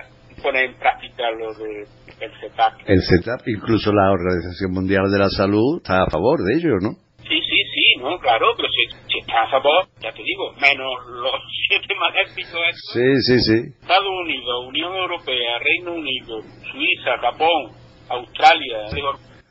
poner 0.42 0.64
en 0.64 0.78
práctica 0.78 1.30
lo 1.30 1.54
de 1.54 1.86
el 2.20 2.30
CETAP. 2.40 2.80
El 2.86 3.02
CETAP, 3.02 3.48
incluso 3.48 3.92
la 3.92 4.10
Organización 4.10 4.72
Mundial 4.72 5.10
de 5.10 5.18
la 5.18 5.28
Salud 5.28 5.78
está 5.78 6.02
a 6.02 6.10
favor 6.10 6.40
de 6.42 6.54
ello, 6.58 6.78
¿no? 6.80 6.90
Sí, 7.22 7.38
sí, 7.38 7.62
sí, 7.94 8.00
no, 8.00 8.18
claro, 8.18 8.54
pero 8.56 8.68
si 8.68 9.18
a 9.32 9.50
favor, 9.50 9.86
ya 10.00 10.12
te 10.12 10.22
digo, 10.22 10.52
menos 10.60 10.92
los 11.06 11.40
siete 11.68 11.94
maléficos 11.94 12.60
Sí, 12.92 13.14
sí, 13.26 13.40
sí. 13.40 13.58
Estados 13.80 14.08
Unidos, 14.24 14.66
Unión 14.68 14.94
Europea, 14.94 15.58
Reino 15.58 15.92
Unido, 15.92 16.40
Suiza, 16.70 17.18
Japón, 17.20 17.72
Australia, 18.08 18.78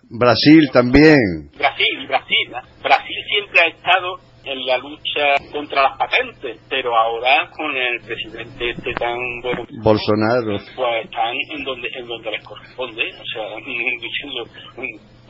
Brasil 0.10 0.70
también. 0.74 1.50
Brasil, 1.58 2.08
Brasil. 2.08 2.52
Brasil 2.84 3.16
siempre 3.30 3.62
ha 3.62 3.70
estado 3.70 4.18
en 4.44 4.66
la 4.66 4.78
lucha 4.78 5.36
contra 5.52 5.84
las 5.84 5.98
patentes, 5.98 6.60
pero 6.70 6.96
ahora 6.96 7.50
con 7.56 7.76
el 7.76 8.02
presidente 8.02 8.72
este 8.72 8.94
tan 8.94 9.18
bueno 9.42 9.66
Bolsonaro, 9.84 10.58
pues 10.76 11.06
están 11.06 11.36
en 11.50 11.64
donde 11.64 11.88
en 11.94 12.08
donde 12.08 12.32
les 12.32 12.44
corresponde, 12.44 13.04
o 13.04 13.26
sea, 13.34 13.56
diciendo 14.02 14.44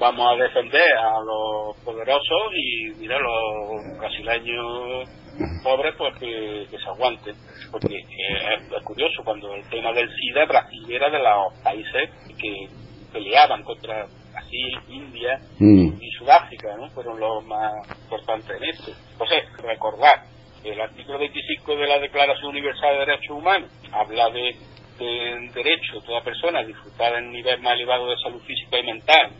vamos 0.01 0.33
a 0.33 0.43
defender 0.43 0.97
a 0.97 1.19
los 1.21 1.77
poderosos 1.85 2.51
y 2.57 2.91
mira 2.97 3.19
los 3.19 3.99
brasileños 3.99 5.07
pobres 5.63 5.93
pues 5.95 6.17
que, 6.17 6.65
se 6.71 6.89
aguanten 6.89 7.35
porque 7.71 7.95
es, 7.97 8.83
curioso 8.83 9.21
cuando 9.23 9.53
el 9.53 9.63
tema 9.69 9.93
del 9.93 10.09
SIDA 10.09 10.45
Brasil 10.45 10.85
era 10.89 11.07
de 11.11 11.19
los 11.19 11.53
países 11.63 12.09
que 12.35 12.67
peleaban 13.13 13.61
contra 13.61 14.07
Brasil, 14.31 14.79
India 14.89 15.39
mm. 15.59 16.01
y 16.01 16.11
Sudáfrica, 16.17 16.75
¿no? 16.77 16.89
Fueron 16.89 17.19
los 17.19 17.45
más 17.45 17.73
importantes 18.03 18.57
en 18.57 18.63
esto. 18.69 18.91
Entonces, 19.11 19.43
recordar 19.61 20.23
El 20.63 20.79
artículo 20.81 21.19
25 21.19 21.75
de 21.75 21.87
la 21.87 21.99
Declaración 21.99 22.49
Universal 22.49 22.93
de 22.93 22.99
Derechos 23.05 23.37
Humanos 23.37 23.69
habla 23.91 24.29
de, 24.31 24.55
derecho 25.53 25.99
de 25.99 26.05
toda 26.05 26.21
persona 26.21 26.59
a 26.59 26.63
disfrutar 26.63 27.15
en 27.15 27.31
nivel 27.31 27.61
más 27.61 27.73
elevado 27.73 28.09
de 28.09 28.17
salud 28.17 28.41
física 28.41 28.79
y 28.79 28.83
mental, 28.83 29.31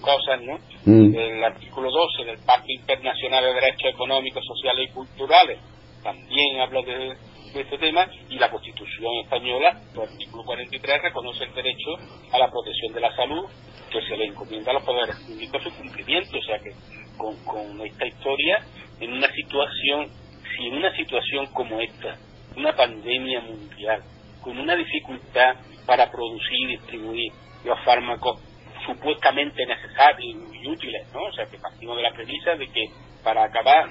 cosas, 0.00 0.40
¿no? 0.42 0.58
Mm. 0.84 1.14
El 1.14 1.44
artículo 1.44 1.90
12 1.90 2.24
del 2.24 2.38
Pacto 2.44 2.68
Internacional 2.68 3.44
de 3.44 3.54
Derechos 3.54 3.94
Económicos, 3.94 4.44
Sociales 4.46 4.88
y 4.90 4.94
Culturales 4.94 5.58
también 6.02 6.60
habla 6.60 6.82
de, 6.82 7.16
este 7.54 7.78
tema 7.78 8.06
y 8.28 8.38
la 8.38 8.50
Constitución 8.50 9.12
española, 9.24 9.80
el 9.92 10.00
artículo 10.00 10.44
43, 10.44 11.02
reconoce 11.02 11.44
el 11.44 11.54
derecho 11.54 11.96
a 12.32 12.38
la 12.38 12.48
protección 12.48 12.94
de 12.94 13.00
la 13.00 13.14
salud 13.16 13.44
que 13.90 14.00
se 14.02 14.16
le 14.16 14.26
encomienda 14.26 14.70
a 14.70 14.74
los 14.74 14.84
poderes 14.84 15.16
públicos 15.26 15.62
su 15.62 15.76
cumplimiento. 15.76 16.38
O 16.38 16.42
sea 16.42 16.58
que 16.58 16.70
con, 17.16 17.36
con 17.44 17.84
esta 17.84 18.06
historia, 18.06 18.64
en 19.00 19.12
una 19.14 19.30
situación, 19.32 20.08
si 20.56 20.66
en 20.68 20.74
una 20.74 20.96
situación 20.96 21.46
como 21.46 21.80
esta, 21.80 22.16
una 22.56 22.74
pandemia 22.74 23.40
mundial, 23.40 24.02
con 24.42 24.58
una 24.58 24.76
dificultad 24.76 25.56
para 25.86 26.10
producir 26.10 26.60
y 26.60 26.66
distribuir 26.76 27.32
los 27.64 27.78
fármacos 27.84 28.40
supuestamente 28.86 29.66
necesarios 29.66 30.36
y 30.52 30.68
útiles, 30.68 31.06
¿no? 31.12 31.20
O 31.24 31.32
sea, 31.32 31.46
que 31.46 31.58
partimos 31.58 31.96
de 31.96 32.02
la 32.02 32.12
premisa 32.12 32.54
de 32.54 32.68
que 32.68 32.86
para 33.22 33.44
acabar, 33.44 33.88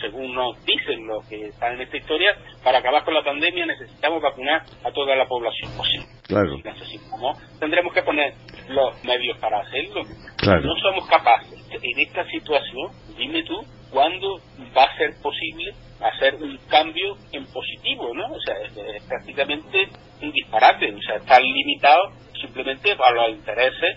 según 0.00 0.34
nos 0.34 0.56
dicen 0.64 1.06
los 1.06 1.26
que 1.28 1.46
están 1.46 1.74
en 1.74 1.82
esta 1.82 1.96
historia, 1.96 2.36
para 2.64 2.78
acabar 2.78 3.04
con 3.04 3.14
la 3.14 3.22
pandemia 3.22 3.66
necesitamos 3.66 4.20
vacunar 4.20 4.62
a 4.84 4.90
toda 4.90 5.14
la 5.14 5.26
población 5.26 5.70
posible. 5.76 6.06
Claro. 6.26 6.56
necesitamos, 6.64 7.38
tendremos 7.60 7.94
que 7.94 8.02
poner 8.02 8.34
los 8.68 9.04
medios 9.04 9.38
para 9.38 9.60
hacerlo. 9.60 10.02
No 10.02 10.76
somos 10.82 11.08
capaces. 11.08 11.52
En 11.70 12.00
esta 12.00 12.24
situación, 12.24 12.90
dime 13.16 13.44
tú, 13.44 13.64
¿cuándo 13.96 14.38
va 14.76 14.84
a 14.84 14.96
ser 14.98 15.14
posible 15.22 15.72
hacer 16.02 16.34
un 16.34 16.58
cambio 16.68 17.16
en 17.32 17.46
positivo, 17.46 18.12
¿no? 18.12 18.26
O 18.26 18.40
sea, 18.44 18.54
es, 18.60 19.02
prácticamente 19.04 19.88
un 20.20 20.32
disparate, 20.32 20.94
o 20.94 21.00
sea, 21.00 21.16
estar 21.16 21.40
limitado 21.40 22.12
simplemente 22.38 22.92
a 22.92 23.12
los 23.12 23.30
intereses 23.30 23.96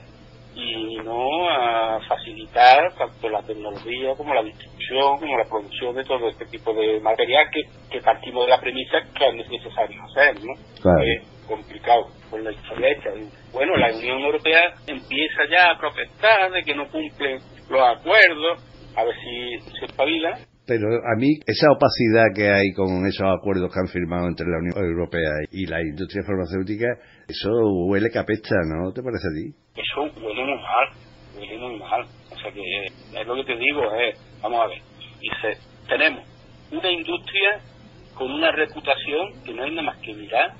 y 0.55 0.95
no 1.03 1.49
a 1.49 1.99
facilitar 2.07 2.93
tanto 2.97 3.27
la 3.27 3.41
tecnología 3.41 4.15
como 4.15 4.33
la 4.33 4.43
distribución, 4.43 5.19
como 5.19 5.37
la 5.37 5.43
producción 5.43 5.93
de 5.93 6.05
todo 6.05 6.29
este 6.29 6.45
tipo 6.45 6.73
de 6.73 7.01
material 7.01 7.49
que, 7.51 7.63
que 7.91 7.99
partimos 7.99 8.45
de 8.45 8.51
la 8.51 8.61
premisa 8.61 8.99
que 9.13 9.27
es 9.27 9.49
necesario 9.49 10.01
hacer, 10.05 10.35
¿no? 10.41 10.53
Es 11.03 11.27
complicado 11.45 12.07
con 12.29 12.41
la 12.41 12.53
historia 12.53 12.87
hecha. 12.89 13.09
Bueno, 13.51 13.75
la 13.75 13.91
Unión 13.93 14.19
Europea 14.21 14.61
empieza 14.87 15.43
ya 15.51 15.71
a 15.71 15.77
protestar 15.77 16.51
de 16.51 16.63
que 16.63 16.73
no 16.73 16.87
cumple 16.89 17.39
los 17.69 17.81
acuerdos, 17.81 18.68
a 18.99 19.03
ver 19.05 19.15
si 19.15 19.71
se 19.79 19.85
espabila, 19.85 20.37
pero 20.69 20.85
a 20.85 21.15
mí 21.17 21.39
esa 21.47 21.71
opacidad 21.71 22.29
que 22.35 22.47
hay 22.47 22.71
con 22.73 23.05
esos 23.07 23.25
acuerdos 23.25 23.73
que 23.73 23.79
han 23.79 23.87
firmado 23.87 24.27
entre 24.27 24.45
la 24.45 24.59
Unión 24.59 24.77
Europea 24.77 25.31
y 25.51 25.65
la 25.65 25.81
industria 25.81 26.21
farmacéutica, 26.23 26.85
eso 27.27 27.49
huele 27.87 28.11
capesta, 28.11 28.53
¿no 28.69 28.93
te 28.93 29.01
parece 29.01 29.25
a 29.25 29.33
ti? 29.33 29.49
Eso 29.73 30.01
huele 30.21 30.45
muy 30.45 30.61
mal, 30.61 30.85
huele 31.35 31.57
muy 31.57 31.79
mal. 31.79 32.05
O 32.29 32.37
sea 32.37 32.51
que 32.51 32.85
es 32.85 33.27
lo 33.27 33.35
que 33.35 33.45
te 33.45 33.57
digo, 33.57 33.81
es, 33.95 34.15
vamos 34.43 34.61
a 34.61 34.67
ver, 34.67 34.81
dice, 35.19 35.57
tenemos 35.87 36.23
una 36.71 36.91
industria 36.91 37.61
con 38.13 38.31
una 38.31 38.51
reputación 38.51 39.41
que 39.43 39.53
no 39.55 39.63
hay 39.63 39.71
nada 39.71 39.87
más 39.89 39.97
que 40.05 40.13
mirar 40.13 40.53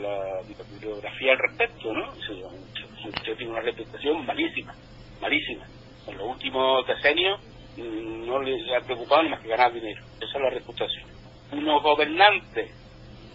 la 0.00 0.40
bibliografía 0.48 1.32
al 1.32 1.38
respecto, 1.38 1.92
¿no? 1.92 2.10
usted 2.12 3.36
tiene 3.36 3.52
una 3.52 3.60
reputación 3.60 4.24
malísima, 4.24 4.72
malísima. 5.20 5.66
En 6.06 6.16
los 6.16 6.26
últimos 6.26 6.86
decenios 6.86 7.40
no 7.76 8.40
les 8.42 8.60
ha 8.76 8.84
preocupado 8.84 9.22
más 9.24 9.40
que 9.40 9.48
ganar 9.48 9.72
dinero. 9.72 10.02
Esa 10.16 10.38
es 10.38 10.42
la 10.42 10.50
reputación. 10.50 11.04
Unos 11.52 11.82
gobernantes 11.82 12.70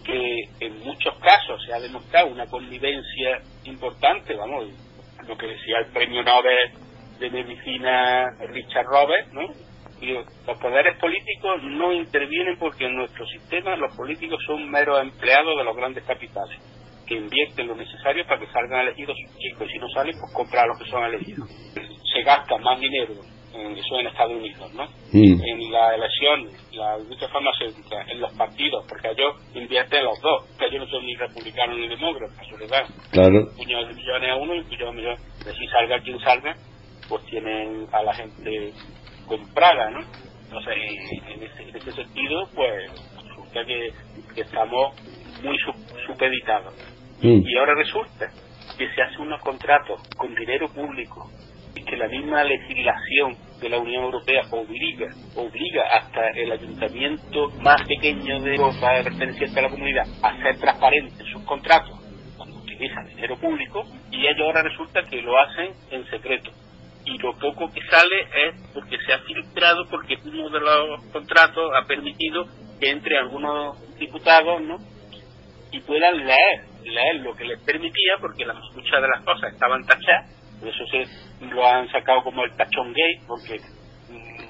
que 0.04 0.40
en 0.60 0.78
muchos 0.80 1.14
casos 1.18 1.62
se 1.66 1.72
ha 1.72 1.80
demostrado 1.80 2.28
una 2.28 2.46
convivencia 2.46 3.42
importante, 3.64 4.34
vamos, 4.34 4.66
lo 5.26 5.36
que 5.36 5.46
decía 5.46 5.78
el 5.84 5.92
premio 5.92 6.22
Nobel 6.22 6.72
de 7.18 7.30
Medicina 7.30 8.26
Richard 8.48 8.86
Roberts, 8.86 9.32
¿no? 9.32 9.42
Y 10.00 10.12
los 10.12 10.58
poderes 10.60 10.96
políticos 10.98 11.60
no 11.64 11.92
intervienen 11.92 12.56
porque 12.58 12.86
en 12.86 12.96
nuestro 12.96 13.26
sistema 13.26 13.76
los 13.76 13.94
políticos 13.96 14.38
son 14.46 14.70
meros 14.70 15.02
empleados 15.02 15.58
de 15.58 15.64
los 15.64 15.76
grandes 15.76 16.04
capitales 16.04 16.58
que 17.06 17.14
invierten 17.14 17.66
lo 17.66 17.74
necesario 17.74 18.24
para 18.26 18.38
que 18.38 18.52
salgan 18.52 18.82
elegidos 18.82 19.16
sus 19.26 19.38
chicos 19.38 19.66
y 19.68 19.72
si 19.72 19.78
no 19.78 19.88
salen 19.88 20.14
pues 20.20 20.32
comprar 20.32 20.64
a 20.64 20.68
los 20.68 20.78
que 20.78 20.90
son 20.90 21.04
elegidos. 21.04 21.48
Se 22.12 22.22
gasta 22.22 22.56
más 22.58 22.78
dinero 22.78 23.14
eso 23.60 23.98
en 23.98 24.06
Estados 24.06 24.36
Unidos, 24.36 24.72
¿no? 24.74 24.84
En 25.12 25.72
la 25.72 25.94
elección, 25.94 26.48
la 26.72 26.98
industria 26.98 27.28
farmacéutica, 27.28 28.02
en 28.08 28.20
los 28.20 28.32
partidos, 28.34 28.84
porque 28.88 29.08
ellos 29.08 29.34
invierten 29.54 30.04
los 30.04 30.20
dos, 30.20 30.44
que 30.58 30.66
ellos 30.66 30.80
no 30.80 30.86
son 30.88 31.06
ni 31.06 31.14
republicanos 31.16 31.76
ni 31.78 31.88
demócratas, 31.88 32.46
verdad. 32.58 32.84
Claro. 33.10 33.38
Un 33.50 33.56
puñado 33.56 33.86
de 33.86 33.94
millones 33.94 34.30
a 34.30 34.36
uno 34.36 34.54
y 34.54 34.58
un 34.58 34.64
puñado 34.64 34.90
de 34.90 34.96
millones. 34.96 35.44
De 35.44 35.52
si 35.52 35.66
salga 35.68 36.00
quien 36.00 36.18
salga, 36.20 36.56
pues 37.08 37.24
tienen 37.26 37.86
a 37.92 38.02
la 38.02 38.14
gente 38.14 38.72
comprada, 39.26 39.90
¿no? 39.90 40.00
Entonces, 40.44 40.74
en, 40.76 41.42
ese, 41.42 41.78
ese, 41.78 41.92
sentido, 41.92 42.48
pues 42.54 42.90
resulta 43.28 43.64
que, 43.64 43.92
estamos 44.40 44.94
muy 45.42 45.56
supeditados. 46.06 46.74
Y 47.20 47.56
ahora 47.58 47.74
resulta 47.74 48.30
que 48.78 48.88
se 48.94 49.02
hace 49.02 49.18
unos 49.18 49.40
contratos 49.42 50.00
con 50.16 50.34
dinero 50.34 50.68
público 50.68 51.28
que 51.88 51.96
la 51.96 52.08
misma 52.08 52.44
legislación 52.44 53.36
de 53.60 53.68
la 53.68 53.78
Unión 53.78 54.04
Europea 54.04 54.42
obliga, 54.50 55.08
obliga 55.34 55.82
hasta 55.94 56.28
el 56.30 56.52
ayuntamiento 56.52 57.50
más 57.60 57.82
pequeño 57.86 58.40
de 58.40 58.54
Europa 58.54 59.02
perteneciente 59.02 59.58
a 59.58 59.62
la 59.62 59.70
comunidad 59.70 60.06
a 60.22 60.36
ser 60.42 60.58
transparente 60.58 61.22
en 61.22 61.32
sus 61.32 61.42
contratos 61.44 61.98
cuando 62.36 62.56
utilizan 62.58 63.06
dinero 63.08 63.36
público 63.36 63.84
y 64.10 64.26
ellos 64.26 64.46
ahora 64.46 64.62
resulta 64.62 65.02
que 65.06 65.22
lo 65.22 65.38
hacen 65.38 65.72
en 65.90 66.08
secreto. 66.08 66.50
Y 67.04 67.16
lo 67.18 67.32
poco 67.38 67.70
que 67.72 67.80
sale 67.90 68.20
es 68.48 68.72
porque 68.74 68.98
se 69.06 69.12
ha 69.14 69.18
filtrado, 69.20 69.86
porque 69.90 70.18
uno 70.24 70.50
de 70.50 70.60
los 70.60 71.04
contratos 71.06 71.70
ha 71.74 71.86
permitido 71.86 72.46
que 72.78 72.90
entre 72.90 73.16
algunos 73.18 73.78
diputados 73.98 74.60
¿no? 74.60 74.76
y 75.72 75.80
puedan 75.80 76.18
leer, 76.18 76.64
leer 76.84 77.16
lo 77.16 77.34
que 77.34 77.44
les 77.44 77.60
permitía, 77.62 78.14
porque 78.20 78.44
la, 78.44 78.54
muchas 78.74 79.00
de 79.00 79.08
las 79.08 79.24
cosas 79.24 79.52
estaban 79.52 79.84
tachadas 79.86 80.37
eso 80.62 80.84
se 80.86 81.46
lo 81.46 81.66
han 81.66 81.88
sacado 81.90 82.22
como 82.22 82.44
el 82.44 82.56
tachón 82.56 82.92
gay, 82.92 83.20
porque 83.26 83.60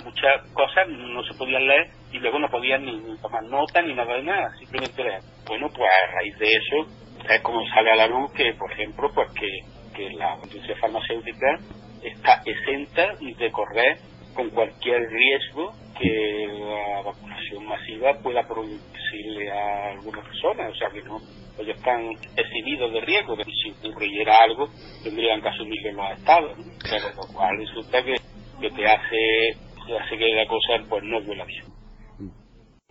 muchas 0.05 0.43
cosas 0.53 0.89
no 0.89 1.23
se 1.25 1.35
podían 1.35 1.67
leer 1.67 1.89
y 2.13 2.19
luego 2.19 2.39
no 2.39 2.49
podían 2.49 2.85
ni, 2.85 3.17
tomar 3.21 3.43
nota 3.45 3.83
ni 3.83 3.95
nada 3.95 4.15
de 4.15 4.23
nada, 4.23 4.51
simplemente 4.59 5.05
leer. 5.05 5.21
Bueno, 5.47 5.69
pues 5.75 5.91
a 5.91 6.15
raíz 6.15 6.39
de 6.39 6.53
eso 6.53 6.87
es 7.29 7.41
como 7.43 7.67
sale 7.69 7.91
a 7.93 7.97
la 7.97 8.07
luz 8.07 8.33
que, 8.33 8.55
por 8.55 8.73
ejemplo, 8.73 9.11
pues 9.15 9.29
que, 9.33 9.49
que 9.95 10.11
la 10.11 10.37
industria 10.43 10.77
farmacéutica 10.77 11.59
está 12.03 12.43
exenta 12.45 13.15
de 13.21 13.51
correr 13.51 13.99
con 14.35 14.51
cualquier 14.51 15.03
riesgo 15.11 15.73
que 15.99 16.47
la 16.49 17.03
vacunación 17.03 17.67
masiva 17.67 18.15
pueda 18.23 18.47
producirle 18.47 19.51
a 19.51 19.91
alguna 19.93 20.23
persona, 20.23 20.69
o 20.69 20.75
sea 20.77 20.89
que 20.91 21.03
no 21.03 21.19
ellos 21.59 21.77
están 21.77 22.11
exhibidos 22.37 22.93
de 22.93 23.01
riesgo, 23.01 23.37
que 23.37 23.45
si 23.45 23.89
ocurriera 23.89 24.35
algo 24.45 24.69
tendrían 25.03 25.43
que 25.43 25.49
asumirlo 25.49 25.93
los 25.93 26.19
estados, 26.19 26.57
pero 26.83 27.09
lo 27.17 27.35
cual 27.35 27.59
resulta 27.59 28.03
que, 28.03 28.15
que 28.61 28.71
te 28.71 28.87
hace, 28.87 29.51
hace 29.99 30.19
que 30.19 30.35
la 30.35 30.47
cosa 30.47 30.89
pues 30.89 31.03
no 31.05 31.21
vuela 31.23 31.45
bien. 31.45 31.65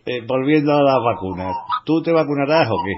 Eh, 0.06 0.22
volviendo 0.26 0.74
a 0.74 0.84
las 0.84 1.04
vacunas, 1.04 1.56
¿tú 1.86 2.02
te 2.02 2.12
vacunarás 2.12 2.70
o 2.70 2.78
qué? 2.86 2.96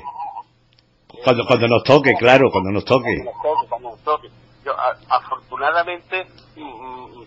Cuando, 1.24 1.46
cuando 1.46 1.68
nos 1.68 1.84
toque, 1.84 2.14
claro, 2.20 2.50
cuando 2.52 2.72
nos 2.72 2.86
toque. 2.86 3.16
Cuando 3.24 3.32
nos 3.32 3.42
toque, 3.42 3.68
cuando 3.68 3.90
nos 3.90 4.04
toque. 4.04 4.30
Yo, 4.64 4.74
afortunadamente, 5.10 6.28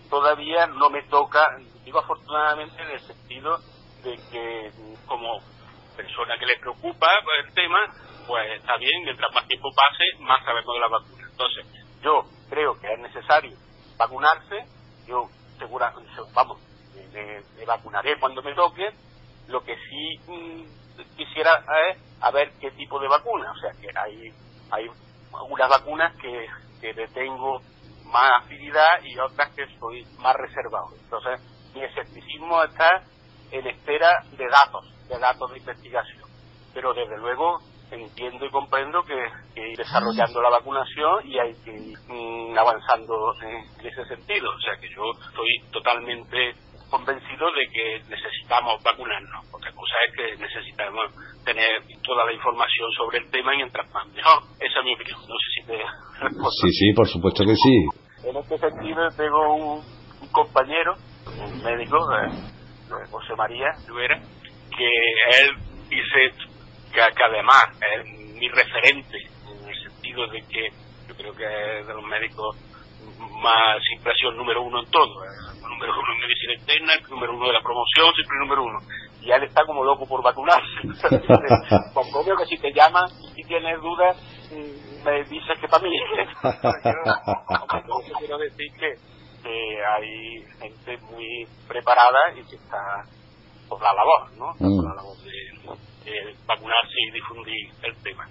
todavía 0.09 0.67
no 0.67 0.89
me 0.89 1.01
toca, 1.03 1.41
digo 1.83 1.99
afortunadamente 1.99 2.81
en 2.81 2.89
el 2.91 2.99
sentido 2.99 3.57
de 4.03 4.15
que 4.31 4.71
como 5.05 5.39
persona 5.95 6.37
que 6.39 6.45
le 6.45 6.59
preocupa 6.59 7.07
el 7.45 7.53
tema, 7.53 7.79
pues 8.27 8.51
está 8.59 8.77
bien, 8.77 9.03
mientras 9.03 9.33
más 9.33 9.47
tiempo 9.47 9.69
pase, 9.75 10.03
más 10.23 10.43
sabemos 10.43 10.73
de 10.73 10.79
la 10.79 10.87
vacuna. 10.87 11.27
Entonces, 11.29 11.65
yo 12.01 12.23
creo 12.49 12.79
que 12.79 12.93
es 12.93 12.99
necesario 12.99 13.57
vacunarse, 13.97 14.65
yo 15.07 15.29
segura, 15.57 15.93
vamos, 16.33 16.59
me, 17.13 17.65
vacunaré 17.65 18.19
cuando 18.19 18.41
me 18.41 18.53
toque, 18.53 18.89
lo 19.47 19.63
que 19.63 19.75
sí 19.75 20.19
mm, 20.27 21.15
quisiera 21.15 21.63
es 21.89 21.97
a 22.21 22.31
ver 22.31 22.51
qué 22.59 22.71
tipo 22.71 22.99
de 22.99 23.07
vacuna, 23.07 23.51
o 23.51 23.57
sea 23.57 23.71
que 23.79 23.87
hay, 23.97 24.33
hay 24.71 24.87
algunas 25.33 25.69
vacunas 25.69 26.15
que, 26.21 26.47
que 26.81 26.93
tengo 27.07 27.61
más 28.05 28.43
afinidad 28.43 29.01
y 29.03 29.17
otras 29.19 29.53
que 29.55 29.65
soy 29.79 30.05
más 30.19 30.35
reservado. 30.35 30.89
Entonces, 31.01 31.41
mi 31.73 31.83
escepticismo 31.83 32.63
está 32.63 33.03
en 33.51 33.67
espera 33.67 34.23
de 34.31 34.47
datos, 34.47 35.07
de 35.07 35.19
datos 35.19 35.51
de 35.51 35.57
investigación. 35.57 36.23
Pero 36.73 36.93
desde 36.93 37.17
luego 37.17 37.59
entiendo 37.95 38.45
y 38.45 38.49
comprendo 38.49 39.01
que, 39.03 39.15
que 39.53 39.69
ir 39.69 39.77
desarrollando 39.77 40.41
la 40.41 40.49
vacunación 40.49 41.25
y 41.25 41.37
hay 41.39 41.53
que 41.63 41.71
ir 41.71 42.57
avanzando 42.57 43.33
en, 43.41 43.85
ese 43.85 44.05
sentido. 44.05 44.49
O 44.49 44.59
sea 44.59 44.75
que 44.79 44.89
yo 44.89 45.03
estoy 45.27 45.71
totalmente 45.71 46.55
convencidos 46.89 47.51
de 47.55 47.67
que 47.73 48.03
necesitamos 48.09 48.81
vacunarnos. 48.83 49.45
Otra 49.51 49.71
cosa 49.71 49.95
es 50.07 50.15
que 50.15 50.37
necesitamos 50.37 51.05
tener 51.43 51.81
toda 52.03 52.25
la 52.25 52.33
información 52.33 52.91
sobre 52.97 53.19
el 53.19 53.31
tema 53.31 53.53
y 53.53 53.57
mientras 53.57 53.89
más 53.91 54.07
mejor. 54.07 54.43
Esa 54.59 54.79
es 54.79 54.85
mi 54.85 54.93
opinión. 54.93 55.19
No 55.21 55.35
sé 55.37 55.47
si 55.55 55.67
te 55.67 55.77
Sí, 56.61 56.71
sí, 56.71 56.93
por 56.93 57.07
supuesto 57.07 57.43
que 57.45 57.55
sí. 57.55 58.29
En 58.29 58.37
este 58.37 58.57
sentido 58.57 59.07
tengo 59.17 59.55
un, 59.55 59.81
compañero, 60.31 60.93
un 61.27 61.63
médico, 61.63 61.97
José 63.11 63.35
María 63.35 63.67
Rivera, 63.87 64.21
que 64.77 64.89
él 65.39 65.55
dice 65.89 66.52
que, 66.93 67.15
que 67.15 67.23
además 67.23 67.65
es 67.95 68.05
mi 68.35 68.47
referente 68.49 69.17
en 69.17 69.69
el 69.69 69.83
sentido 69.83 70.27
de 70.27 70.41
que 70.43 70.69
yo 71.07 71.15
creo 71.15 71.33
que 71.33 71.79
es 71.79 71.87
de 71.87 71.93
los 71.93 72.03
médicos 72.03 72.55
más 73.41 73.81
impresión 73.95 74.37
número 74.37 74.61
uno 74.61 74.79
en 74.79 74.89
todo. 74.89 75.13
Número 75.61 75.93
uno 75.99 76.13
en 76.13 76.19
medicina 76.21 76.53
interna, 76.53 76.93
el 76.93 77.09
número 77.09 77.33
uno 77.35 77.47
de 77.47 77.53
la 77.53 77.61
promoción, 77.61 78.13
siempre 78.13 78.35
el 78.35 78.47
número 78.47 78.63
uno. 78.63 78.79
Y 79.21 79.31
él 79.31 79.43
está 79.43 79.65
como 79.65 79.83
loco 79.83 80.05
por 80.05 80.23
vacunarse. 80.23 80.81
Con 81.93 82.07
obvio 82.13 82.35
que 82.37 82.45
si 82.45 82.57
te 82.57 82.71
llaman 82.73 83.05
y 83.35 83.43
tienes 83.43 83.81
dudas, 83.81 84.17
mm, 84.51 85.03
me 85.03 85.23
dices 85.23 85.59
que 85.59 85.67
para 85.67 85.83
mí. 85.83 85.95
Yo 88.07 88.17
quiero 88.19 88.37
decir 88.37 88.71
que, 88.79 88.97
hay 89.45 90.41
gente 90.59 90.97
muy 91.11 91.45
preparada 91.67 92.31
y 92.35 92.43
que 92.45 92.55
está 92.55 93.03
por 93.67 93.81
la 93.81 93.93
labor, 93.93 94.31
¿no? 94.37 94.53
Por 94.57 94.85
la 94.85 94.93
mm. 94.93 94.95
labor 94.95 95.17
de 95.17 95.33
vacunarse 96.47 96.95
y 97.07 97.11
difundir 97.11 97.69
el 97.83 97.95
tema. 98.03 98.27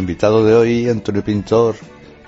Invitado 0.00 0.44
de 0.44 0.54
hoy, 0.54 0.88
Antonio 0.88 1.22
Pintor, 1.22 1.76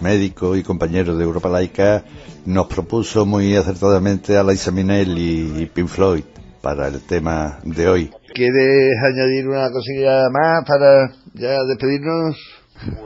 médico 0.01 0.57
y 0.57 0.63
compañero 0.63 1.17
de 1.17 1.25
Europa 1.25 1.49
Laica, 1.49 2.05
nos 2.45 2.67
propuso 2.67 3.27
muy 3.27 3.57
acertadamente 3.57 4.37
a 4.37 4.43
Liza 4.43 4.71
Minnelli 4.71 5.63
y 5.63 5.67
Pink 5.67 5.89
Floyd 5.89 6.25
para 6.63 6.89
el 6.89 7.05
tema 7.07 7.59
de 7.65 7.89
hoy. 7.89 8.11
¿Quieres 8.35 8.95
añadir 9.03 9.49
una 9.49 9.71
cosilla 9.71 10.29
más 10.31 10.65
para 10.67 11.09
ya 11.35 11.63
despedirnos? 11.65 12.37
Pues 12.75 12.97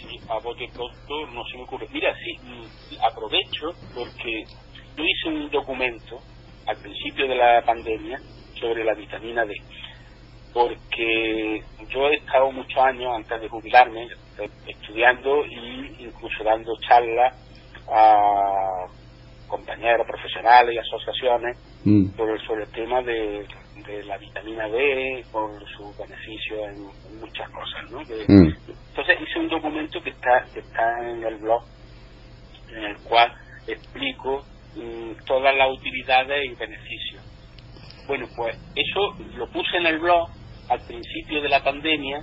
sí, 0.00 0.18
a 0.28 0.42
bote 0.42 0.66
pronto 0.72 1.26
no 1.32 1.42
se 1.50 1.58
me 1.58 1.64
ocurre. 1.64 1.86
Mira, 1.92 2.12
sí, 2.14 2.98
aprovecho 3.02 3.70
porque 3.94 4.44
yo 4.96 5.04
hice 5.04 5.28
un 5.28 5.50
documento 5.50 6.18
al 6.66 6.76
principio 6.78 7.28
de 7.28 7.36
la 7.36 7.62
pandemia 7.64 8.18
sobre 8.58 8.84
la 8.84 8.94
vitamina 8.94 9.44
D 9.44 9.52
porque 10.54 11.62
yo 11.88 12.08
he 12.08 12.14
estado 12.14 12.50
muchos 12.52 12.78
años 12.78 13.12
antes 13.16 13.40
de 13.40 13.48
jubilarme 13.48 14.06
estudiando 14.68 15.44
y 15.46 15.96
incluso 15.98 16.44
dando 16.44 16.72
charlas 16.88 17.34
a 17.90 18.86
compañeros 19.48 20.06
profesionales 20.06 20.74
y 20.74 20.78
asociaciones 20.78 21.58
mm. 21.84 22.16
sobre, 22.16 22.62
el 22.62 22.70
tema 22.70 23.02
de, 23.02 23.46
la 24.06 24.16
vitamina 24.16 24.68
D, 24.68 25.24
por 25.30 25.50
sus 25.76 25.96
beneficios 25.98 26.60
en, 26.68 27.20
muchas 27.20 27.50
cosas. 27.50 27.90
¿no? 27.90 28.00
Mm. 28.00 28.54
Entonces 28.88 29.18
hice 29.20 29.38
un 29.40 29.48
documento 29.48 30.00
que 30.02 30.10
está, 30.10 30.44
que 30.52 30.60
está 30.60 31.10
en 31.10 31.24
el 31.24 31.36
blog, 31.36 31.64
en 32.70 32.84
el 32.84 32.96
cual 32.98 33.32
explico 33.66 34.44
mm, 34.76 35.24
todas 35.26 35.54
las 35.56 35.68
utilidades 35.72 36.44
y 36.44 36.54
beneficios. 36.54 37.22
Bueno, 38.06 38.26
pues 38.36 38.56
eso 38.76 39.16
lo 39.36 39.48
puse 39.48 39.78
en 39.78 39.86
el 39.86 39.98
blog 39.98 40.28
al 40.68 40.80
principio 40.86 41.42
de 41.42 41.48
la 41.48 41.62
pandemia, 41.62 42.22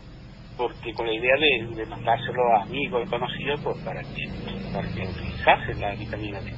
porque 0.57 0.93
con 0.93 1.07
la 1.07 1.13
idea 1.13 1.35
de, 1.37 1.85
mandárselo 1.85 2.41
a 2.55 2.63
amigos 2.63 3.03
y 3.05 3.09
conocidos 3.09 3.61
pues, 3.63 3.77
para, 3.79 4.01
que, 4.01 4.27
para 4.73 4.87
que 4.87 5.01
utilizasen 5.01 5.81
la 5.81 5.95
vitamina 5.95 6.41
D. 6.41 6.51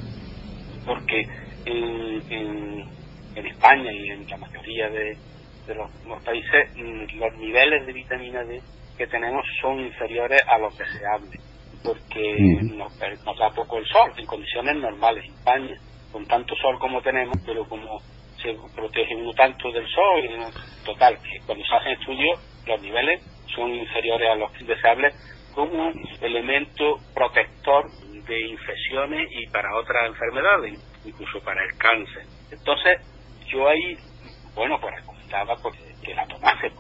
Porque 0.86 1.26
en, 1.66 2.22
en, 3.36 3.48
España 3.48 3.92
y 3.92 4.10
en 4.10 4.30
la 4.30 4.38
mayoría 4.38 4.90
de, 4.90 5.18
los, 5.76 6.24
países 6.24 6.76
mm, 6.76 7.18
los 7.18 7.38
niveles 7.38 7.86
de 7.86 7.94
vitamina 7.94 8.44
D 8.44 8.62
que 8.98 9.08
tenemos 9.08 9.44
son 9.62 9.80
inferiores 9.80 10.42
a 10.48 10.58
los 10.60 10.78
deseables, 10.78 11.42
porque 11.84 12.36
nos, 12.76 12.94
nos 13.26 13.40
da 13.40 13.50
poco 13.56 13.78
el 13.78 13.86
sol 13.88 14.12
en 14.18 14.26
condiciones 14.26 14.76
normales. 14.76 15.24
En 15.26 15.34
España, 15.34 15.78
con 16.12 16.26
tanto 16.26 16.56
sol 16.56 16.78
como 16.80 17.02
tenemos, 17.02 17.36
pero 17.46 17.68
como 17.68 18.00
se 18.44 18.56
protege 18.76 19.16
uno 19.16 19.34
tanto 19.34 19.72
del 19.72 19.88
sol, 19.88 20.24
y 20.24 20.86
total, 20.86 21.18
que 21.18 21.40
cuando 21.46 21.66
se 21.66 21.76
hacen 21.76 21.92
estudios 21.94 22.40
los 22.68 22.82
niveles 22.82 23.22
son 23.56 23.74
inferiores 23.74 24.30
a 24.30 24.36
los 24.36 24.52
deseables 24.68 25.16
como 25.54 25.92
elemento 26.22 27.00
protector 27.14 27.90
de 28.28 28.48
infecciones 28.48 29.30
y 29.32 29.48
para 29.48 29.76
otras 29.78 30.08
enfermedades, 30.08 30.80
incluso 31.06 31.40
para 31.42 31.64
el 31.64 31.78
cáncer. 31.78 32.24
Entonces, 32.52 33.02
yo 33.48 33.68
ahí, 33.68 33.98
bueno, 34.56 34.80
pues 34.80 34.96
recomendaba 34.96 35.56
que 36.02 36.14
la 36.14 36.26
tomase, 36.28 36.72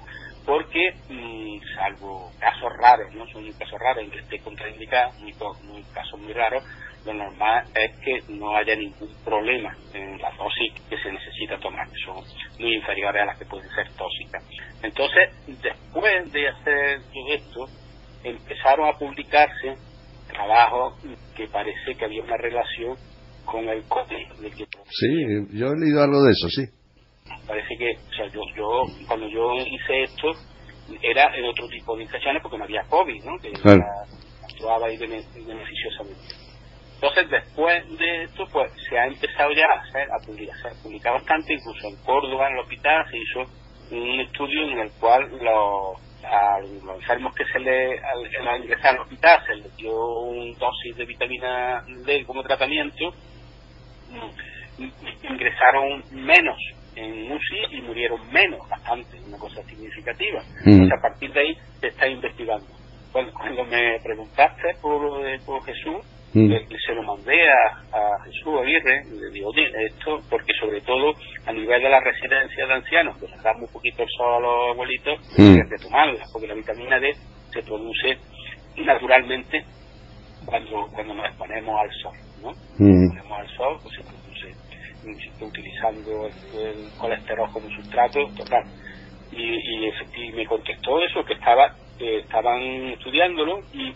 porque 0.45 0.91
mm, 1.09 1.59
salvo 1.76 2.32
casos 2.39 2.72
raros, 2.80 3.14
no 3.14 3.28
son 3.28 3.51
casos 3.53 3.80
raros 3.80 4.03
en 4.03 4.11
que 4.11 4.20
esté 4.20 4.39
contraindicada, 4.39 5.11
muy, 5.20 5.34
muy 5.64 5.84
casos 5.93 6.20
muy 6.20 6.34
raros, 6.34 6.64
lo 7.06 7.14
normal 7.14 7.66
es 7.76 7.97
que 7.99 8.34
no 8.34 8.56
haya 8.56 8.76
ningún 8.76 9.10
problema 9.24 9.76
en 9.93 10.18
la 10.22 10.32
dosis 10.32 10.74
que 10.89 10.97
se 10.97 11.12
necesita 11.12 11.58
tomar, 11.60 11.88
son 12.06 12.24
muy 12.60 12.76
inferiores 12.76 13.22
a 13.22 13.26
las 13.26 13.38
que 13.38 13.45
pueden 13.45 13.70
ser 13.72 13.88
tóxicas. 13.93 14.43
Entonces, 14.82 15.30
después 15.47 16.32
de 16.32 16.47
hacer 16.47 17.01
esto, 17.30 17.66
empezaron 18.24 18.88
a 18.88 18.97
publicarse 18.97 19.76
trabajos 20.28 21.01
que 21.36 21.47
parece 21.47 21.95
que 21.97 22.06
había 22.06 22.24
una 22.24 22.38
relación 22.38 22.95
con 23.45 23.68
el 23.68 23.84
COVID. 23.84 24.16
sí, 24.89 25.08
yo 25.51 25.68
he 25.68 25.80
leído 25.80 26.04
algo 26.04 26.24
de 26.24 26.32
eso, 26.32 26.47
sí. 26.49 26.64
Parece 27.47 27.76
que, 27.78 27.91
o 27.91 28.14
sea, 28.14 28.28
yo, 28.28 28.41
yo 28.56 28.84
cuando 29.08 29.28
yo 29.28 29.56
hice 29.56 30.04
esto, 30.04 30.32
era 31.01 31.36
en 31.36 31.45
otro 31.45 31.68
tipo 31.68 31.95
de 31.95 32.04
infecciones 32.04 32.41
porque 32.41 32.58
no 32.58 32.64
había 32.66 32.84
COVID, 32.84 33.24
¿no? 33.24 33.38
Que 33.39 33.51
actuaba 34.43 34.88
ahí 34.88 34.97
beneficiosamente. 34.97 36.43
Entonces, 37.04 37.30
después 37.32 37.97
de 37.97 38.24
esto, 38.24 38.47
pues 38.49 38.72
se 38.88 38.97
ha 38.97 39.08
empezado 39.08 39.51
ya 39.51 39.66
a 39.66 39.82
hacer, 39.82 40.08
a 40.10 40.26
publicar, 40.26 40.56
se 40.56 40.84
publica 40.84 41.12
bastante, 41.12 41.54
incluso 41.54 41.89
en 41.89 41.97
Córdoba, 41.97 42.47
en 42.47 42.54
el 42.54 42.60
hospital, 42.62 43.06
se 43.12 43.18
hizo 43.18 43.51
un 43.91 44.22
estudio 44.22 44.72
en 44.72 44.80
el 44.80 44.91
cual 45.01 45.30
los, 45.32 45.97
a 46.24 46.60
los 46.62 46.95
enfermos 47.01 47.36
que 47.36 47.43
se 47.43 47.60
le, 47.60 47.99
al, 47.99 48.64
ingresar 48.64 48.95
al 48.95 49.01
hospital, 49.01 49.43
se 49.45 49.56
les 49.56 49.76
dio 49.76 49.93
un 49.93 50.54
dosis 50.54 50.95
de 50.95 51.04
vitamina 51.04 51.84
D 52.06 52.24
como 52.24 52.41
tratamiento, 52.41 53.14
mm, 54.10 55.30
ingresaron 55.30 56.06
menos 56.12 56.58
en 56.95 57.30
UCI 57.30 57.80
y 57.80 57.82
murieron 57.82 58.32
menos, 58.32 58.62
bastante, 58.70 59.20
una 59.28 59.38
cosa 59.38 59.62
significativa. 59.64 60.41
Mm. 60.64 60.70
Entonces, 60.70 60.97
a 60.97 61.01
partir 61.01 61.34
de 61.34 61.39
ahí 61.41 61.58
se 61.82 61.88
está 61.88 62.08
investigando. 62.08 62.68
Cuando, 63.12 63.34
cuando 63.34 63.66
me 63.66 63.99
preguntaste 64.01 64.76
por, 64.82 65.28
eh, 65.28 65.38
por 65.45 65.62
Jesús, 65.66 66.12
Mm. 66.34 66.51
se 66.84 66.95
lo 66.95 67.03
mandé 67.03 67.47
a, 67.47 68.23
Jesús 68.25 68.53
Aguirre, 68.59 69.03
le 69.05 69.29
digo, 69.29 69.51
esto, 69.55 70.19
porque 70.29 70.51
sobre 70.59 70.81
todo 70.81 71.13
a 71.45 71.51
nivel 71.51 71.81
de 71.81 71.89
la 71.89 71.99
residencia 71.99 72.65
de 72.65 72.73
ancianos, 72.73 73.17
que 73.19 73.27
les 73.27 73.43
damos 73.43 73.63
un 73.63 73.73
poquito 73.73 74.01
el 74.01 74.09
sol 74.17 74.34
a 74.34 74.39
los 74.39 74.71
abuelitos, 74.71 75.19
mm. 75.38 75.61
hay 75.61 75.69
que 75.69 75.84
tomarla, 75.84 76.23
porque 76.31 76.47
la 76.47 76.55
vitamina 76.55 76.99
D 76.99 77.13
se 77.51 77.61
produce 77.61 78.17
naturalmente 78.77 79.63
cuando, 80.45 80.88
cuando 80.91 81.13
nos 81.13 81.25
exponemos 81.27 81.79
al 81.79 81.91
sol, 82.01 82.17
¿no? 82.41 82.51
Mm. 82.79 83.05
Nos 83.05 83.13
exponemos 83.13 83.39
al 83.39 83.57
sol, 83.57 83.77
pues 83.84 83.95
se 83.95 84.01
produce 84.01 85.43
utilizando 85.45 86.27
el, 86.27 86.89
colesterol 86.97 87.51
como 87.51 87.69
sustrato, 87.69 88.25
total. 88.36 88.63
Y, 89.31 89.43
y, 89.43 90.31
me 90.34 90.45
contestó 90.45 90.99
eso, 90.99 91.23
que 91.25 91.34
estaba 91.34 91.75
estaban 91.99 92.59
estudiándolo 92.89 93.59
y, 93.73 93.93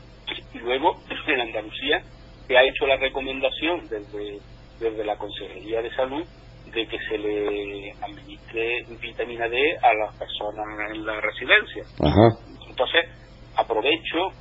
y 0.53 0.59
luego 0.59 0.97
en 1.27 1.41
Andalucía 1.41 2.01
se 2.47 2.57
ha 2.57 2.63
hecho 2.63 2.87
la 2.87 2.97
recomendación 2.97 3.87
desde, 3.89 4.39
desde 4.79 5.05
la 5.05 5.17
Consejería 5.17 5.81
de 5.81 5.93
Salud 5.95 6.25
de 6.73 6.87
que 6.87 6.97
se 7.09 7.17
le 7.17 7.91
administre 8.01 8.85
vitamina 9.01 9.47
D 9.47 9.77
a 9.81 9.93
las 9.93 10.17
personas 10.17 10.65
en 10.91 11.05
la 11.05 11.19
residencia. 11.21 11.83
Entonces, 12.67 13.05
aprovecho 13.55 14.31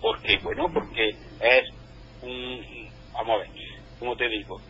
porque, 0.00 0.38
bueno, 0.42 0.68
porque 0.72 1.08
es 1.08 1.64
un, 2.22 2.60
vamos 3.12 3.36
a 3.36 3.38
ver, 3.38 3.48
como 3.98 4.16
te 4.16 4.28
digo, 4.28 4.60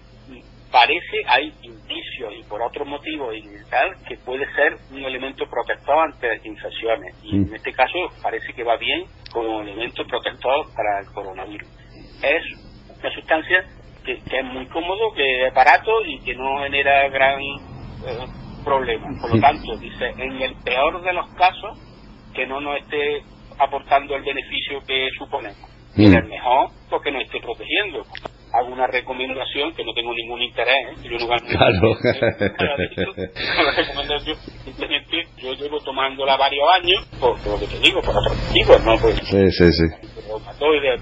parece, 0.75 1.23
hay 1.29 1.53
indicios 1.63 2.35
y 2.37 2.43
por 2.49 2.61
otro 2.61 2.85
motivo 2.85 3.33
y 3.33 3.43
tal, 3.71 3.95
que 4.09 4.17
puede 4.19 4.45
ser 4.55 4.77
un 4.91 5.05
elemento 5.05 5.45
protector 5.49 5.97
ante 5.99 6.41
infecciones. 6.49 7.15
Y 7.23 7.37
en 7.37 7.51
mm. 7.51 7.55
este 7.55 7.73
caso 7.73 7.99
parece 8.23 8.53
que 8.53 8.65
va 8.65 8.77
bien 8.77 9.05
como 9.33 9.61
elemento 9.61 10.05
protector 10.05 10.67
para 10.75 11.01
el 11.01 11.07
coronavirus. 11.13 11.69
Es 12.23 12.64
una 13.05 13.15
sustancia 13.15 13.65
que, 14.05 14.13
es 14.15 14.45
muy 14.45 14.67
cómodo, 14.67 15.13
que 15.15 15.47
es 15.47 15.55
barato 15.55 15.93
y 16.07 16.21
que 16.21 16.35
no 16.35 16.63
genera 16.63 17.09
gran 17.11 17.39
eh, 17.41 18.27
problema. 18.65 19.09
Por 19.21 19.35
lo 19.35 19.41
tanto, 19.41 19.77
dice, 19.77 20.09
en 20.17 20.41
el 20.41 20.55
peor 20.65 21.03
de 21.03 21.13
los 21.13 21.29
casos, 21.35 21.79
que 22.35 22.47
no 22.47 22.61
nos 22.61 22.79
esté 22.79 23.23
aportando 23.59 24.17
el 24.17 24.23
beneficio 24.23 24.81
que 24.87 25.09
suponemos. 25.19 25.71
Y 25.97 26.07
en 26.07 26.15
el 26.15 26.25
mejor, 26.25 26.71
porque 26.89 27.13
nos 27.13 27.23
esté 27.25 27.41
protegiendo. 27.41 28.03
Hago 28.53 28.73
una 28.73 28.87
recomendación 28.87 29.75
que 29.75 29.85
no 29.85 29.93
tengo 29.93 30.15
ningún 30.15 30.41
interés, 30.41 30.97
¿eh? 31.05 31.09
yo 31.09 31.19
no 31.19 31.27
gano 31.27 31.47
claro. 31.47 31.97
simplemente 34.65 35.27
yo 35.39 35.53
llevo 35.55 35.81
tomándola 35.81 36.37
varios 36.37 36.65
años, 36.81 37.05
por, 37.21 37.47
lo 37.47 37.59
que 37.59 37.67
te 37.67 37.79
digo, 37.81 38.01
por 38.01 38.17
otros 38.17 38.37
motivos, 38.47 38.85
¿no? 38.85 38.97
Pues, 38.99 39.17
sí, 39.25 39.51
sí, 39.51 39.73
sí. 39.73 39.85
Por 40.31 40.41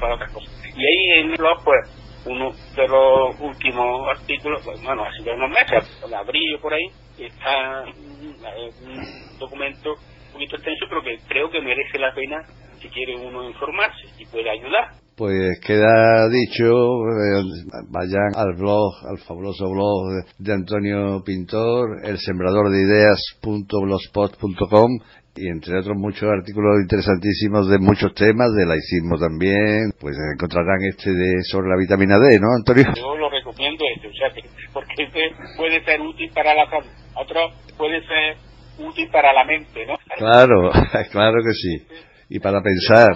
para 0.00 0.14
otras 0.14 0.32
cosas. 0.32 0.61
Y 0.76 0.80
ahí 0.80 1.20
en 1.20 1.32
blog, 1.36 1.62
pues, 1.64 2.02
uno 2.26 2.50
de 2.76 2.88
los 2.88 3.40
últimos 3.40 4.08
artículos, 4.16 4.60
pues, 4.64 4.82
bueno, 4.82 5.04
hace 5.04 5.30
unos 5.30 5.50
meses, 5.50 5.84
abril 6.14 6.58
por 6.60 6.72
ahí, 6.72 6.86
está 7.18 7.84
un 7.84 9.38
documento 9.38 9.90
un 9.90 10.32
poquito 10.32 10.56
extenso, 10.56 10.86
pero 10.88 11.02
que 11.02 11.18
creo 11.28 11.50
que 11.50 11.60
merece 11.60 11.98
la 11.98 12.14
pena 12.14 12.42
si 12.80 12.88
quiere 12.88 13.16
uno 13.16 13.46
informarse 13.48 14.06
y 14.18 14.24
puede 14.26 14.50
ayudar. 14.50 14.94
Pues 15.16 15.60
queda 15.64 16.28
dicho, 16.30 16.64
eh, 16.64 17.44
vayan 17.90 18.34
al 18.34 18.54
blog, 18.56 18.92
al 19.08 19.18
fabuloso 19.18 19.70
blog 19.70 20.24
de 20.38 20.52
Antonio 20.54 21.22
Pintor, 21.22 22.00
el 22.04 22.18
sembrador 22.18 22.70
de 22.70 22.82
ideas.blogspot.com 22.82 24.98
y 25.35 25.49
entre 25.49 25.78
otros 25.78 25.97
muchos 25.97 26.28
artículos 26.28 26.80
interesantísimos 26.83 27.68
de 27.68 27.78
muchos 27.78 28.14
temas, 28.14 28.53
de 28.55 28.66
laicismo 28.66 29.18
también, 29.18 29.93
pues 29.99 30.16
encontrarán 30.35 30.83
este 30.89 31.11
de 31.11 31.43
sobre 31.45 31.68
la 31.68 31.76
vitamina 31.76 32.18
D, 32.18 32.39
¿no, 32.39 32.49
Antonio? 32.57 32.93
Yo 32.95 33.16
lo 33.16 33.30
recomiendo 33.30 33.85
este, 33.97 34.09
o 34.09 34.12
sea, 34.12 34.28
porque 34.72 35.05
este 35.05 35.30
puede 35.57 35.85
ser 35.85 36.01
útil 36.01 36.30
para 36.35 36.55
la 36.55 36.68
salud, 36.68 36.91
otro 37.14 37.41
puede 37.78 38.01
ser 38.07 38.37
útil 38.78 39.09
para 39.11 39.33
la 39.33 39.45
mente, 39.45 39.87
¿no? 39.87 39.97
Claro, 40.16 40.70
claro 41.11 41.43
que 41.45 41.53
sí, 41.55 41.87
y 42.28 42.39
para 42.41 42.61
pensar. 42.62 43.12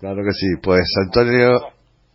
Claro 0.00 0.24
que 0.24 0.32
sí. 0.32 0.46
Pues 0.62 0.90
Antonio, 1.04 1.60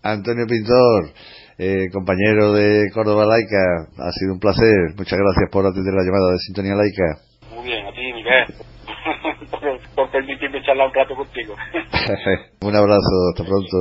Antonio 0.02 0.48
Pintor, 0.48 1.14
eh, 1.60 1.86
compañero 1.94 2.52
de 2.54 2.90
Córdoba 2.92 3.28
Laica, 3.28 3.94
ha 4.00 4.12
sido 4.12 4.34
un 4.34 4.40
placer. 4.40 4.96
Muchas 4.98 5.20
gracias 5.20 5.52
por 5.52 5.68
atender 5.68 5.94
la 5.94 6.02
llamada 6.02 6.32
de 6.32 6.40
Sintonía 6.40 6.74
Laica. 6.74 7.22
Muy 7.54 7.68
bien, 7.68 7.86
a 7.86 7.92
ti, 7.92 8.12
Miguel, 8.12 8.46
permitirme 10.16 10.64
charlar 10.64 10.88
un 10.88 10.94
rato 10.94 11.14
contigo. 11.14 11.56
un 12.62 12.76
abrazo, 12.76 13.02
hasta 13.32 13.44
pronto. 13.44 13.78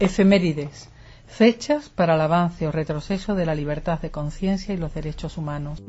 Efemérides 0.00 0.90
Fechas 1.26 1.88
para 1.88 2.14
el 2.14 2.20
avance 2.20 2.66
o 2.66 2.72
retroceso 2.72 3.34
de 3.34 3.46
la 3.46 3.54
libertad 3.54 4.00
de 4.00 4.10
conciencia 4.10 4.74
y 4.74 4.76
los 4.76 4.92
derechos 4.92 5.38
humanos. 5.38 5.82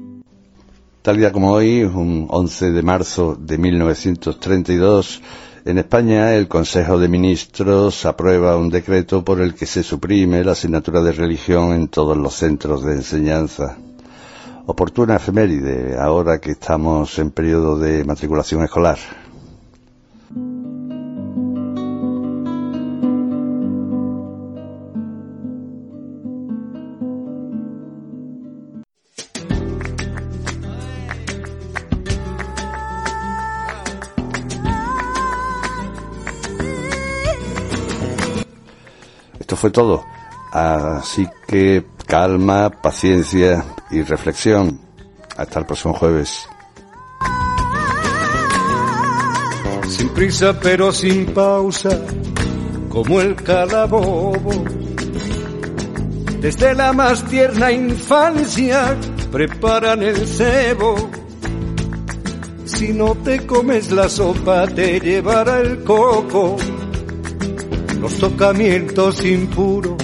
Tal 1.02 1.18
día 1.18 1.34
como 1.34 1.52
hoy, 1.52 1.84
un 1.84 2.28
11 2.30 2.72
de 2.72 2.82
marzo 2.82 3.36
de 3.36 3.58
1932, 3.58 5.22
en 5.66 5.78
España 5.78 6.36
el 6.36 6.48
Consejo 6.50 7.00
de 7.00 7.08
Ministros 7.08 8.06
aprueba 8.06 8.58
un 8.58 8.70
decreto 8.70 9.24
por 9.24 9.40
el 9.40 9.54
que 9.56 9.66
se 9.66 9.82
suprime 9.82 10.44
la 10.44 10.52
asignatura 10.52 11.02
de 11.02 11.14
religión 11.14 11.72
en 11.74 11.88
todos 11.88 12.18
los 12.18 12.34
centros 12.36 12.84
de 12.84 12.94
enseñanza. 12.94 13.78
Oportuna 14.66 15.16
efeméride, 15.16 15.98
ahora 15.98 16.40
que 16.40 16.52
estamos 16.52 17.18
en 17.20 17.32
periodo 17.32 17.78
de 17.80 18.04
matriculación 18.04 18.64
escolar. 18.64 18.98
Fue 39.64 39.72
todo. 39.72 40.06
Así 40.52 41.26
que 41.48 41.86
calma, 42.06 42.70
paciencia 42.70 43.64
y 43.92 44.02
reflexión. 44.02 44.78
Hasta 45.38 45.60
el 45.60 45.66
próximo 45.66 45.94
jueves. 45.94 46.46
Sin 49.88 50.10
prisa 50.10 50.60
pero 50.60 50.92
sin 50.92 51.28
pausa, 51.28 51.98
como 52.90 53.22
el 53.22 53.36
calabobo. 53.36 54.66
Desde 56.42 56.76
la 56.76 56.92
más 56.92 57.24
tierna 57.24 57.72
infancia 57.72 58.98
preparan 59.32 60.04
el 60.04 60.28
cebo. 60.28 61.10
Si 62.66 62.92
no 62.92 63.16
te 63.16 63.46
comes 63.46 63.92
la 63.92 64.10
sopa 64.10 64.68
te 64.68 65.00
llevará 65.00 65.62
el 65.62 65.86
coco 65.86 66.58
los 68.04 68.18
tocamientos 68.18 69.24
impuros 69.24 69.96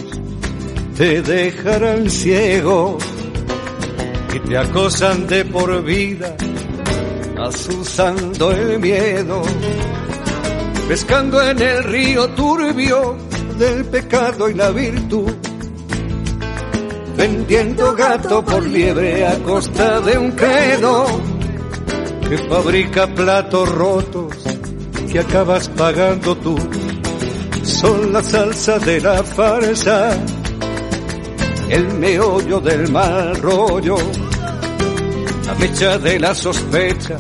te 0.95 1.22
dejarán 1.22 2.10
ciego 2.10 2.97
y 4.34 4.39
te 4.39 4.58
acosan 4.58 5.28
de 5.28 5.43
por 5.43 5.84
vida, 5.84 6.34
asusando 7.38 8.52
el 8.54 8.80
miedo, 8.80 9.41
pescando 10.88 11.41
en 11.41 11.62
el 11.62 11.84
río 11.84 12.30
turbio 12.30 13.18
del 13.58 13.84
pecado 13.84 14.50
y 14.50 14.54
la 14.54 14.70
virtud, 14.70 15.34
vendiendo 17.18 17.93
gato 17.97 18.45
por 18.45 18.66
liebre. 18.66 19.28
a 19.28 19.38
costa 19.39 20.00
de 20.00 20.18
un 20.18 20.32
credo 20.32 21.06
que 22.30 22.38
fabrica 22.38 23.14
platos 23.14 23.68
rotos 23.68 24.34
que 25.12 25.20
acabas 25.20 25.68
pagando 25.68 26.34
tú 26.38 26.56
son 27.70 28.11
la 28.11 28.24
salsa 28.24 28.80
de 28.80 28.99
la 28.99 29.24
farsa, 29.24 30.11
el 31.70 31.88
meollo 31.93 32.59
del 32.59 32.91
mal 32.91 33.36
rollo, 33.36 33.97
la 35.45 35.53
mecha 35.55 35.97
de 35.99 36.20
la 36.20 36.34
sospecha, 36.34 37.17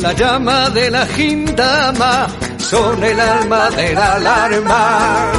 la 0.00 0.12
llama 0.14 0.70
de 0.70 0.90
la 0.90 1.06
gindama, 1.06 2.26
son 2.58 3.02
el 3.04 3.20
alma 3.20 3.70
de 3.70 3.94
la 3.94 4.14
alarma, 4.14 5.32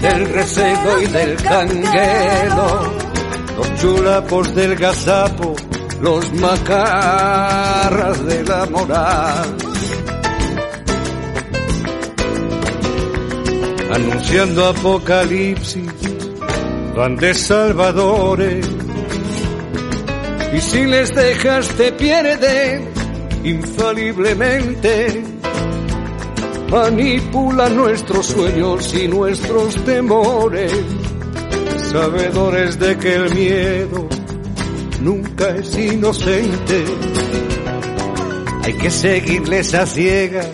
del 0.00 0.28
recebo 0.32 1.00
y 1.00 1.06
del 1.06 1.36
canguelo, 1.36 2.92
los 3.56 3.74
chulapos 3.80 4.54
del 4.54 4.74
gazapo, 4.76 5.54
los 6.00 6.32
macarras 6.34 8.24
de 8.26 8.44
la 8.44 8.66
moral 8.66 9.73
anunciando 13.94 14.66
apocalipsis, 14.66 15.92
van 16.96 17.16
de 17.16 17.32
salvadores. 17.32 18.66
Y 20.52 20.60
si 20.60 20.84
les 20.84 21.14
dejas 21.14 21.68
te 21.76 21.92
pierden 21.92 22.88
infaliblemente. 23.44 25.22
Manipulan 26.70 27.76
nuestros 27.76 28.26
sueños 28.26 28.92
y 28.94 29.06
nuestros 29.06 29.76
temores, 29.84 30.72
sabedores 31.92 32.78
de 32.80 32.96
que 32.98 33.14
el 33.14 33.32
miedo 33.32 34.08
nunca 35.02 35.50
es 35.50 35.78
inocente. 35.78 36.84
Hay 38.64 38.72
que 38.72 38.90
seguirles 38.90 39.72
a 39.74 39.86
ciegas 39.86 40.50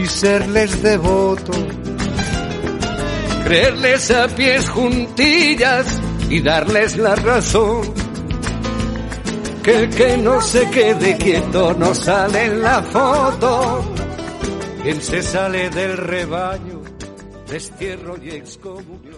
y 0.00 0.06
serles 0.06 0.82
devotos 0.82 1.81
creerles 3.44 4.10
a 4.10 4.28
pies 4.28 4.68
juntillas 4.68 6.00
y 6.30 6.40
darles 6.40 6.96
la 6.96 7.14
razón. 7.14 7.92
Que 9.62 9.84
el 9.84 9.90
que 9.90 10.16
no 10.16 10.40
se 10.40 10.68
quede 10.70 11.16
quieto 11.16 11.74
no 11.74 11.94
sale 11.94 12.46
en 12.46 12.62
la 12.62 12.82
foto. 12.82 13.84
Quien 14.82 15.00
se 15.00 15.22
sale 15.22 15.70
del 15.70 15.96
rebaño, 15.96 16.82
destierro 17.48 18.16
y 18.22 18.30
excomunión. 18.30 19.02